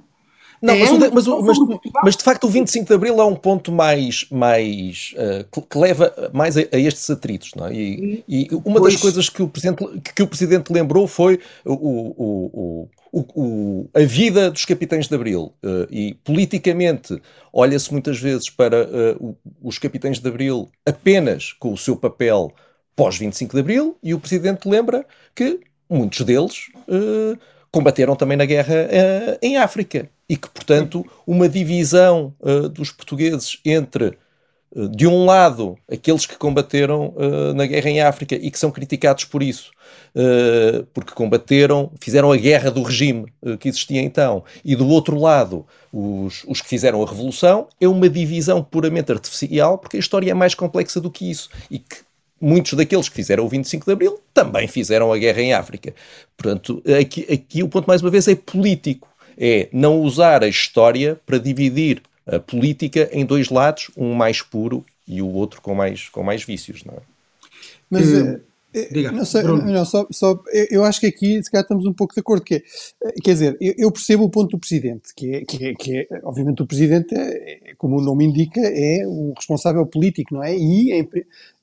Não, 0.63 0.79
mas, 0.79 0.91
mas, 1.13 1.27
mas, 1.27 1.59
mas, 2.05 2.17
de 2.17 2.23
facto 2.23 2.45
o 2.45 2.51
25 2.51 2.87
de 2.87 2.93
Abril 2.93 3.19
é 3.19 3.25
um 3.25 3.35
ponto 3.35 3.73
mais, 3.73 4.27
mais 4.31 5.15
uh, 5.17 5.63
que 5.63 5.79
leva 5.79 6.31
mais 6.35 6.57
a, 6.57 6.61
a, 6.61 6.79
estes 6.79 7.09
atritos, 7.09 7.53
não 7.57 7.67
é? 7.67 7.73
E, 7.73 8.25
e 8.29 8.49
uma 8.53 8.79
pois. 8.79 8.93
das 8.93 9.03
coisas 9.03 9.29
que 9.31 9.43
o 9.43 9.49
Presidente, 9.49 10.01
que 10.15 10.23
o 10.23 10.27
Presidente 10.27 10.71
lembrou 10.71 11.07
foi 11.07 11.41
o, 11.65 11.73
o, 11.73 12.89
o, 13.11 13.27
o 13.35 13.91
a 13.95 14.01
vida 14.01 14.51
dos 14.51 14.67
capitães 14.67 15.09
de 15.09 15.15
Abril. 15.15 15.55
Uh, 15.65 15.87
e 15.91 16.15
politicamente 16.23 17.21
olha-se 17.51 17.91
muitas 17.91 18.19
vezes 18.19 18.51
para 18.51 18.87
uh, 18.87 19.37
os 19.63 19.79
capitães 19.79 20.19
de 20.19 20.29
Abril 20.29 20.69
apenas 20.85 21.55
com 21.55 21.73
o 21.73 21.79
seu 21.79 21.97
papel 21.97 22.53
pós 22.95 23.17
25 23.17 23.55
de 23.55 23.61
Abril, 23.61 23.97
e 24.03 24.13
o 24.13 24.21
Presidente 24.21 24.69
lembra 24.69 25.07
que 25.35 25.61
muitos 25.89 26.21
deles 26.21 26.67
combateram 27.73 28.15
também 28.15 28.37
na 28.37 28.45
guerra 28.45 28.75
em 29.41 29.57
África 29.57 30.11
e 30.31 30.37
que, 30.37 30.49
portanto, 30.49 31.05
uma 31.27 31.49
divisão 31.49 32.33
uh, 32.39 32.69
dos 32.69 32.93
portugueses 32.93 33.59
entre, 33.65 34.17
uh, 34.71 34.89
de 34.89 35.05
um 35.05 35.25
lado, 35.25 35.77
aqueles 35.91 36.25
que 36.25 36.37
combateram 36.37 37.09
uh, 37.17 37.53
na 37.53 37.67
guerra 37.67 37.91
em 37.91 38.01
África 38.01 38.37
e 38.37 38.49
que 38.49 38.57
são 38.57 38.71
criticados 38.71 39.25
por 39.25 39.43
isso, 39.43 39.73
porque 40.95 41.13
combateram, 41.13 41.91
fizeram 42.01 42.31
a 42.31 42.37
guerra 42.37 42.71
do 42.71 42.83
regime 42.83 43.27
que 43.59 43.69
existia 43.69 44.01
então, 44.01 44.45
e 44.65 44.77
do 44.77 44.87
outro 44.89 45.19
lado, 45.19 45.67
os, 45.93 46.45
os 46.47 46.61
que 46.61 46.69
fizeram 46.69 47.03
a 47.03 47.09
revolução, 47.09 47.69
é 47.81 47.89
uma 47.89 48.09
divisão 48.09 48.63
puramente 48.63 49.11
artificial, 49.11 49.79
porque 49.79 49.97
a 49.97 50.01
história 50.01 50.31
é 50.31 50.35
mais 50.35 50.55
complexa 50.55 51.01
do 51.01 51.11
que 51.11 51.29
isso 51.29 51.49
e 51.69 51.81
que 51.81 51.97
muitos 52.41 52.75
daqueles 52.75 53.09
que 53.09 53.15
fizeram 53.15 53.45
o 53.45 53.49
25 53.49 53.85
de 53.85 53.93
Abril 53.93 54.21
também 54.33 54.67
fizeram 54.67 55.13
a 55.13 55.19
guerra 55.19 55.43
em 55.43 55.53
África. 55.53 55.93
Portanto, 56.37 56.83
aqui, 57.01 57.27
aqui 57.33 57.63
o 57.63 57.69
ponto, 57.69 57.87
mais 57.87 58.01
uma 58.01 58.11
vez, 58.11 58.27
é 58.27 58.35
político 58.35 59.10
é 59.41 59.69
não 59.73 60.03
usar 60.03 60.45
a 60.45 60.49
história 60.49 61.19
para 61.25 61.39
dividir 61.39 62.03
a 62.27 62.39
política 62.39 63.09
em 63.11 63.25
dois 63.25 63.49
lados, 63.49 63.91
um 63.97 64.15
mais 64.15 64.43
puro 64.43 64.85
e 65.09 65.23
o 65.23 65.29
outro 65.29 65.63
com 65.63 65.75
mais, 65.75 66.09
com 66.11 66.23
mais 66.23 66.45
vícios, 66.45 66.85
não 66.85 66.95
é? 66.95 67.01
Mas, 67.91 68.07
uh, 68.13 68.41
Diga, 68.73 69.11
não 69.11 69.25
sei, 69.25 69.43
não, 69.43 69.85
só, 69.85 70.07
só, 70.13 70.41
eu 70.71 70.85
acho 70.85 71.01
que 71.01 71.07
aqui 71.07 71.43
se 71.43 71.51
calhar 71.51 71.65
estamos 71.65 71.85
um 71.87 71.93
pouco 71.93 72.15
de 72.15 72.21
acordo, 72.21 72.45
que 72.45 72.55
é, 72.55 73.13
quer 73.21 73.33
dizer, 73.33 73.57
eu, 73.61 73.75
eu, 73.77 73.91
percebo 73.91 74.23
o 74.23 74.31
ponto 74.31 74.51
do 74.53 74.61
Presidente, 74.61 75.13
que 75.17 75.35
é, 75.35 75.45
que 75.45 75.67
é, 75.67 75.75
que 75.75 75.99
é 75.99 76.07
obviamente 76.23 76.63
o 76.63 76.67
Presidente, 76.67 77.13
é, 77.13 77.75
como 77.77 77.99
o 77.99 78.01
nome 78.01 78.27
indica, 78.27 78.61
é 78.61 79.05
um 79.09 79.33
responsável 79.37 79.85
político, 79.87 80.35
não 80.35 80.45
é? 80.45 80.57
E, 80.57 81.05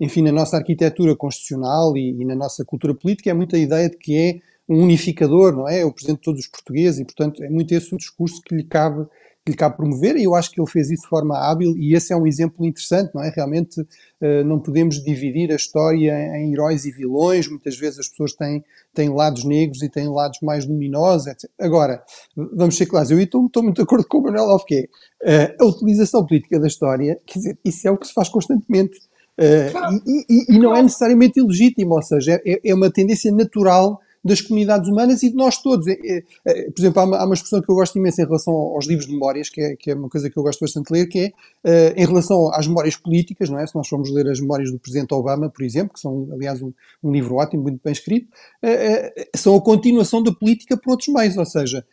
enfim, 0.01 0.21
na 0.21 0.33
nossa 0.33 0.57
arquitetura 0.57 1.15
constitucional 1.15 1.95
e, 1.95 2.09
e 2.09 2.25
na 2.25 2.35
nossa 2.35 2.65
cultura 2.65 2.93
política 2.93 3.29
é 3.29 3.33
muita 3.33 3.57
ideia 3.57 3.89
de 3.89 3.95
que 3.95 4.17
é 4.17 4.39
um 4.67 4.83
unificador, 4.83 5.55
não 5.55 5.67
é? 5.67 5.81
É 5.81 5.85
o 5.85 5.91
presidente 5.91 6.17
de 6.17 6.23
todos 6.23 6.41
os 6.41 6.47
portugueses 6.47 6.99
e, 6.99 7.05
portanto, 7.05 7.43
é 7.43 7.49
muito 7.49 7.73
esse 7.73 7.93
o 7.93 7.97
discurso 7.97 8.41
que 8.41 8.55
lhe 8.55 8.63
cabe 8.63 9.07
que 9.47 9.51
lhe 9.51 9.57
cabe 9.57 9.77
promover, 9.77 10.17
e 10.17 10.25
eu 10.25 10.35
acho 10.35 10.51
que 10.51 10.59
ele 10.59 10.69
fez 10.69 10.91
isso 10.91 11.03
de 11.03 11.07
forma 11.07 11.37
hábil, 11.37 11.73
e 11.77 11.95
esse 11.95 12.11
é 12.11 12.17
um 12.17 12.27
exemplo 12.27 12.65
interessante, 12.65 13.15
não 13.15 13.23
é? 13.23 13.31
Realmente 13.33 13.79
uh, 13.79 14.43
não 14.45 14.59
podemos 14.59 15.01
dividir 15.01 15.49
a 15.53 15.55
história 15.55 16.11
em, 16.37 16.49
em, 16.49 16.53
heróis 16.53 16.83
e 16.83 16.91
vilões, 16.91 17.47
muitas 17.47 17.77
vezes 17.77 17.99
as 17.99 18.09
pessoas 18.09 18.33
têm, 18.33 18.61
têm 18.93 19.07
lados 19.07 19.45
negros 19.45 19.81
e 19.81 19.89
têm 19.89 20.09
lados 20.09 20.39
mais 20.41 20.65
luminosos, 20.65 21.27
etc. 21.27 21.49
Agora, 21.57 22.03
vamos 22.35 22.75
ser 22.75 22.87
claros, 22.87 23.09
eu 23.09 23.19
estou, 23.19 23.45
estou 23.45 23.63
muito 23.63 23.77
de 23.77 23.83
acordo 23.83 24.05
com 24.05 24.17
o 24.17 24.23
Manuel 24.23 24.49
Alves, 24.49 24.65
que 24.65 24.89
é 25.23 25.53
uh, 25.53 25.63
a 25.63 25.65
utilização 25.65 26.25
política 26.25 26.59
da 26.59 26.67
história, 26.67 27.17
quer 27.25 27.39
dizer, 27.39 27.57
isso 27.63 27.87
é 27.87 27.91
o 27.91 27.97
que 27.97 28.07
se 28.07 28.13
faz 28.13 28.27
constantemente. 28.27 28.99
Uh, 29.39 30.01
e, 30.05 30.25
e, 30.29 30.55
e, 30.55 30.59
não 30.59 30.75
é 30.75 30.81
necessariamente 30.81 31.39
ilegítimo, 31.39 31.93
ou 31.93 32.01
seja, 32.01 32.41
é, 32.45 32.59
é 32.65 32.73
uma 32.73 32.91
tendência 32.91 33.31
natural 33.31 34.01
das 34.23 34.41
comunidades 34.41 34.89
humanas 34.89 35.23
e 35.23 35.29
de 35.29 35.35
nós 35.35 35.61
todos. 35.61 35.87
É, 35.87 35.93
é, 35.93 36.23
é, 36.45 36.71
por 36.71 36.79
exemplo, 36.79 37.01
há 37.01 37.25
uma, 37.25 37.33
expressão 37.33 37.61
que 37.61 37.69
eu 37.69 37.75
gosto 37.75 37.97
imenso 37.97 38.21
em 38.21 38.25
relação 38.25 38.53
aos 38.53 38.85
livros 38.85 39.07
de 39.07 39.13
memórias, 39.13 39.49
que 39.49 39.61
é, 39.61 39.75
que 39.75 39.91
é 39.91 39.95
uma 39.95 40.09
coisa 40.09 40.29
que 40.29 40.37
eu 40.37 40.43
gosto 40.43 40.59
bastante 40.59 40.87
de 40.87 40.99
ler, 40.99 41.07
que 41.07 41.19
é 41.19 41.27
uh, 41.29 41.93
em 41.95 42.05
relação 42.05 42.51
às 42.53 42.67
memórias 42.67 42.95
políticas, 42.95 43.49
não 43.49 43.59
é? 43.59 43.65
Se 43.65 43.75
nós 43.75 43.87
formos 43.87 44.11
ler 44.11 44.27
as 44.27 44.39
memórias 44.39 44.71
do 44.71 44.79
Presidente 44.79 45.13
Obama, 45.13 45.49
por 45.49 45.63
exemplo, 45.63 45.93
que 45.93 45.99
são, 45.99 46.27
aliás, 46.31 46.61
um, 46.61 46.73
um 47.03 47.11
livro 47.11 47.35
ótimo, 47.35 47.63
muito 47.63 47.79
bem 47.83 47.93
escrito, 47.93 48.27
uh, 48.63 48.67
uh, 48.67 49.25
são 49.35 49.55
a 49.55 49.61
continuação 49.61 50.21
da 50.21 50.31
política 50.31 50.77
por 50.77 50.91
outros 50.91 51.09
meios, 51.09 51.37
ou 51.37 51.45
seja, 51.45 51.85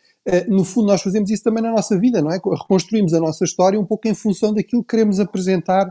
no 0.47 0.63
fundo 0.63 0.87
nós 0.87 1.03
fazemos 1.03 1.29
isso 1.29 1.43
também 1.43 1.61
na 1.61 1.71
nossa 1.71 1.99
vida, 1.99 2.19
não 2.19 2.31
é? 2.31 2.37
Reconstruímos 2.37 3.13
a 3.13 3.19
nossa 3.19 3.43
história 3.43 3.79
um 3.79 3.85
pouco 3.85 4.07
em 4.07 4.15
função 4.15 4.51
daquilo 4.51 4.81
que 4.81 4.89
queremos 4.89 5.19
apresentar 5.19 5.87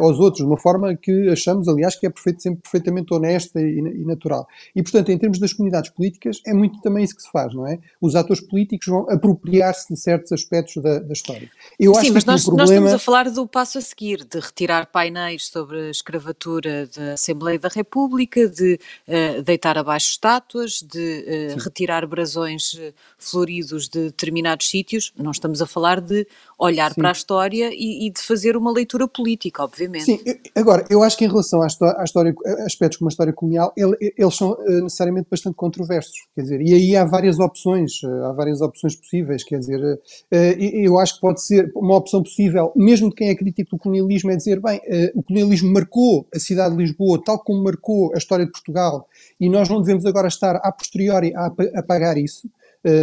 aos 0.00 0.18
outros, 0.18 0.44
de 0.44 0.48
uma 0.48 0.58
forma 0.58 0.94
que 0.96 1.28
achamos, 1.28 1.68
aliás, 1.68 1.96
que 1.96 2.06
é 2.06 2.10
perfeito, 2.10 2.42
sempre 2.42 2.62
perfeitamente 2.62 3.12
honesta 3.12 3.60
e, 3.60 3.78
e, 3.78 4.04
natural. 4.04 4.46
E, 4.74 4.82
portanto, 4.82 5.10
em 5.10 5.18
termos 5.18 5.38
das 5.38 5.52
comunidades 5.52 5.90
políticas, 5.90 6.40
é 6.46 6.52
muito 6.52 6.80
também 6.80 7.04
isso 7.04 7.16
que 7.16 7.22
se 7.22 7.30
faz, 7.30 7.54
não 7.54 7.66
é? 7.66 7.78
Os 8.00 8.14
atores 8.14 8.40
políticos 8.40 8.86
vão 8.86 9.08
apropriar-se 9.10 9.92
de 9.92 9.98
certos 9.98 10.32
aspectos 10.32 10.82
da, 10.82 10.98
da 10.98 11.12
história. 11.12 11.50
Eu 11.78 11.94
Sim, 11.94 12.10
mas 12.10 12.24
nós, 12.24 12.44
problema... 12.44 12.62
nós, 12.62 12.70
estamos 12.70 12.92
a 12.92 12.98
falar 12.98 13.30
do 13.30 13.46
passo 13.46 13.78
a 13.78 13.80
seguir, 13.80 14.24
de 14.24 14.38
retirar 14.38 14.86
painéis 14.86 15.46
sobre 15.46 15.88
a 15.88 15.90
escravatura 15.90 16.88
da 16.96 17.14
Assembleia 17.14 17.58
da 17.58 17.68
República, 17.68 18.48
de 18.48 18.78
uh, 19.08 19.42
deitar 19.42 19.76
abaixo 19.76 20.10
estátuas, 20.10 20.82
de 20.82 21.54
uh, 21.56 21.62
retirar 21.62 22.06
brasões 22.06 22.78
floridos 23.18 23.88
de 23.88 24.04
determinados 24.04 24.68
sítios. 24.68 25.12
Não 25.16 25.30
estamos 25.30 25.60
a 25.60 25.66
falar 25.66 26.00
de 26.00 26.26
olhar 26.58 26.90
Sim. 26.90 27.00
para 27.00 27.08
a 27.08 27.12
história 27.12 27.70
e, 27.72 28.06
e, 28.06 28.10
de 28.10 28.20
fazer 28.20 28.56
uma 28.56 28.70
leitura 28.70 29.08
política, 29.08 29.62
obviamente. 29.72 30.04
Sim, 30.04 30.20
agora, 30.54 30.84
eu 30.90 31.02
acho 31.02 31.16
que 31.16 31.24
em 31.24 31.28
relação 31.28 31.62
à 31.62 31.66
história, 31.66 31.98
à 31.98 32.04
história 32.04 32.34
aspectos 32.66 32.98
como 32.98 33.08
a 33.08 33.10
história 33.12 33.32
colonial, 33.32 33.72
ele, 33.76 33.96
eles 34.16 34.36
são 34.36 34.52
uh, 34.52 34.82
necessariamente 34.82 35.28
bastante 35.30 35.54
controversos, 35.54 36.14
quer 36.34 36.42
dizer, 36.42 36.60
e 36.60 36.74
aí 36.74 36.96
há 36.96 37.04
várias 37.04 37.38
opções, 37.40 38.02
uh, 38.02 38.24
há 38.26 38.32
várias 38.32 38.60
opções 38.60 38.94
possíveis, 38.94 39.42
quer 39.42 39.58
dizer, 39.58 39.80
uh, 39.80 39.98
eu 40.30 40.98
acho 40.98 41.14
que 41.14 41.20
pode 41.20 41.42
ser 41.42 41.72
uma 41.74 41.96
opção 41.96 42.22
possível, 42.22 42.72
mesmo 42.76 43.08
de 43.08 43.14
quem 43.14 43.30
é 43.30 43.34
crítico 43.34 43.76
do 43.76 43.78
colonialismo, 43.78 44.30
é 44.30 44.36
dizer, 44.36 44.60
bem, 44.60 44.80
o 45.14 45.22
colonialismo 45.22 45.72
marcou 45.72 46.26
a 46.34 46.38
cidade 46.38 46.76
de 46.76 46.82
Lisboa, 46.82 47.22
tal 47.24 47.38
como 47.38 47.62
marcou 47.62 48.12
a 48.14 48.18
história 48.18 48.44
de 48.44 48.52
Portugal, 48.52 49.08
e 49.40 49.48
nós 49.48 49.68
não 49.68 49.80
devemos 49.80 50.04
agora 50.04 50.28
estar 50.28 50.56
a 50.56 50.70
posteriori 50.70 51.34
a 51.34 51.52
apagar 51.74 52.18
isso, 52.18 52.48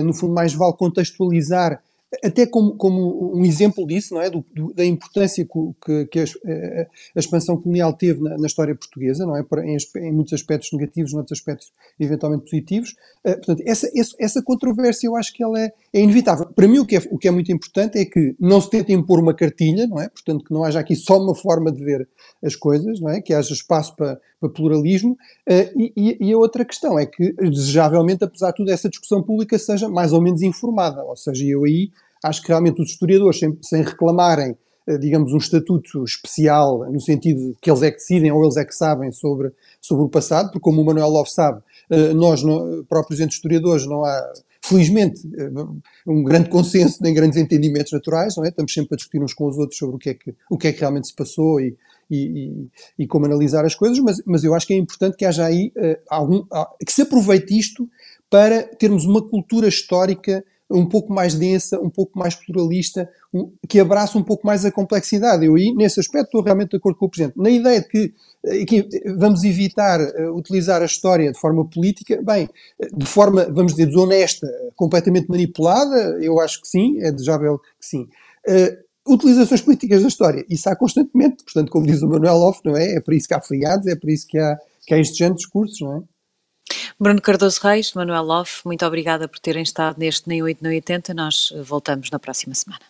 no 0.03 0.13
fundo 0.13 0.33
mais 0.33 0.53
vale 0.53 0.73
contextualizar 0.73 1.81
até 2.23 2.47
como, 2.47 2.75
como, 2.75 3.37
um 3.37 3.45
exemplo 3.45 3.85
disso, 3.85 4.15
não 4.15 4.21
é? 4.21 4.29
Do, 4.29 4.43
do, 4.53 4.73
da 4.73 4.83
importância 4.83 5.45
que, 5.45 6.05
que 6.05 6.19
a, 6.19 6.23
a, 6.23 7.19
expansão 7.19 7.55
colonial 7.55 7.93
teve 7.93 8.21
na, 8.21 8.35
na 8.35 8.47
história 8.47 8.73
portuguesa, 8.73 9.27
não 9.27 9.37
é? 9.37 9.45
Em, 9.63 9.77
em, 9.97 10.11
muitos 10.11 10.33
aspectos 10.33 10.71
negativos, 10.73 11.13
noutros 11.13 11.39
aspectos 11.39 11.71
eventualmente 11.99 12.45
positivos. 12.45 12.95
Uh, 13.23 13.35
portanto, 13.35 13.63
essa, 13.63 13.89
essa, 13.95 14.15
essa, 14.19 14.41
controvérsia 14.41 15.07
eu 15.07 15.15
acho 15.15 15.31
que 15.33 15.43
ela 15.43 15.59
é, 15.59 15.71
é, 15.93 16.01
inevitável. 16.01 16.47
Para 16.47 16.67
mim, 16.67 16.79
o 16.79 16.85
que, 16.85 16.95
é, 16.95 17.01
o 17.11 17.17
que 17.17 17.27
é 17.27 17.31
muito 17.31 17.51
importante 17.51 17.99
é 17.99 18.05
que 18.05 18.35
não 18.39 18.59
se 18.59 18.71
tente 18.71 18.91
impor 18.91 19.19
uma 19.19 19.33
cartilha, 19.33 19.85
não 19.85 20.01
é? 20.01 20.09
Portanto, 20.09 20.43
que 20.43 20.53
não 20.53 20.63
haja 20.63 20.79
aqui 20.79 20.95
só 20.95 21.19
uma 21.19 21.35
forma 21.35 21.71
de 21.71 21.83
ver 21.83 22.07
as 22.43 22.55
coisas, 22.55 22.99
não 22.99 23.11
é? 23.11 23.21
Que 23.21 23.35
haja 23.35 23.53
espaço 23.53 23.95
para, 23.95 24.19
para 24.39 24.49
pluralismo. 24.49 25.11
Uh, 25.47 25.79
e, 25.95 26.17
e, 26.19 26.33
a 26.33 26.37
outra 26.37 26.65
questão 26.65 26.97
é 26.97 27.05
que, 27.05 27.33
desejavelmente, 27.33 28.23
apesar 28.23 28.49
de 28.49 28.57
tudo, 28.57 28.71
essa 28.71 28.89
discussão 28.89 29.21
pública 29.21 29.59
seja 29.59 29.87
mais 29.87 30.11
ou 30.11 30.21
menos 30.21 30.41
informada. 30.41 31.03
Ou 31.03 31.15
seja, 31.15 31.45
eu 31.45 31.65
aí 31.65 31.91
acho 32.23 32.41
que 32.41 32.47
realmente 32.49 32.81
os 32.81 32.89
historiadores, 32.89 33.39
sem, 33.39 33.57
sem 33.61 33.83
reclamarem 33.83 34.55
digamos, 34.97 35.33
um 35.33 35.37
estatuto 35.37 36.03
especial, 36.03 36.89
no 36.91 36.99
sentido 36.99 37.51
de 37.51 37.57
que 37.61 37.69
eles 37.69 37.83
é 37.83 37.91
que 37.91 37.97
decidem 37.97 38.31
ou 38.31 38.43
eles 38.43 38.57
é 38.57 38.65
que 38.65 38.73
sabem 38.73 39.11
sobre, 39.11 39.51
sobre 39.79 40.05
o 40.05 40.09
passado, 40.09 40.47
porque 40.47 40.61
como 40.61 40.81
o 40.81 40.85
Manuel 40.85 41.09
Love 41.09 41.29
sabe, 41.29 41.61
nós 42.15 42.41
próprios 42.87 43.19
entre 43.19 43.35
historiadores 43.35 43.85
não 43.85 44.03
há 44.03 44.33
felizmente, 44.61 45.21
um 46.05 46.23
grande 46.23 46.49
consenso 46.49 47.01
nem 47.01 47.13
grandes 47.13 47.37
entendimentos 47.37 47.91
naturais, 47.91 48.35
não 48.35 48.43
é? 48.43 48.49
Estamos 48.49 48.73
sempre 48.73 48.95
a 48.95 48.97
discutir 48.97 49.21
uns 49.21 49.33
com 49.33 49.47
os 49.47 49.57
outros 49.57 49.77
sobre 49.77 49.95
o 49.95 49.99
que 49.99 50.09
é 50.09 50.13
que, 50.13 50.35
o 50.49 50.57
que, 50.57 50.67
é 50.67 50.73
que 50.73 50.79
realmente 50.79 51.07
se 51.07 51.15
passou 51.15 51.61
e, 51.61 51.77
e, 52.09 52.67
e, 52.97 53.07
como 53.07 53.25
analisar 53.25 53.65
as 53.65 53.75
coisas, 53.75 53.99
mas, 53.99 54.21
mas 54.25 54.43
eu 54.43 54.53
acho 54.53 54.67
que 54.67 54.73
é 54.73 54.77
importante 54.77 55.15
que 55.15 55.25
haja 55.25 55.45
aí 55.45 55.71
algum, 56.09 56.39
uh, 56.39 56.85
que 56.85 56.91
se 56.91 57.03
aproveite 57.03 57.57
isto 57.57 57.87
para 58.29 58.63
termos 58.63 59.05
uma 59.05 59.21
cultura 59.21 59.67
histórica 59.67 60.43
um 60.69 60.85
pouco 60.85 61.11
mais 61.11 61.33
densa, 61.33 61.79
um 61.79 61.89
pouco 61.89 62.17
mais 62.17 62.35
pluralista, 62.35 63.09
um, 63.33 63.51
que 63.67 63.79
abraça 63.79 64.17
um 64.17 64.23
pouco 64.23 64.45
mais 64.45 64.63
a 64.65 64.71
complexidade. 64.71 65.45
Eu 65.45 65.55
aí, 65.55 65.73
nesse 65.73 65.99
aspecto, 65.99 66.25
estou 66.25 66.41
realmente 66.41 66.71
de 66.71 66.77
acordo 66.77 66.97
com 66.97 67.07
o 67.07 67.09
Presidente. 67.09 67.37
Na 67.37 67.49
ideia 67.49 67.81
de 67.81 67.87
que, 67.87 68.13
eh, 68.45 68.65
que 68.65 68.87
vamos 69.17 69.43
evitar 69.43 69.99
uh, 69.99 70.35
utilizar 70.35 70.81
a 70.81 70.85
história 70.85 71.31
de 71.31 71.39
forma 71.39 71.67
política, 71.67 72.21
bem, 72.21 72.47
de 72.93 73.05
forma, 73.05 73.45
vamos 73.45 73.73
dizer, 73.73 73.87
desonesta, 73.87 74.47
completamente 74.75 75.27
manipulada, 75.27 76.19
eu 76.21 76.39
acho 76.39 76.61
que 76.61 76.67
sim, 76.67 76.99
é 77.01 77.11
desejável 77.11 77.57
que 77.57 77.85
sim. 77.85 78.07
Uh, 78.47 78.89
utilizações 79.13 79.61
políticas 79.61 80.03
da 80.03 80.07
história. 80.07 80.45
Isso 80.47 80.69
há 80.69 80.75
constantemente, 80.75 81.43
portanto, 81.43 81.71
como 81.71 81.87
diz 81.87 82.01
o 82.03 82.07
Manuel 82.07 82.37
Loff, 82.37 82.61
não 82.63 82.77
é? 82.77 82.95
É 82.95 83.01
para 83.01 83.15
isso 83.15 83.27
que 83.27 83.33
há 83.33 83.41
feriados, 83.41 83.87
é 83.87 83.95
para 83.95 84.11
isso 84.11 84.27
que 84.27 84.37
há, 84.37 84.57
que 84.85 84.93
há 84.93 84.99
estes 84.99 85.17
género 85.17 85.35
de 85.35 85.41
discursos, 85.41 85.81
não 85.81 85.97
é? 85.97 86.01
Bruno 86.99 87.21
Cardoso 87.21 87.59
Reis, 87.63 87.93
Manuel 87.93 88.23
Loff, 88.23 88.61
muito 88.65 88.85
obrigada 88.85 89.27
por 89.27 89.39
terem 89.39 89.63
estado 89.63 89.97
neste 89.97 90.27
Nem 90.27 90.41
8 90.41 90.59
Nem 90.61 90.75
80. 90.75 91.13
Nós 91.13 91.53
voltamos 91.63 92.09
na 92.11 92.19
próxima 92.19 92.53
semana. 92.53 92.81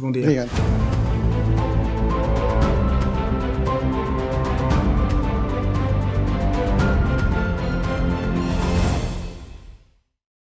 Bom 0.00 0.10
dia. 0.10 0.22
Obrigado. 0.22 0.95